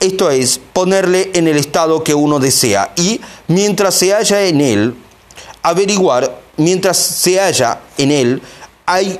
Esto 0.00 0.30
es, 0.30 0.60
ponerle 0.72 1.30
en 1.34 1.46
el 1.46 1.56
estado 1.56 2.04
que 2.04 2.14
uno 2.14 2.38
desea 2.38 2.92
y 2.96 3.20
mientras 3.48 3.96
se 3.96 4.12
halla 4.12 4.42
en 4.44 4.60
él, 4.60 4.94
averiguar, 5.62 6.40
mientras 6.56 6.96
se 6.96 7.38
halla 7.38 7.80
en 7.96 8.10
él, 8.10 8.42
hay, 8.86 9.18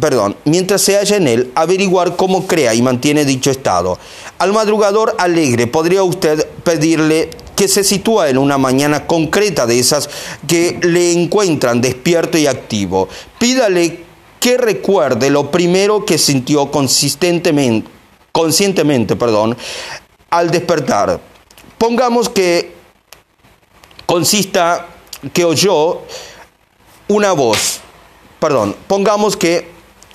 perdón, 0.00 0.36
mientras 0.44 0.82
se 0.82 0.96
halla 0.96 1.16
en 1.16 1.28
él, 1.28 1.52
averiguar 1.54 2.16
cómo 2.16 2.46
crea 2.46 2.74
y 2.74 2.82
mantiene 2.82 3.24
dicho 3.24 3.50
estado. 3.50 3.98
Al 4.38 4.52
madrugador 4.52 5.14
alegre 5.18 5.66
podría 5.66 6.02
usted 6.02 6.46
pedirle 6.64 7.30
que 7.56 7.68
se 7.68 7.82
sitúa 7.82 8.28
en 8.28 8.38
una 8.38 8.58
mañana 8.58 9.06
concreta 9.06 9.66
de 9.66 9.78
esas 9.78 10.10
que 10.46 10.78
le 10.82 11.12
encuentran 11.12 11.80
despierto 11.80 12.36
y 12.36 12.46
activo. 12.46 13.08
Pídale 13.38 14.04
que 14.38 14.58
recuerde 14.58 15.30
lo 15.30 15.50
primero 15.50 16.04
que 16.04 16.18
sintió 16.18 16.70
consistentemente, 16.70 17.90
conscientemente 18.30 19.16
perdón, 19.16 19.56
al 20.30 20.50
despertar. 20.50 21.18
Pongamos 21.78 22.28
que 22.28 22.74
consista 24.04 24.86
que 25.32 25.44
oyó 25.44 26.02
una 27.08 27.32
voz, 27.32 27.80
perdón, 28.40 28.76
pongamos 28.86 29.36
que 29.36 29.68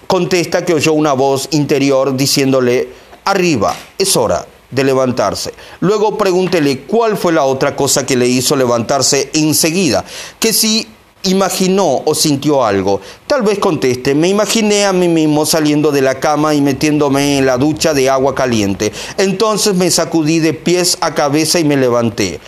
contesta 0.07 0.65
que 0.65 0.73
oyó 0.73 0.93
una 0.93 1.13
voz 1.13 1.47
interior 1.51 2.15
diciéndole, 2.15 2.89
arriba, 3.23 3.75
es 3.97 4.17
hora 4.17 4.45
de 4.69 4.83
levantarse. 4.83 5.53
Luego 5.79 6.17
pregúntele 6.17 6.81
cuál 6.81 7.17
fue 7.17 7.33
la 7.33 7.43
otra 7.43 7.75
cosa 7.75 8.05
que 8.05 8.15
le 8.15 8.27
hizo 8.27 8.55
levantarse 8.55 9.29
enseguida, 9.33 10.03
que 10.39 10.53
si 10.53 10.87
imaginó 11.23 12.01
o 12.05 12.15
sintió 12.15 12.65
algo. 12.65 12.99
Tal 13.27 13.43
vez 13.43 13.59
conteste, 13.59 14.15
me 14.15 14.27
imaginé 14.27 14.85
a 14.85 14.93
mí 14.93 15.07
mismo 15.07 15.45
saliendo 15.45 15.91
de 15.91 16.01
la 16.01 16.19
cama 16.19 16.53
y 16.55 16.61
metiéndome 16.61 17.37
en 17.37 17.45
la 17.45 17.57
ducha 17.57 17.93
de 17.93 18.09
agua 18.09 18.33
caliente. 18.33 18.91
Entonces 19.17 19.75
me 19.75 19.91
sacudí 19.91 20.39
de 20.39 20.53
pies 20.53 20.97
a 21.01 21.13
cabeza 21.13 21.59
y 21.59 21.63
me 21.63 21.77
levanté 21.77 22.39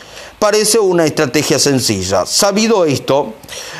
parece 0.44 0.78
una 0.78 1.06
estrategia 1.06 1.58
sencilla. 1.58 2.26
Sabido 2.26 2.84
esto, 2.84 3.36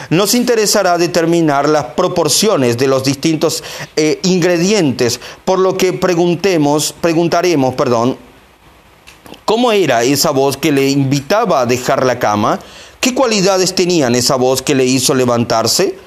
nos 0.10 0.34
interesará 0.34 0.98
determinar 0.98 1.68
las 1.68 1.84
proporciones 1.88 2.78
de 2.78 2.88
los 2.88 3.04
distintos 3.04 3.62
eh, 3.98 4.22
ingredientes, 4.24 5.20
por 5.44 5.60
lo 5.60 5.76
que 5.76 5.92
preguntemos, 5.92 6.96
preguntaremos, 7.02 7.76
perdón, 7.76 8.16
¿cómo 9.44 9.74
era 9.74 10.04
esa 10.04 10.32
voz 10.32 10.56
que 10.56 10.72
le 10.72 10.90
invitaba 10.90 11.60
a 11.60 11.66
dejar 11.66 12.06
la 12.06 12.18
cama? 12.18 12.62
¿Qué 13.02 13.14
cualidades 13.14 13.76
tenían 13.76 14.16
esa 14.16 14.38
voz 14.38 14.62
que 14.62 14.74
le 14.74 14.86
hizo 14.86 15.14
levantarse? 15.14 15.98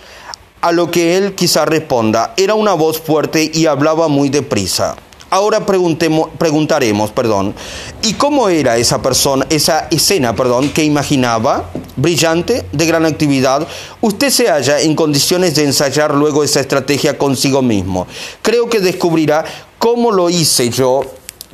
A 0.62 0.72
lo 0.72 0.90
que 0.90 1.18
él 1.18 1.34
quizá 1.34 1.66
responda, 1.66 2.32
era 2.38 2.54
una 2.54 2.72
voz 2.72 2.98
fuerte 2.98 3.50
y 3.52 3.66
hablaba 3.66 4.08
muy 4.08 4.30
deprisa. 4.30 4.96
Ahora 5.36 5.66
preguntaremos, 5.66 7.10
perdón, 7.10 7.54
¿y 8.00 8.14
cómo 8.14 8.48
era 8.48 8.78
esa 8.78 9.02
persona, 9.02 9.46
esa 9.50 9.86
escena, 9.90 10.34
perdón, 10.34 10.70
que 10.70 10.82
imaginaba? 10.82 11.68
Brillante, 11.94 12.64
de 12.72 12.86
gran 12.86 13.04
actividad. 13.04 13.68
Usted 14.00 14.30
se 14.30 14.48
halla 14.48 14.80
en 14.80 14.96
condiciones 14.96 15.54
de 15.54 15.64
ensayar 15.64 16.14
luego 16.14 16.42
esa 16.42 16.60
estrategia 16.60 17.18
consigo 17.18 17.60
mismo. 17.60 18.06
Creo 18.40 18.70
que 18.70 18.80
descubrirá 18.80 19.44
cómo 19.78 20.10
lo 20.10 20.30
hice 20.30 20.70
yo, 20.70 21.02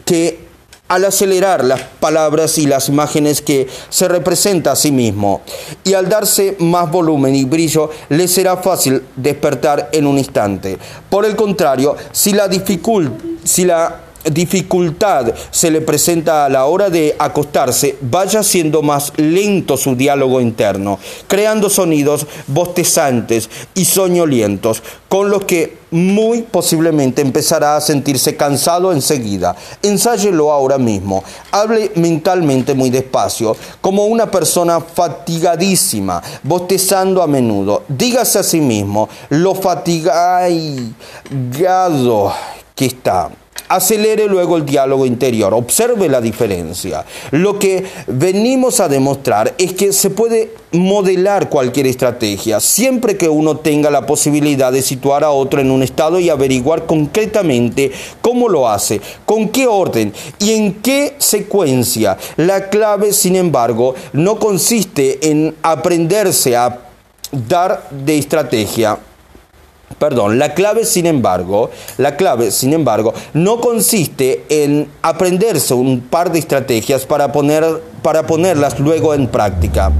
que 0.05 0.39
al 0.87 1.05
acelerar 1.05 1.65
las 1.65 1.81
palabras 1.81 2.59
y 2.59 2.67
las 2.67 2.89
imágenes 2.89 3.43
que 3.43 3.67
se 3.89 4.07
representa 4.07 4.71
a 4.71 4.77
sí 4.77 4.93
mismo 4.93 5.41
y 5.83 5.95
al 5.95 6.09
darse 6.09 6.55
más 6.61 6.89
volumen 6.89 7.35
y 7.35 7.47
brillo 7.47 7.91
le 8.11 8.29
será 8.29 8.59
fácil 8.59 9.03
despertar 9.17 9.89
en 9.91 10.07
un 10.07 10.19
instante. 10.19 10.79
Por 11.11 11.25
el 11.25 11.35
contrario, 11.35 11.97
si 12.13 12.33
la 12.33 12.47
dificultad 12.47 13.32
si 13.45 13.65
la 13.65 14.01
dificultad 14.25 15.35
se 15.51 15.71
le 15.71 15.81
presenta 15.81 16.45
a 16.45 16.49
la 16.49 16.67
hora 16.67 16.91
de 16.91 17.17
acostarse, 17.19 17.97
vaya 18.01 18.43
siendo 18.43 18.83
más 18.83 19.13
lento 19.17 19.77
su 19.77 19.97
diálogo 19.97 20.41
interno, 20.41 20.99
creando 21.27 21.69
sonidos 21.69 22.27
bostezantes 22.47 23.51
y 23.75 23.85
soñolientos, 23.85 24.83
con 25.09 25.31
los 25.31 25.45
que 25.45 25.83
muy 25.91 26.43
posiblemente 26.43 27.21
empezará 27.21 27.77
a 27.77 27.81
sentirse 27.81 28.37
cansado 28.37 28.93
enseguida. 28.93 29.55
Ensáyelo 29.83 30.51
ahora 30.51 30.79
mismo. 30.79 31.23
Hable 31.51 31.93
mentalmente 31.97 32.73
muy 32.73 32.89
despacio, 32.89 33.55
como 33.81 34.07
una 34.07 34.31
persona 34.31 34.81
fatigadísima, 34.81 36.23
bostezando 36.43 37.23
a 37.23 37.27
menudo. 37.27 37.83
Dígase 37.89 38.39
a 38.39 38.43
sí 38.43 38.61
mismo, 38.61 39.09
lo 39.29 39.55
fatigado 39.55 39.93
que 42.75 42.87
está. 42.87 43.31
Acelere 43.69 44.27
luego 44.27 44.59
el 44.59 44.67
diálogo 44.67 45.07
interior, 45.07 45.55
observe 45.55 46.07
la 46.07 46.21
diferencia. 46.21 47.07
Lo 47.31 47.59
que 47.59 47.85
venimos 48.07 48.81
a 48.81 48.89
demostrar 48.89 49.55
es 49.57 49.73
que 49.73 49.95
se 49.95 50.11
puede 50.11 50.51
modelar 50.73 51.49
cualquier 51.49 51.87
estrategia 51.87 52.61
siempre 52.61 53.17
que 53.17 53.31
uno 53.31 53.57
tenga 53.59 53.91
la 53.91 54.05
posibilidad 54.05 54.73
de 54.73 54.83
situar 54.83 55.25
a 55.25 55.31
otro 55.31 55.61
en 55.61 55.71
un 55.71 55.83
estado 55.83 56.21
y 56.21 56.29
averiguar 56.29 56.85
concretamente 56.85 57.93
cómo 58.21 58.51
lo 58.51 58.69
hace, 58.69 59.01
con 59.25 59.49
qué 59.49 59.67
orden 59.67 60.13
y 60.39 60.53
en 60.53 60.75
qué 60.75 61.15
secuencia. 61.17 62.19
La 62.37 62.69
clave, 62.69 63.15
sin 63.15 63.37
embargo, 63.37 63.95
no 64.13 64.39
consiste 64.39 65.31
en 65.31 65.55
aprenderse 65.63 66.57
a 66.57 66.79
dar 67.31 67.89
de 67.91 68.19
estrategia 68.19 68.99
Perdón, 69.99 70.39
la 70.39 70.55
clave 70.55 70.85
sin 70.85 71.07
embargo, 71.07 71.71
la 71.99 72.17
clave 72.17 72.51
sin 72.51 72.73
embargo 72.73 73.15
no 73.35 73.61
consiste 73.61 74.45
en 74.49 74.89
aprenderse 75.03 75.75
un 75.75 76.01
par 76.01 76.33
de 76.33 76.39
estrategias 76.39 77.07
para, 77.07 77.33
poner, 77.33 77.65
para 78.03 78.27
ponerlas 78.27 78.79
luego 78.81 79.15
en 79.15 79.27
práctica. 79.27 79.93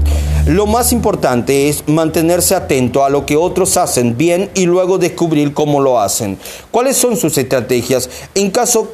Lo 0.45 0.67
más 0.67 0.91
importante 0.91 1.69
es 1.69 1.87
mantenerse 1.87 2.53
atento 2.53 3.05
a 3.05 3.09
lo 3.09 3.25
que 3.25 3.37
otros 3.37 3.77
hacen 3.77 4.17
bien 4.17 4.49
y 4.55 4.65
luego 4.65 4.97
descubrir 4.97 5.53
cómo 5.53 5.79
lo 5.81 6.01
hacen. 6.01 6.37
¿Cuáles 6.69 6.97
son 6.97 7.15
sus 7.15 7.37
estrategias? 7.37 8.09
En 8.35 8.51
caso 8.51 8.91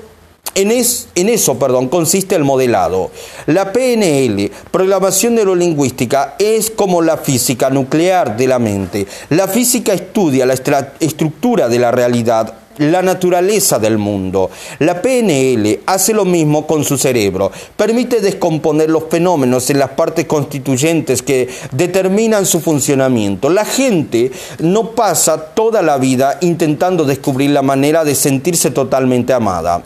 en, 0.55 1.29
eso 1.29 1.59
perdón, 1.59 1.89
consiste 1.89 2.35
el 2.35 2.43
modelado. 2.43 3.11
La 3.47 3.71
PNL, 3.71 4.51
programación 4.71 5.35
neurolingüística, 5.35 6.35
es 6.39 6.69
como 6.69 7.01
la 7.01 7.17
física 7.17 7.69
nuclear 7.69 8.37
de 8.37 8.47
la 8.47 8.59
mente. 8.59 9.07
La 9.29 9.47
física 9.47 9.93
estudia 9.93 10.45
la 10.45 10.55
estructura 10.99 11.69
de 11.69 11.79
la 11.79 11.91
realidad 11.91 12.55
la 12.79 13.01
naturaleza 13.01 13.77
del 13.77 13.97
mundo. 13.97 14.49
La 14.79 15.01
PNL 15.01 15.81
hace 15.85 16.13
lo 16.13 16.25
mismo 16.25 16.65
con 16.65 16.83
su 16.83 16.97
cerebro. 16.97 17.51
Permite 17.75 18.21
descomponer 18.21 18.89
los 18.89 19.03
fenómenos 19.09 19.69
en 19.69 19.79
las 19.79 19.89
partes 19.89 20.25
constituyentes 20.25 21.21
que 21.21 21.49
determinan 21.71 22.45
su 22.45 22.59
funcionamiento. 22.61 23.49
La 23.49 23.65
gente 23.65 24.31
no 24.59 24.91
pasa 24.91 25.53
toda 25.53 25.81
la 25.81 25.97
vida 25.97 26.37
intentando 26.41 27.03
descubrir 27.03 27.51
la 27.51 27.61
manera 27.61 28.03
de 28.03 28.15
sentirse 28.15 28.71
totalmente 28.71 29.33
amada. 29.33 29.83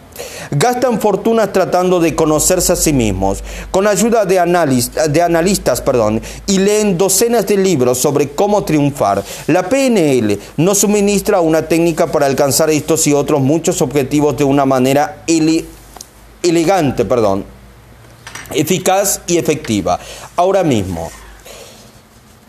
Gastan 0.51 0.99
fortunas 0.99 1.51
tratando 1.51 1.99
de 1.99 2.15
conocerse 2.15 2.73
a 2.73 2.75
sí 2.75 2.93
mismos, 2.93 3.43
con 3.71 3.87
ayuda 3.87 4.25
de, 4.25 4.35
de 5.09 5.21
analistas 5.21 5.81
perdón, 5.81 6.21
y 6.47 6.59
leen 6.59 6.97
docenas 6.97 7.47
de 7.47 7.57
libros 7.57 7.97
sobre 7.97 8.29
cómo 8.29 8.63
triunfar. 8.63 9.23
La 9.47 9.67
PNL 9.69 10.39
nos 10.57 10.79
suministra 10.79 11.41
una 11.41 11.63
técnica 11.63 12.07
para 12.07 12.25
alcanzar 12.25 12.69
estos 12.69 13.07
y 13.07 13.13
otros 13.13 13.41
muchos 13.41 13.81
objetivos 13.81 14.37
de 14.37 14.43
una 14.43 14.65
manera 14.65 15.23
elegante. 16.41 17.05
Perdón. 17.05 17.45
eficaz 18.53 19.21
y 19.27 19.37
efectiva. 19.37 19.99
Ahora 20.35 20.63
mismo, 20.63 21.09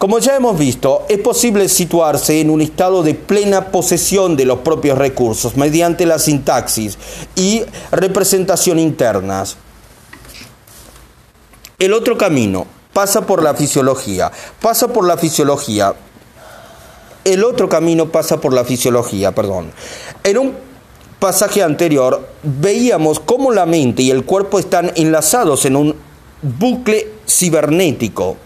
como 0.05 0.19
ya 0.19 0.37
hemos 0.37 0.59
visto, 0.59 1.07
es 1.09 1.19
posible 1.21 1.67
situarse 1.67 2.39
en 2.39 2.51
un 2.51 2.61
estado 2.61 3.03
de 3.03 3.15
plena 3.15 3.71
posesión 3.71 4.37
de 4.37 4.45
los 4.45 4.59
propios 4.59 4.99
recursos 4.99 5.57
mediante 5.57 6.05
la 6.05 6.19
sintaxis 6.19 6.99
y 7.37 7.63
representación 7.91 8.79
internas. 8.79 9.57
El 11.79 11.95
otro 11.95 12.19
camino 12.19 12.67
pasa 12.93 13.23
por 13.23 13.43
la 13.43 13.55
fisiología, 13.55 14.31
pasa 14.61 14.89
por 14.89 15.07
la 15.07 15.17
fisiología. 15.17 15.95
El 17.25 17.43
otro 17.43 17.71
camino 17.71 18.11
pasa 18.13 18.43
por 18.43 18.53
la 18.53 18.67
fisiología, 18.67 19.35
perdón. 19.35 19.73
En 20.23 20.37
un 20.37 20.55
pasaje 21.19 21.63
anterior 21.63 22.29
veíamos 22.43 23.21
cómo 23.21 23.53
la 23.53 23.65
mente 23.65 24.03
y 24.03 24.11
el 24.11 24.27
cuerpo 24.27 24.59
están 24.59 24.93
enlazados 24.97 25.65
en 25.65 25.77
un 25.77 25.97
bucle 26.43 27.09
cibernético. 27.27 28.44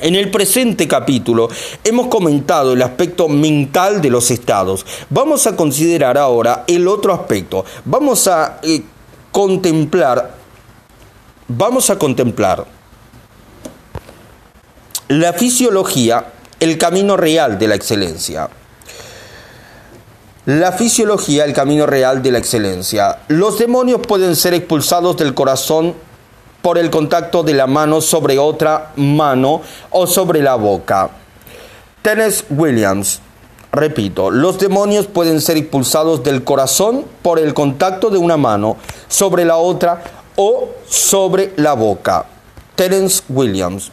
En 0.00 0.14
el 0.14 0.30
presente 0.30 0.86
capítulo 0.86 1.48
hemos 1.82 2.08
comentado 2.08 2.74
el 2.74 2.82
aspecto 2.82 3.28
mental 3.28 4.02
de 4.02 4.10
los 4.10 4.30
estados. 4.30 4.84
Vamos 5.08 5.46
a 5.46 5.56
considerar 5.56 6.18
ahora 6.18 6.64
el 6.66 6.86
otro 6.86 7.14
aspecto. 7.14 7.64
Vamos 7.84 8.28
a 8.28 8.60
eh, 8.62 8.82
contemplar, 9.32 10.34
vamos 11.48 11.88
a 11.88 11.98
contemplar 11.98 12.66
la 15.08 15.32
fisiología, 15.32 16.32
el 16.58 16.78
camino 16.78 17.16
real 17.16 17.58
de 17.58 17.68
la 17.68 17.76
excelencia. 17.76 18.50
La 20.46 20.72
fisiología, 20.72 21.44
el 21.44 21.52
camino 21.52 21.86
real 21.86 22.22
de 22.22 22.32
la 22.32 22.38
excelencia. 22.38 23.20
Los 23.28 23.58
demonios 23.58 24.00
pueden 24.06 24.36
ser 24.36 24.54
expulsados 24.54 25.16
del 25.16 25.34
corazón 25.34 25.94
por 26.66 26.78
el 26.78 26.90
contacto 26.90 27.44
de 27.44 27.54
la 27.54 27.68
mano 27.68 28.00
sobre 28.00 28.40
otra 28.40 28.90
mano 28.96 29.60
o 29.90 30.04
sobre 30.04 30.42
la 30.42 30.56
boca. 30.56 31.10
Tennessee 32.02 32.44
Williams. 32.50 33.20
Repito, 33.70 34.32
los 34.32 34.58
demonios 34.58 35.06
pueden 35.06 35.40
ser 35.40 35.58
expulsados 35.58 36.24
del 36.24 36.42
corazón 36.42 37.04
por 37.22 37.38
el 37.38 37.54
contacto 37.54 38.10
de 38.10 38.18
una 38.18 38.36
mano 38.36 38.78
sobre 39.06 39.44
la 39.44 39.58
otra 39.58 40.02
o 40.34 40.70
sobre 40.88 41.52
la 41.54 41.74
boca. 41.74 42.26
Terence 42.74 43.22
Williams. 43.28 43.92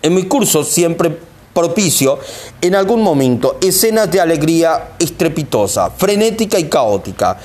En 0.00 0.14
mi 0.14 0.22
curso 0.22 0.64
siempre 0.64 1.18
propicio 1.52 2.18
en 2.62 2.74
algún 2.74 3.02
momento 3.02 3.58
escenas 3.60 4.10
de 4.10 4.22
alegría 4.22 4.92
estrepitosa, 4.98 5.90
frenética 5.90 6.58
y 6.58 6.70
caótica 6.70 7.38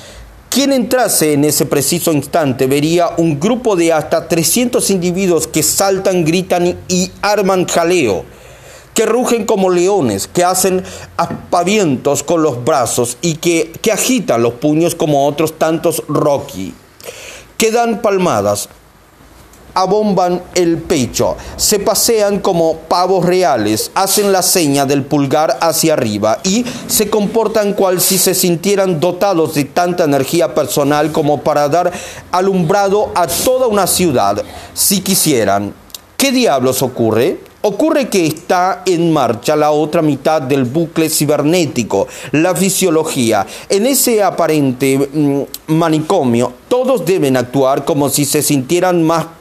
quien 0.58 0.74
entrase 0.74 1.34
en 1.34 1.46
ese 1.46 1.68
preciso 1.68 2.12
instante 2.12 2.66
vería 2.66 3.12
un 3.18 3.40
grupo 3.40 3.76
de 3.76 3.94
hasta 3.94 4.28
300 4.28 4.90
individuos 4.90 5.46
que 5.46 5.62
saltan, 5.62 6.26
gritan 6.26 6.80
y 6.88 7.12
arman 7.22 7.68
jaleo, 7.68 8.26
que 8.96 9.06
rugen 9.06 9.46
como 9.46 9.70
leones, 9.70 10.28
que 10.28 10.44
hacen 10.44 10.84
aspavientos 11.16 12.24
con 12.24 12.42
los 12.42 12.66
brazos 12.66 13.20
y 13.22 13.36
que, 13.36 13.72
que 13.84 13.92
agitan 13.92 14.42
los 14.42 14.54
puños 14.54 14.96
como 14.96 15.28
otros 15.28 15.60
tantos 15.60 16.02
Rocky, 16.08 16.74
que 17.60 17.70
dan 17.70 18.02
palmadas, 18.02 18.68
abomban 19.78 20.42
el 20.56 20.80
pecho, 20.80 21.38
se 21.56 21.78
pasean 21.78 22.40
como 22.40 22.78
pavos 22.88 23.24
reales, 23.24 23.92
hacen 23.94 24.32
la 24.32 24.42
seña 24.42 24.88
del 24.88 25.04
pulgar 25.04 25.60
hacia 25.62 25.94
arriba 25.94 26.40
y 26.44 26.66
se 26.88 27.12
comportan 27.12 27.74
cual 27.74 28.02
si 28.02 28.18
se 28.18 28.34
sintieran 28.34 29.00
dotados 29.00 29.54
de 29.54 29.66
tanta 29.66 30.06
energía 30.06 30.56
personal 30.56 31.12
como 31.12 31.42
para 31.42 31.70
dar 31.70 31.92
alumbrado 32.32 33.12
a 33.14 33.28
toda 33.28 33.68
una 33.68 33.86
ciudad, 33.86 34.44
si 34.74 35.02
quisieran. 35.02 35.76
¿Qué 36.18 36.32
diablos 36.32 36.82
ocurre? 36.82 37.40
Ocurre 37.62 38.10
que 38.10 38.26
está 38.26 38.82
en 38.86 39.14
marcha 39.14 39.56
la 39.56 39.70
otra 39.70 40.02
mitad 40.02 40.42
del 40.42 40.64
bucle 40.64 41.10
cibernético, 41.10 42.08
la 42.32 42.56
fisiología. 42.56 43.46
En 43.70 43.86
ese 43.86 44.24
aparente 44.24 44.98
mm, 44.98 45.42
manicomio, 45.68 46.54
todos 46.68 47.06
deben 47.06 47.38
actuar 47.38 47.86
como 47.86 48.10
si 48.10 48.26
se 48.26 48.42
sintieran 48.42 49.04
más 49.04 49.37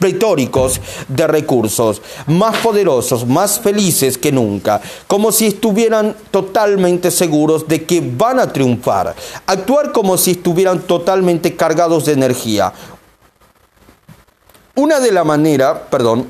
pretóricos 0.00 0.80
de 1.06 1.26
recursos, 1.28 2.02
más 2.26 2.56
poderosos, 2.56 3.26
más 3.26 3.60
felices 3.60 4.18
que 4.18 4.32
nunca, 4.32 4.80
como 5.06 5.30
si 5.30 5.46
estuvieran 5.46 6.16
totalmente 6.32 7.12
seguros 7.12 7.68
de 7.68 7.84
que 7.84 8.00
van 8.00 8.40
a 8.40 8.52
triunfar, 8.52 9.14
actuar 9.46 9.92
como 9.92 10.16
si 10.16 10.32
estuvieran 10.32 10.80
totalmente 10.80 11.54
cargados 11.54 12.06
de 12.06 12.14
energía. 12.14 12.72
Una 14.74 14.98
de 14.98 15.12
la 15.12 15.22
manera, 15.22 15.88
perdón, 15.90 16.28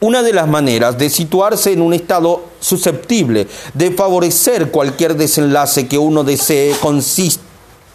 una 0.00 0.22
de 0.22 0.32
las 0.32 0.48
maneras 0.48 0.98
de 0.98 1.08
situarse 1.08 1.72
en 1.72 1.82
un 1.82 1.94
estado 1.94 2.42
susceptible 2.58 3.46
de 3.74 3.90
favorecer 3.92 4.70
cualquier 4.70 5.16
desenlace 5.16 5.86
que 5.86 5.98
uno 5.98 6.24
desee 6.24 6.74
consiste 6.80 7.49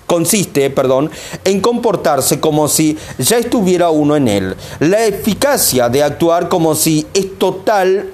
consiste, 0.05 0.69
perdón, 0.69 1.11
en 1.43 1.61
comportarse 1.61 2.39
como 2.39 2.67
si 2.67 2.97
ya 3.17 3.37
estuviera 3.37 3.89
uno 3.89 4.15
en 4.15 4.27
él. 4.27 4.55
La 4.79 5.05
eficacia 5.05 5.89
de 5.89 6.03
actuar 6.03 6.49
como 6.49 6.75
si 6.75 7.05
es 7.13 7.37
total 7.37 8.11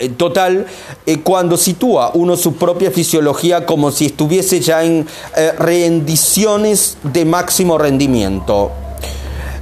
eh, 0.00 0.10
total 0.10 0.66
eh, 1.06 1.20
cuando 1.22 1.56
sitúa 1.56 2.12
uno 2.14 2.36
su 2.36 2.54
propia 2.54 2.92
fisiología 2.92 3.66
como 3.66 3.90
si 3.90 4.06
estuviese 4.06 4.60
ya 4.60 4.84
en 4.84 5.06
eh, 5.36 5.52
rendiciones 5.58 6.98
de 7.02 7.24
máximo 7.24 7.78
rendimiento. 7.78 8.70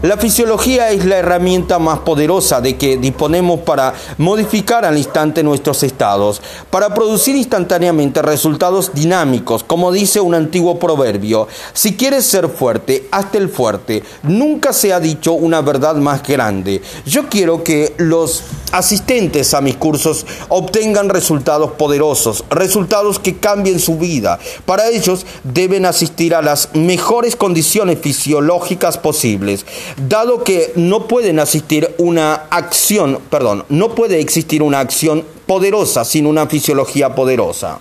La 0.03 0.18
fisiología 0.18 0.90
es 0.90 1.07
la 1.07 1.16
herramienta 1.16 1.78
más 1.78 2.01
poderosa 2.01 2.61
de 2.61 2.76
que 2.76 2.99
disponemos 2.99 3.61
para 3.61 3.94
modificar 4.18 4.84
al 4.84 4.99
instante 4.99 5.42
nuestros 5.42 5.82
estados, 5.82 6.42
para 6.70 6.92
producir 6.92 7.34
instantáneamente 7.34 8.20
resultados 8.20 8.92
dinámicos, 8.92 9.64
como 9.64 9.92
dice 9.92 10.20
un 10.20 10.34
antiguo 10.34 10.78
proverbio. 10.78 11.49
Si 11.72 11.97
quieres 11.97 12.26
ser 12.26 12.51
fuerte, 12.51 13.09
hazte 13.11 13.38
el 13.38 13.49
fuerte. 13.49 14.03
Nunca 14.22 14.74
se 14.74 14.92
ha 14.92 15.01
dicho 15.01 15.32
una 15.32 15.62
verdad 15.62 15.97
más 15.97 16.22
grande. 16.22 16.82
Yo 17.07 17.30
quiero 17.30 17.64
que 17.64 17.94
los 17.97 18.42
asistentes 18.72 19.55
a 19.55 19.62
mis 19.62 19.76
cursos 19.76 20.26
obtengan 20.49 21.09
resultados 21.09 21.72
poderosos, 21.72 22.44
resultados 22.51 23.18
que 23.18 23.38
cambien 23.38 23.80
su 23.80 23.97
vida. 23.97 24.38
Para 24.66 24.90
ellos 24.90 25.24
deben 25.42 25.86
asistir 25.86 26.34
a 26.34 26.42
las 26.42 26.68
mejores 26.74 27.34
condiciones 27.34 27.99
fisiológicas 28.01 28.99
posibles 28.99 29.64
dado 29.97 30.43
que 30.45 30.72
no 30.76 31.07
pueden 31.09 31.39
asistir 31.39 31.95
una 31.99 32.34
acción, 32.51 33.20
perdón, 33.30 33.64
no 33.68 33.95
puede 33.95 34.20
existir 34.20 34.62
una 34.62 34.80
acción 34.80 35.24
poderosa 35.47 36.05
sin 36.05 36.26
una 36.26 36.47
fisiología 36.47 37.14
poderosa. 37.14 37.78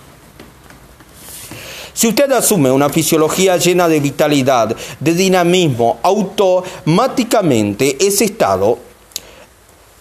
Si 1.92 2.06
usted 2.08 2.30
asume 2.32 2.70
una 2.70 2.90
fisiología 2.90 3.56
llena 3.56 3.88
de 3.88 4.00
vitalidad, 4.00 4.76
de 5.00 5.14
dinamismo, 5.14 5.98
automáticamente 6.02 7.96
ese 8.06 8.26
estado 8.26 8.78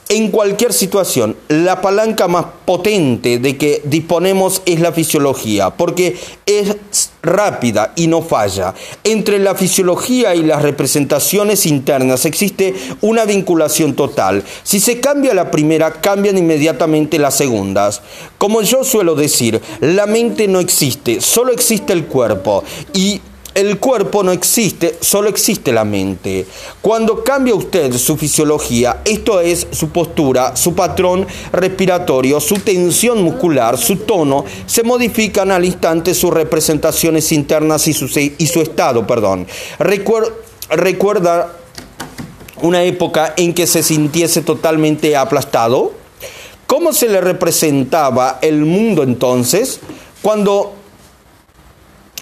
en 0.10 0.30
cualquier 0.30 0.72
situación, 0.72 1.36
la 1.48 1.82
palanca 1.82 2.28
más 2.28 2.46
potente 2.66 3.40
de 3.40 3.58
que 3.58 3.82
disponemos 3.86 4.62
es 4.66 4.80
la 4.80 4.92
fisiología, 4.92 5.72
porque 5.72 6.16
es 6.46 6.76
rápida 7.24 7.92
y 7.96 8.08
no 8.08 8.22
falla. 8.22 8.76
Entre 9.04 9.40
la 9.40 9.56
fisiología 9.56 10.36
y 10.36 10.44
las 10.44 10.62
representaciones 10.62 11.66
internas 11.66 12.26
existe 12.26 12.76
una 13.02 13.26
vinculación 13.26 13.96
total. 13.96 14.44
Si 14.64 14.80
se 14.80 15.00
cambia 15.00 15.34
la 15.34 15.50
primera, 15.50 15.92
cambian 15.94 16.38
inmediatamente 16.38 17.18
las 17.18 17.36
segundas. 17.36 18.02
Como 18.38 18.62
yo 18.62 18.84
suelo 18.84 19.16
decir, 19.16 19.60
la 19.82 20.06
mente 20.06 20.48
no 20.48 20.60
existe, 20.60 21.20
solo 21.20 21.52
existe 21.52 21.94
el 21.94 22.06
cuerpo 22.06 22.64
y 22.94 23.22
el 23.56 23.80
cuerpo 23.80 24.22
no 24.22 24.34
existe, 24.34 24.98
solo 25.00 25.30
existe 25.30 25.72
la 25.72 25.86
mente. 25.86 26.46
Cuando 26.82 27.24
cambia 27.24 27.56
usted 27.56 27.94
su 27.94 28.18
fisiología, 28.18 29.02
esto 29.06 29.40
es 29.40 29.66
su 29.72 29.90
postura, 29.90 30.58
su 30.58 30.76
patrón 30.76 31.26
respiratorio, 31.54 32.42
su 32.42 32.56
tensión 32.56 33.24
muscular, 33.24 33.78
su 33.78 33.96
tono, 33.96 34.44
se 34.66 34.84
modifican 34.84 35.52
al 35.52 35.64
instante 35.64 36.14
sus 36.14 36.34
representaciones 36.34 37.32
internas 37.32 37.88
y 37.88 37.94
su, 37.94 38.62
estado. 38.62 39.08
Perdón. 39.08 39.48
recuerda 40.70 41.56
una 42.62 42.84
época 42.84 43.34
en 43.38 43.54
que 43.54 43.68
se 43.68 43.84
sintiese 43.84 44.42
totalmente 44.42 45.16
aplastado. 45.16 45.94
¿Cómo 46.68 46.92
se 46.92 47.08
le 47.08 47.22
representaba 47.22 48.40
el 48.42 48.66
mundo 48.66 49.04
entonces? 49.04 49.80
Cuando 50.22 50.74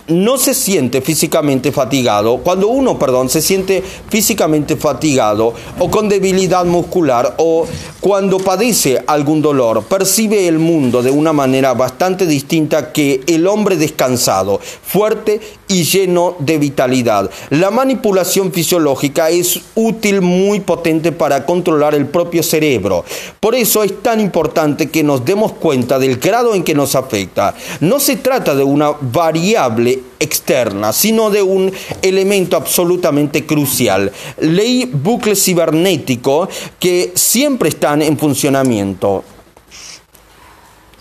no 0.08 0.38
se 0.38 0.54
siente 0.54 1.02
físicamente 1.02 1.72
fatigado, 1.72 2.38
cuando 2.38 2.68
uno, 2.68 3.00
perdón, 3.00 3.30
se 3.30 3.42
siente 3.42 3.84
físicamente 4.10 4.76
fatigado 4.76 5.54
o 5.80 5.90
con 5.90 6.10
debilidad 6.10 6.66
muscular 6.66 7.36
o 7.38 7.66
cuando 8.04 8.38
padece 8.38 9.02
algún 9.08 9.42
dolor, 9.42 9.86
percibe 9.86 10.50
el 10.50 10.60
mundo 10.60 11.02
de 11.02 11.10
una 11.10 11.32
manera 11.32 11.74
bastante 11.74 12.26
distinta 12.26 12.92
que 12.92 13.22
el 13.28 13.48
hombre 13.48 13.78
descansado, 13.78 14.60
fuerte 14.60 15.40
y 15.70 15.86
lleno 15.86 16.36
de 16.40 16.58
vitalidad. 16.58 17.32
La 17.50 17.72
manipulación 17.72 18.52
fisiológica 18.52 19.30
es 19.30 19.62
útil, 19.76 20.20
muy 20.20 20.60
potente 20.60 21.14
para 21.14 21.46
controlar 21.46 21.96
el 21.96 22.06
propio 22.06 22.44
cerebro. 22.44 23.06
Por 23.40 23.56
eso 23.56 23.84
es 23.84 24.04
tan 24.04 24.20
importante 24.20 24.90
que 24.90 25.02
nos 25.02 25.24
demos 25.24 25.54
cuenta 25.54 25.98
del 25.98 26.18
grado 26.18 26.56
en 26.56 26.66
que 26.66 26.76
nos 26.76 26.96
afecta. 26.96 27.56
No 27.80 28.02
se 28.02 28.18
trata 28.18 28.54
de 28.54 28.64
una 28.64 28.92
variable 29.00 30.02
externa, 30.20 30.94
sino 30.94 31.30
de 31.30 31.42
un 31.42 31.72
elemento 32.02 32.56
absolutamente 32.56 33.46
crucial. 33.46 34.12
Ley 34.40 34.90
bucle 34.92 35.36
cibernético 35.36 36.48
que 36.80 37.12
siempre 37.16 37.70
en 38.02 38.18
funcionamiento. 38.18 39.24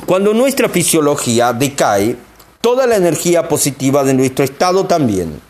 Cuando 0.06 0.34
nuestra 0.34 0.68
fisiología 0.68 1.52
decae, 1.52 2.16
toda 2.60 2.86
la 2.86 2.96
energía 2.96 3.48
positiva 3.48 4.04
de 4.04 4.14
nuestro 4.14 4.44
estado 4.44 4.84
también. 4.84 5.40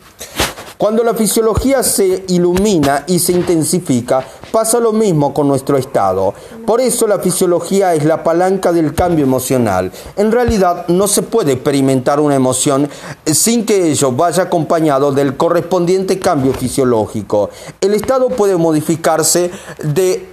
Cuando 0.77 1.03
la 1.03 1.13
fisiología 1.13 1.81
se 1.81 2.25
ilumina 2.27 3.05
y 3.07 3.17
se 3.19 3.31
intensifica, 3.31 4.25
pasa 4.51 4.79
lo 4.79 4.91
mismo 4.91 5.33
con 5.33 5.47
nuestro 5.47 5.77
estado. 5.77 6.33
Por 6.65 6.81
eso 6.81 7.07
la 7.07 7.19
fisiología 7.19 7.93
es 7.93 8.03
la 8.03 8.21
palanca 8.21 8.73
del 8.73 8.93
cambio 8.93 9.23
emocional. 9.23 9.91
En 10.17 10.31
realidad 10.31 10.87
no 10.89 11.07
se 11.07 11.21
puede 11.21 11.53
experimentar 11.53 12.19
una 12.19 12.35
emoción 12.35 12.89
sin 13.25 13.65
que 13.65 13.91
ello 13.91 14.11
vaya 14.11 14.43
acompañado 14.43 15.13
del 15.13 15.37
correspondiente 15.37 16.19
cambio 16.19 16.51
fisiológico. 16.53 17.49
El 17.79 17.93
estado 17.93 18.27
puede 18.27 18.57
modificarse 18.57 19.51
de 19.81 20.32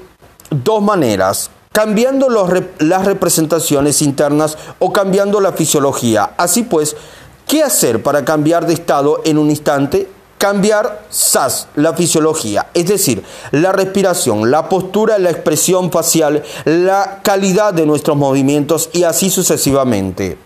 dos 0.51 0.83
maneras 0.83 1.51
cambiando 1.73 2.29
las 2.81 3.05
representaciones 3.05 4.03
internas 4.03 4.59
o 4.79 4.93
cambiando 4.93 5.41
la 5.41 5.53
fisiología. 5.53 6.33
Así 6.37 6.63
pues, 6.63 6.97
¿qué 7.47 7.63
hacer 7.63 8.03
para 8.03 8.25
cambiar 8.25 8.67
de 8.67 8.75
estado 8.75 9.23
en 9.25 9.39
un 9.39 9.51
instante? 9.51 10.09
Cambiar 10.41 11.03
SAS, 11.11 11.66
la 11.74 11.93
fisiología, 11.93 12.68
es 12.72 12.86
decir, 12.86 13.22
la 13.51 13.72
respiración, 13.72 14.51
la 14.51 14.70
postura, 14.70 15.18
la 15.18 15.28
expresión 15.28 15.93
facial, 15.93 16.43
la 16.64 17.20
calidad 17.22 17.74
de 17.74 17.84
nuestros 17.84 18.16
movimientos 18.16 18.88
y 18.95 19.03
así 19.03 19.28
sucesivamente. 19.28 20.38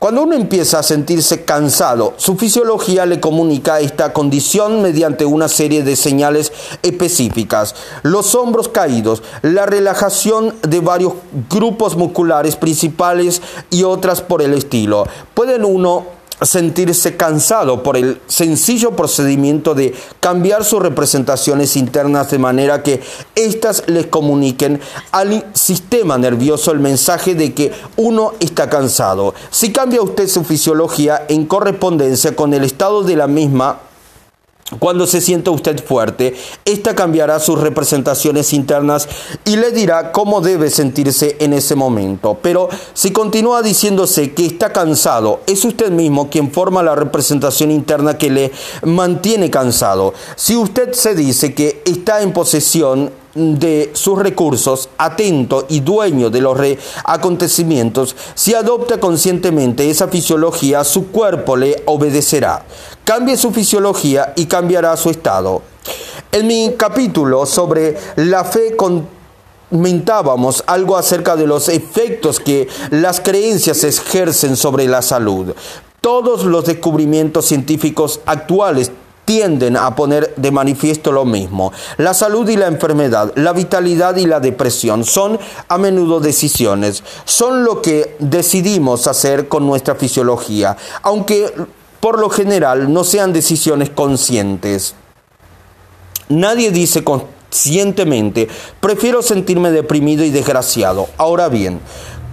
Cuando 0.00 0.24
uno 0.24 0.34
empieza 0.34 0.80
a 0.80 0.82
sentirse 0.82 1.44
cansado, 1.44 2.14
su 2.16 2.36
fisiología 2.36 3.06
le 3.06 3.20
comunica 3.20 3.78
esta 3.78 4.12
condición 4.12 4.82
mediante 4.82 5.24
una 5.24 5.46
serie 5.46 5.84
de 5.84 5.94
señales 5.94 6.52
específicas. 6.82 7.76
Los 8.02 8.34
hombros 8.34 8.68
caídos, 8.68 9.22
la 9.42 9.64
relajación 9.64 10.56
de 10.62 10.80
varios 10.80 11.12
grupos 11.48 11.96
musculares 11.96 12.56
principales 12.56 13.40
y 13.70 13.84
otras 13.84 14.22
por 14.22 14.42
el 14.42 14.54
estilo. 14.54 15.06
Pueden 15.34 15.64
uno 15.64 16.15
sentirse 16.42 17.16
cansado 17.16 17.82
por 17.82 17.96
el 17.96 18.20
sencillo 18.26 18.92
procedimiento 18.92 19.74
de 19.74 19.94
cambiar 20.20 20.64
sus 20.64 20.82
representaciones 20.82 21.76
internas 21.76 22.30
de 22.30 22.38
manera 22.38 22.82
que 22.82 23.00
éstas 23.34 23.84
les 23.86 24.06
comuniquen 24.06 24.80
al 25.12 25.46
sistema 25.54 26.18
nervioso 26.18 26.72
el 26.72 26.80
mensaje 26.80 27.34
de 27.34 27.54
que 27.54 27.72
uno 27.96 28.34
está 28.40 28.68
cansado. 28.68 29.34
Si 29.50 29.72
cambia 29.72 30.02
usted 30.02 30.28
su 30.28 30.44
fisiología 30.44 31.24
en 31.28 31.46
correspondencia 31.46 32.36
con 32.36 32.52
el 32.52 32.64
estado 32.64 33.02
de 33.02 33.16
la 33.16 33.26
misma, 33.26 33.80
cuando 34.80 35.06
se 35.06 35.20
sienta 35.20 35.52
usted 35.52 35.84
fuerte, 35.84 36.34
esta 36.64 36.96
cambiará 36.96 37.38
sus 37.38 37.60
representaciones 37.60 38.52
internas 38.52 39.08
y 39.44 39.56
le 39.56 39.70
dirá 39.70 40.10
cómo 40.10 40.40
debe 40.40 40.70
sentirse 40.70 41.36
en 41.38 41.52
ese 41.52 41.76
momento. 41.76 42.36
Pero 42.42 42.68
si 42.92 43.12
continúa 43.12 43.62
diciéndose 43.62 44.32
que 44.32 44.44
está 44.44 44.72
cansado, 44.72 45.40
es 45.46 45.64
usted 45.64 45.92
mismo 45.92 46.30
quien 46.30 46.50
forma 46.50 46.82
la 46.82 46.96
representación 46.96 47.70
interna 47.70 48.18
que 48.18 48.28
le 48.28 48.52
mantiene 48.82 49.50
cansado. 49.50 50.14
Si 50.34 50.56
usted 50.56 50.92
se 50.94 51.14
dice 51.14 51.54
que 51.54 51.82
está 51.84 52.22
en 52.22 52.32
posesión 52.32 53.12
de 53.36 53.90
sus 53.92 54.18
recursos, 54.18 54.88
atento 54.96 55.66
y 55.68 55.80
dueño 55.80 56.30
de 56.30 56.40
los 56.40 56.58
acontecimientos, 57.04 58.16
si 58.34 58.54
adopta 58.54 58.98
conscientemente 58.98 59.88
esa 59.88 60.08
fisiología, 60.08 60.82
su 60.84 61.08
cuerpo 61.08 61.56
le 61.56 61.82
obedecerá. 61.84 62.64
Cambie 63.06 63.36
su 63.36 63.52
fisiología 63.52 64.32
y 64.34 64.46
cambiará 64.46 64.96
su 64.96 65.10
estado. 65.10 65.62
En 66.32 66.48
mi 66.48 66.74
capítulo 66.76 67.46
sobre 67.46 67.96
la 68.16 68.42
fe 68.42 68.76
comentábamos 69.70 70.64
algo 70.66 70.96
acerca 70.96 71.36
de 71.36 71.46
los 71.46 71.68
efectos 71.68 72.40
que 72.40 72.66
las 72.90 73.20
creencias 73.20 73.84
ejercen 73.84 74.56
sobre 74.56 74.88
la 74.88 75.02
salud. 75.02 75.54
Todos 76.00 76.42
los 76.42 76.64
descubrimientos 76.64 77.44
científicos 77.44 78.18
actuales 78.26 78.90
tienden 79.24 79.76
a 79.76 79.94
poner 79.94 80.34
de 80.34 80.50
manifiesto 80.50 81.12
lo 81.12 81.24
mismo. 81.24 81.72
La 81.98 82.12
salud 82.12 82.48
y 82.48 82.56
la 82.56 82.66
enfermedad, 82.66 83.32
la 83.36 83.52
vitalidad 83.52 84.16
y 84.16 84.26
la 84.26 84.40
depresión 84.40 85.04
son 85.04 85.38
a 85.68 85.78
menudo 85.78 86.18
decisiones, 86.18 87.04
son 87.24 87.62
lo 87.62 87.82
que 87.82 88.16
decidimos 88.18 89.06
hacer 89.06 89.46
con 89.46 89.64
nuestra 89.64 89.94
fisiología, 89.94 90.76
aunque 91.02 91.52
por 92.00 92.18
lo 92.18 92.30
general 92.30 92.92
no 92.92 93.04
sean 93.04 93.32
decisiones 93.32 93.90
conscientes. 93.90 94.94
Nadie 96.28 96.70
dice 96.70 97.04
conscientemente, 97.04 98.48
prefiero 98.80 99.22
sentirme 99.22 99.70
deprimido 99.70 100.24
y 100.24 100.30
desgraciado. 100.30 101.08
Ahora 101.16 101.48
bien, 101.48 101.80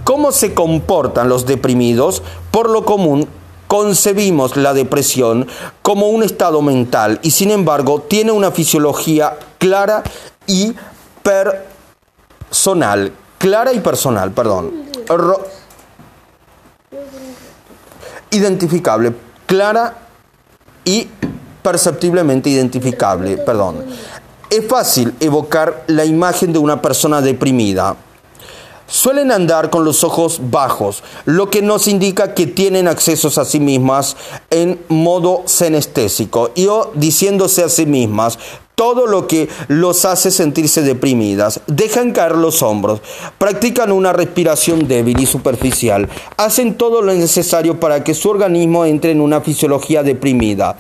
¿cómo 0.04 0.32
se 0.32 0.54
comportan 0.54 1.30
los 1.30 1.46
deprimidos? 1.46 2.24
Por 2.52 2.70
lo 2.70 2.86
común, 2.86 3.28
concebimos 3.68 4.56
la 4.56 4.74
depresión 4.74 5.48
como 5.82 6.10
un 6.10 6.22
estado 6.24 6.62
mental 6.62 7.20
y 7.24 7.32
sin 7.32 7.50
embargo 7.50 8.02
tiene 8.02 8.32
una 8.32 8.52
fisiología 8.52 9.38
clara 9.58 10.04
y 10.46 10.74
personal. 11.24 13.12
Clara 13.40 13.74
y 13.74 13.80
personal, 13.80 14.32
perdón. 14.32 14.72
identificable, 18.30 19.14
clara 19.46 19.96
y 20.86 21.08
perceptiblemente 21.62 22.50
identificable, 22.50 23.38
perdón. 23.38 23.86
Es 24.50 24.68
fácil 24.68 25.14
evocar 25.20 25.84
la 25.88 26.06
imagen 26.06 26.54
de 26.54 26.60
una 26.60 26.82
persona 26.82 27.22
deprimida 27.22 27.96
Suelen 28.94 29.32
andar 29.32 29.72
con 29.72 29.86
los 29.86 30.04
ojos 30.04 30.40
bajos, 30.52 31.04
lo 31.26 31.50
que 31.50 31.64
nos 31.64 31.88
indica 31.88 32.36
que 32.36 32.46
tienen 32.46 32.88
accesos 32.88 33.38
a 33.40 33.46
sí 33.46 33.60
mismas 33.60 34.16
en 34.52 34.80
modo 34.88 35.42
senestésico 35.46 36.52
y 36.54 36.68
o 36.68 36.92
diciéndose 36.94 37.64
a 37.64 37.70
sí 37.70 37.88
mismas 37.88 38.38
todo 38.76 39.08
lo 39.08 39.28
que 39.28 39.50
los 39.68 40.06
hace 40.06 40.32
sentirse 40.32 40.82
deprimidas. 40.82 41.62
Dejan 41.68 42.12
caer 42.12 42.36
los 42.36 42.62
hombros, 42.62 43.02
practican 43.38 43.92
una 43.92 44.14
respiración 44.14 44.88
débil 44.88 45.20
y 45.20 45.26
superficial, 45.26 46.10
hacen 46.38 46.76
todo 46.76 47.02
lo 47.02 47.14
necesario 47.14 47.80
para 47.80 48.04
que 48.04 48.14
su 48.14 48.30
organismo 48.30 48.86
entre 48.86 49.12
en 49.12 49.22
una 49.22 49.42
fisiología 49.42 50.04
deprimida. 50.04 50.78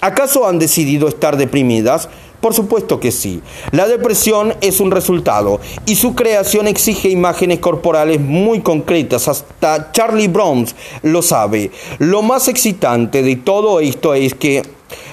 ¿Acaso 0.00 0.48
han 0.48 0.58
decidido 0.58 1.08
estar 1.08 1.36
deprimidas? 1.36 2.08
Por 2.40 2.54
supuesto 2.54 2.98
que 2.98 3.12
sí. 3.12 3.40
La 3.70 3.86
depresión 3.86 4.54
es 4.60 4.80
un 4.80 4.90
resultado 4.90 5.60
y 5.86 5.94
su 5.94 6.16
creación 6.16 6.66
exige 6.66 7.08
imágenes 7.08 7.60
corporales 7.60 8.20
muy 8.20 8.62
concretas. 8.62 9.28
Hasta 9.28 9.92
Charlie 9.92 10.26
Brown 10.26 10.66
lo 11.04 11.22
sabe. 11.22 11.70
Lo 12.00 12.22
más 12.22 12.48
excitante 12.48 13.22
de 13.22 13.36
todo 13.36 13.78
esto 13.78 14.12
es 14.14 14.34
que 14.34 14.62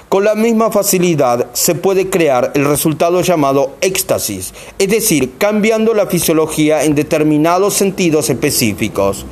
con 0.09 0.23
la 0.23 0.33
misma 0.33 0.71
facilidad 0.71 1.47
se 1.53 1.75
puede 1.75 2.09
crear 2.09 2.51
el 2.55 2.65
resultado 2.65 3.21
llamado 3.21 3.75
éxtasis, 3.79 4.55
es 4.79 4.89
decir, 4.89 5.37
cambiando 5.37 5.93
la 5.93 6.07
fisiología 6.07 6.83
en 6.83 6.95
determinados 6.95 7.75
sentidos 7.75 8.31
específicos. 8.31 9.27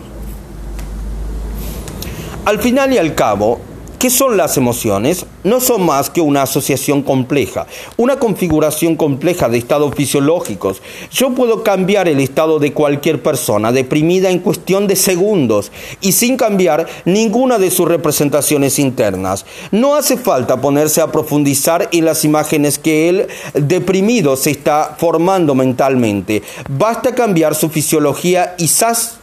Al 2.46 2.60
final 2.60 2.94
y 2.94 3.00
al 3.00 3.16
cabo, 3.16 3.60
¿Qué 4.00 4.12
son 4.12 4.38
las 4.38 4.58
emociones? 4.58 5.26
No 5.44 5.60
son 5.60 5.84
más 5.84 6.12
que 6.12 6.22
una 6.22 6.44
asociación 6.44 7.02
compleja, 7.02 7.66
una 7.98 8.20
configuración 8.20 8.96
compleja 8.96 9.50
de 9.50 9.58
estados 9.58 9.96
fisiológicos. 9.96 10.84
Yo 11.12 11.32
puedo 11.34 11.64
cambiar 11.64 12.08
el 12.08 12.20
estado 12.20 12.60
de 12.60 12.74
cualquier 12.74 13.24
persona 13.24 13.72
deprimida 13.72 14.30
en 14.30 14.38
cuestión 14.38 14.86
de 14.86 14.96
segundos 14.96 15.72
y 16.00 16.12
sin 16.12 16.38
cambiar 16.38 16.86
ninguna 17.06 17.58
de 17.58 17.72
sus 17.72 17.88
representaciones 17.88 18.78
internas. 18.78 19.48
No 19.72 19.96
hace 19.96 20.16
falta 20.16 20.62
ponerse 20.62 21.02
a 21.02 21.12
profundizar 21.12 21.90
en 21.92 22.06
las 22.06 22.24
imágenes 22.24 22.78
que 22.78 23.10
el 23.10 23.28
deprimido 23.56 24.36
se 24.36 24.52
está 24.52 24.96
formando 25.00 25.56
mentalmente. 25.56 26.44
Basta 26.70 27.16
cambiar 27.16 27.56
su 27.56 27.70
fisiología 27.70 28.54
y 28.60 28.68
¡zas! 28.68 29.17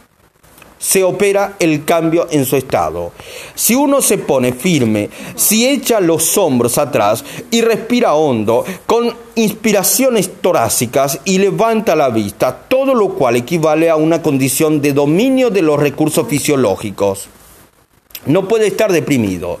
Se 0.77 1.03
opera 1.03 1.55
el 1.59 1.85
cambio 1.85 2.27
en 2.31 2.45
su 2.45 2.55
estado. 2.55 3.11
Si 3.55 3.75
uno 3.75 4.01
se 4.01 4.17
pone 4.17 4.53
firme, 4.53 5.09
si 5.35 5.67
echa 5.67 5.99
los 5.99 6.37
hombros 6.37 6.77
atrás 6.77 7.23
y 7.51 7.61
respira 7.61 8.13
hondo, 8.13 8.65
con 8.85 9.13
inspiraciones 9.35 10.29
torácicas 10.41 11.19
y 11.25 11.37
levanta 11.37 11.95
la 11.95 12.09
vista, 12.09 12.55
todo 12.67 12.93
lo 12.93 13.09
cual 13.09 13.35
equivale 13.35 13.89
a 13.89 13.95
una 13.95 14.21
condición 14.21 14.81
de 14.81 14.93
dominio 14.93 15.49
de 15.49 15.61
los 15.61 15.79
recursos 15.79 16.27
fisiológicos. 16.27 17.29
No 18.25 18.47
puede 18.47 18.67
estar 18.67 18.91
deprimido. 18.91 19.59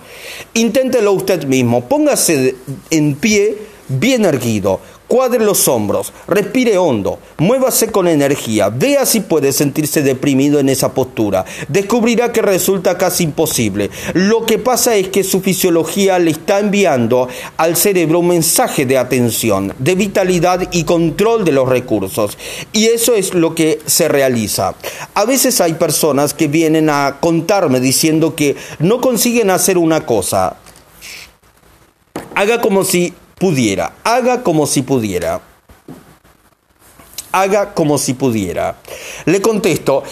Inténtelo 0.55 1.11
usted 1.11 1.43
mismo. 1.45 1.85
Póngase 1.87 2.55
en 2.89 3.15
pie 3.15 3.57
bien 3.87 4.25
erguido. 4.25 4.79
Cuadre 5.07 5.45
los 5.45 5.67
hombros, 5.67 6.11
respire 6.27 6.79
hondo, 6.79 7.19
muévase 7.37 7.91
con 7.91 8.07
energía, 8.07 8.69
vea 8.69 9.05
si 9.05 9.19
puede 9.19 9.53
sentirse 9.53 10.01
deprimido 10.01 10.59
en 10.59 10.67
esa 10.67 10.95
postura. 10.95 11.45
Descubrirá 11.67 12.31
que 12.31 12.41
resulta 12.41 12.97
casi 12.97 13.23
imposible. 13.25 13.91
Lo 14.13 14.47
que 14.47 14.57
pasa 14.57 14.95
es 14.95 15.09
que 15.09 15.23
su 15.23 15.41
fisiología 15.41 16.17
le 16.17 16.31
está 16.31 16.59
enviando 16.59 17.27
al 17.57 17.75
cerebro 17.75 18.19
un 18.19 18.29
mensaje 18.29 18.87
de 18.87 18.97
atención, 18.97 19.73
de 19.77 19.93
vitalidad 19.93 20.67
y 20.71 20.85
control 20.85 21.45
de 21.45 21.51
los 21.51 21.69
recursos. 21.69 22.35
Y 22.73 22.85
eso 22.85 23.13
es 23.13 23.35
lo 23.35 23.53
que 23.53 23.79
se 23.85 24.07
realiza. 24.07 24.73
A 25.13 25.25
veces 25.25 25.61
hay 25.61 25.73
personas 25.73 26.33
que 26.33 26.47
vienen 26.47 26.89
a 26.89 27.17
contarme 27.19 27.79
diciendo 27.79 28.35
que 28.35 28.55
no 28.79 29.01
consiguen 29.01 29.51
hacer 29.51 29.77
una 29.77 30.05
cosa. 30.05 30.57
Haga 32.33 32.59
como 32.59 32.83
si 32.83 33.13
pudiera, 33.37 33.95
haga 34.03 34.43
como 34.43 34.65
si 34.65 34.81
pudiera. 34.81 35.41
Haga 37.31 37.73
como 37.73 37.97
si 37.97 38.13
pudiera. 38.13 38.77
Le 39.25 39.41
contesto 39.41 40.03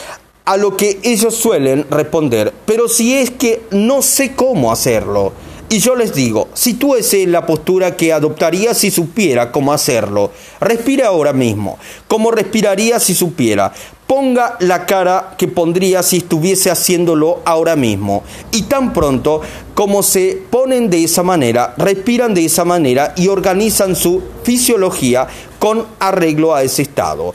a 0.45 0.57
lo 0.57 0.76
que 0.76 0.99
ellos 1.03 1.36
suelen 1.36 1.86
responder, 1.89 2.53
pero 2.65 2.89
si 2.89 3.15
es 3.15 3.32
que 3.32 3.61
no 3.71 4.01
sé 4.01 4.36
cómo 4.36 4.71
hacerlo. 4.71 5.32
Y 5.74 5.80
yo 5.80 5.95
les 5.95 6.13
digo, 6.13 6.49
si 6.53 6.76
tú 6.76 6.93
es 6.93 7.15
la 7.28 7.47
postura 7.47 7.97
que 7.97 8.13
adoptaría 8.13 8.76
si 8.76 8.91
supiera 8.91 9.51
cómo 9.51 9.74
hacerlo, 9.74 10.30
respire 10.59 11.01
ahora 11.01 11.34
mismo, 11.34 11.80
como 12.07 12.30
respiraría 12.30 12.99
si 12.99 13.15
supiera. 13.15 13.74
Ponga 14.05 14.55
la 14.59 14.86
cara 14.86 15.34
que 15.36 15.47
pondría 15.47 16.03
si 16.03 16.17
estuviese 16.17 16.69
haciéndolo 16.69 17.39
ahora 17.43 17.76
mismo. 17.76 18.21
Y 18.51 18.61
tan 18.63 18.93
pronto 18.93 19.41
como 19.74 20.03
se 20.03 20.43
ponen 20.51 20.91
de 20.91 21.05
esa 21.05 21.24
manera, 21.24 21.74
respiran 21.78 22.36
de 22.36 22.45
esa 22.45 22.65
manera 22.65 23.15
y 23.17 23.30
organizan 23.30 23.95
su 23.95 24.21
fisiología 24.43 25.26
con 25.57 25.88
arreglo 25.97 26.53
a 26.53 26.61
ese 26.61 26.84
estado. 26.84 27.34